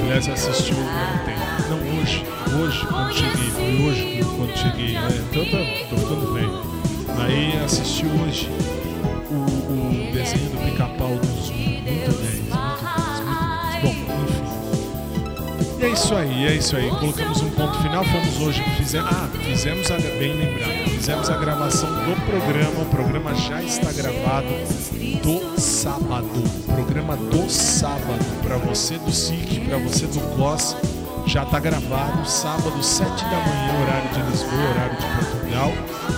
aliás 0.00 0.28
assistiu 0.28 0.76
ontem, 0.76 1.36
não 1.68 2.00
hoje, 2.00 2.24
hoje 2.58 2.86
quando 2.86 3.12
cheguei, 3.12 3.50
foi 3.50 3.86
hoje 3.86 4.24
quando 4.36 4.56
cheguei, 4.56 4.94
né? 4.94 5.24
então 5.30 5.44
tô, 5.44 5.96
tô 5.96 6.00
ficando 6.00 6.24
aí 7.18 7.58
assistiu 7.64 8.08
hoje 8.26 8.50
É 15.84 15.90
isso 15.90 16.14
aí, 16.14 16.46
é 16.46 16.54
isso 16.54 16.74
aí. 16.76 16.88
Colocamos 16.88 17.42
um 17.42 17.50
ponto 17.50 17.76
final. 17.82 18.02
Fomos 18.04 18.40
hoje, 18.40 18.64
fizemos, 18.78 19.10
ah, 19.12 19.28
fizemos 19.44 19.90
a, 19.90 19.98
bem 19.98 20.32
lembrado, 20.32 20.88
fizemos 20.88 21.28
a 21.28 21.36
gravação 21.36 21.90
do 21.90 22.16
programa. 22.24 22.80
O 22.80 22.86
programa 22.86 23.34
já 23.34 23.62
está 23.62 23.92
gravado 23.92 24.48
do 25.22 25.60
sábado. 25.60 26.26
O 26.26 26.72
programa 26.72 27.14
do 27.18 27.50
sábado 27.50 28.24
para 28.42 28.56
você 28.56 28.96
do 28.96 29.12
SIC, 29.12 29.60
para 29.68 29.76
você 29.76 30.06
do 30.06 30.20
COS, 30.38 30.74
já 31.26 31.42
está 31.42 31.60
gravado. 31.60 32.26
Sábado, 32.26 32.82
7 32.82 33.10
da 33.10 33.40
manhã, 33.40 33.82
horário 33.82 34.08
de 34.08 34.30
Lisboa, 34.30 34.70
horário 34.70 34.96
de 34.96 35.06
Portugal. 35.06 35.72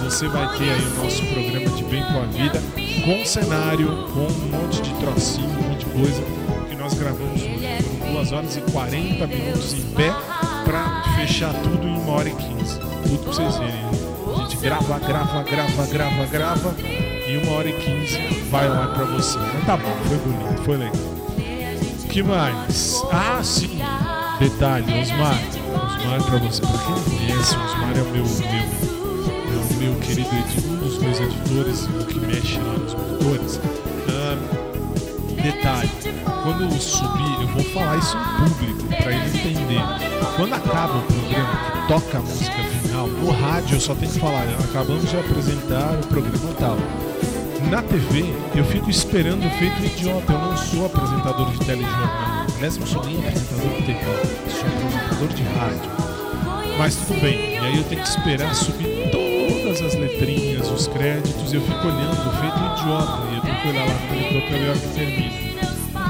Você 0.05 0.29
vai 0.29 0.59
ter 0.59 0.71
aí 0.71 0.87
o 0.87 1.03
nosso 1.03 1.27
programa 1.27 1.77
de 1.77 1.85
Bem 1.85 2.05
com 2.05 2.21
a 2.21 2.27
Vida, 2.27 2.63
com 3.05 3.25
cenário, 3.27 3.89
com 4.13 4.21
um 4.21 4.63
monte 4.63 4.81
de 4.81 4.95
trocinho, 5.01 5.49
um 5.49 5.71
monte 5.71 5.85
de 5.85 5.87
coisa 5.87 6.23
que 6.69 6.77
nós 6.77 6.95
gravamos 6.95 7.43
hoje. 7.43 7.56
Foram 8.17 8.25
2 8.25 8.33
horas 8.33 8.57
e 8.57 8.61
40 8.73 9.27
minutos 9.27 9.75
em 9.75 9.83
pé 9.95 10.11
para 10.65 11.03
fechar 11.17 11.53
tudo 11.63 11.87
em 11.87 11.99
1 11.99 12.09
hora 12.09 12.29
e 12.29 12.33
15. 12.33 12.79
Tudo 12.79 13.19
pra 13.19 13.33
vocês 13.33 13.57
verem. 13.59 13.75
A 14.35 14.41
gente 14.41 14.57
grava, 14.57 14.99
grava, 14.99 15.43
grava, 15.43 15.87
grava, 15.87 16.27
grava 16.27 16.75
e 16.81 17.47
1 17.47 17.53
hora 17.53 17.69
e 17.69 17.73
15 17.75 18.19
vai 18.51 18.69
lá 18.69 18.87
pra 18.89 19.05
você. 19.05 19.39
Mas 19.39 19.67
tá 19.67 19.77
bom, 19.77 19.95
foi 20.09 20.17
bonito, 20.17 20.63
foi 20.63 20.77
legal. 20.79 20.95
O 20.95 22.09
que 22.09 22.23
mais? 22.23 23.03
Ah, 23.13 23.41
sim. 23.43 23.81
Detalhe, 24.39 25.01
Osmar. 25.01 25.39
Osmar 25.75 26.23
pra 26.25 26.39
você. 26.39 26.63
Pra 26.63 26.71
quem 26.71 27.19
conhece, 27.19 27.55
Osmar 27.55 27.99
é 27.99 28.01
o 28.01 28.05
meu, 28.07 28.25
meu, 28.25 28.65
é 29.45 29.57
o 29.61 29.75
meu 29.75 29.95
querido 30.01 30.31
editor, 30.35 30.73
um 30.73 30.77
dos 30.77 30.99
meus 30.99 31.21
editores, 31.21 31.85
o 31.85 32.07
que 32.07 32.19
mexe 32.21 32.59
lá 32.59 32.73
nos 32.73 32.95
motores. 32.95 33.61
Ah, 34.09 34.39
detalhe, 35.43 35.91
quando 36.47 36.63
eu 36.63 36.81
subir, 36.81 37.41
eu 37.41 37.49
vou 37.49 37.65
falar 37.73 37.97
isso 37.97 38.17
em 38.17 38.49
público 38.49 38.87
para 39.03 39.13
ele 39.13 39.37
entender. 39.37 39.83
Quando 40.37 40.55
acaba 40.55 40.99
o 40.99 41.03
programa, 41.03 41.73
que 41.73 41.89
toca 41.89 42.19
a 42.19 42.21
música 42.21 42.63
final, 42.83 43.09
no 43.09 43.33
rádio 43.33 43.75
eu 43.75 43.81
só 43.81 43.97
tenho 43.97 44.13
que 44.13 44.21
falar, 44.21 44.45
acabamos 44.61 45.11
de 45.11 45.17
apresentar 45.17 45.95
o 45.95 46.07
programa 46.07 46.55
tal. 46.57 46.77
Na 47.69 47.83
TV, 47.83 48.33
eu 48.55 48.65
fico 48.65 48.89
esperando 48.89 49.43
feito 49.59 49.85
idiota, 49.85 50.33
eu 50.33 50.39
não 50.39 50.57
sou 50.57 50.87
apresentador 50.87 51.51
de 51.51 51.59
telejornal. 51.59 52.47
Aliás, 52.55 52.79
não 52.79 52.87
sou 52.87 53.05
nem 53.05 53.19
apresentador 53.19 53.71
de 53.73 53.83
TV, 53.83 54.05
sou 54.49 54.69
apresentador 54.69 55.29
de 55.29 55.43
rádio. 55.43 55.91
Mas 56.79 56.95
tudo 56.95 57.21
bem, 57.21 57.55
e 57.55 57.59
aí 57.59 57.77
eu 57.77 57.85
tenho 57.85 58.03
que 58.03 58.09
esperar 58.09 58.55
subir 58.55 59.11
todas 59.11 59.83
as 59.83 59.99
letrinhas, 59.99 60.71
os 60.71 60.87
créditos, 60.87 61.53
eu 61.53 61.61
fico 61.61 61.89
olhando, 61.89 62.41
feito 62.41 62.83
idiota, 62.83 63.33
e 63.33 63.35
eu 63.35 63.43
tenho 63.43 63.63
que 63.63 63.69
olhar 63.69 63.85
lá 63.85 63.95
no 63.95 64.15
monitor 64.15 64.43
pra 64.43 64.59
ver 64.59 64.71
a 64.71 64.75
que 64.75 64.95
termina. 64.95 65.46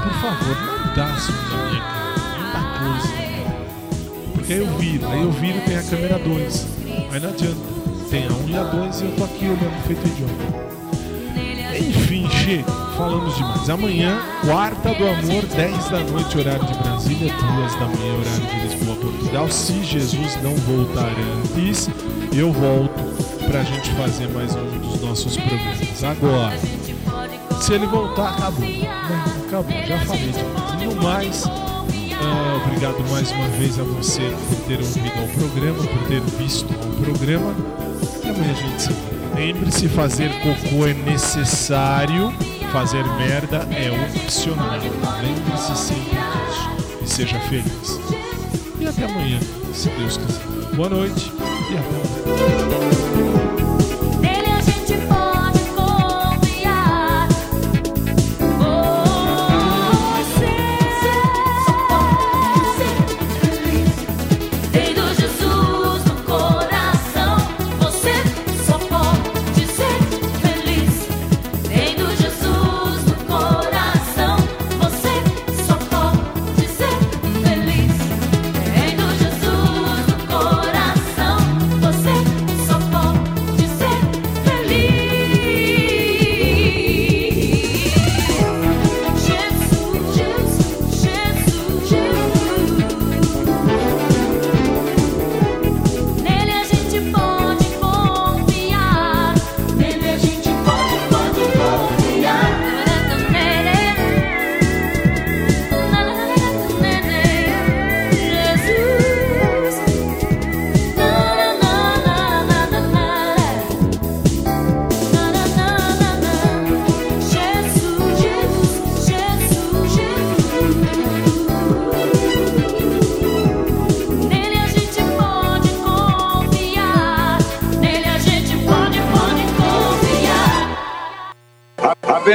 Por 0.07 0.21
favor, 0.21 0.55
não 0.55 0.95
dá 0.95 1.05
assim 1.13 1.33
na 1.33 1.69
minha 1.69 1.81
cara, 1.81 2.37
minha 2.37 2.99
cara. 3.01 3.67
Porque 4.33 4.53
aí 4.53 4.59
eu 4.59 4.77
viro, 4.77 5.07
aí 5.09 5.21
eu 5.21 5.31
viro 5.33 5.59
tem 5.65 5.77
a 5.77 5.83
câmera 5.83 6.17
2. 6.19 6.67
Aí 7.11 7.19
não 7.19 7.29
adianta. 7.29 7.77
Tem 8.09 8.25
a 8.25 8.31
1 8.31 8.43
um 8.45 8.49
e 8.49 8.57
a 8.57 8.63
2 8.63 9.01
e 9.01 9.03
eu 9.03 9.11
tô 9.17 9.23
aqui 9.25 9.45
olhando 9.45 9.83
feito 9.85 10.07
idiota. 10.07 10.67
Enfim, 11.77 12.29
chega, 12.29 12.71
falamos 12.95 13.35
demais. 13.35 13.69
Amanhã, 13.69 14.17
quarta 14.45 14.93
do 14.93 15.07
amor, 15.07 15.45
10 15.45 15.89
da 15.89 15.99
noite, 15.99 16.37
horário 16.37 16.65
de 16.65 16.73
Brasília, 16.75 17.33
2 17.33 17.75
da 17.75 17.85
manhã, 17.85 18.13
horário 18.13 18.47
de 18.47 18.75
Lisboa, 18.75 18.95
Portugal. 18.95 19.51
Se 19.51 19.83
Jesus 19.83 20.41
não 20.41 20.55
voltar 20.55 21.11
antes, 21.53 21.89
eu 22.33 22.53
volto 22.53 23.03
pra 23.45 23.61
gente 23.61 23.91
fazer 23.91 24.29
mais 24.29 24.55
um 24.55 24.79
dos 24.79 25.01
nossos 25.01 25.35
programas. 25.35 26.03
Agora, 26.03 26.57
se 27.61 27.73
ele 27.73 27.85
voltar, 27.87 28.29
acabou. 28.29 28.65
Acabou, 29.47 29.83
já 29.85 29.99
falei 29.99 30.31
no 30.83 30.95
mais, 31.01 31.43
ah, 31.45 32.61
obrigado 32.65 32.99
mais 33.09 33.31
uma 33.31 33.47
vez 33.49 33.79
a 33.79 33.83
você 33.83 34.21
por 34.21 34.55
ter 34.67 34.79
ouvido 34.79 35.19
ao 35.19 35.27
programa, 35.27 35.83
por 35.83 36.07
ter 36.07 36.21
visto 36.37 36.73
ao 36.73 37.03
programa. 37.03 37.55
E 38.23 38.29
amanhã 38.29 38.51
a 38.51 38.53
gente 38.53 38.81
se. 38.81 39.17
Lembre-se, 39.35 39.87
fazer 39.89 40.31
cocô 40.41 40.87
é 40.87 40.95
necessário, 40.95 42.33
fazer 42.71 43.03
merda 43.17 43.67
é 43.71 43.91
opcional. 43.91 44.71
Lembre-se 44.71 45.77
sempre 45.77 46.17
disso. 46.17 47.03
E 47.03 47.07
seja 47.07 47.39
feliz. 47.41 47.99
E 48.79 48.87
até 48.87 49.05
amanhã, 49.05 49.39
se 49.73 49.89
Deus 49.89 50.17
quiser. 50.17 50.75
Boa 50.75 50.89
noite 50.89 51.31
e 51.69 51.77
até 51.77 53.21
amanhã. 53.21 53.36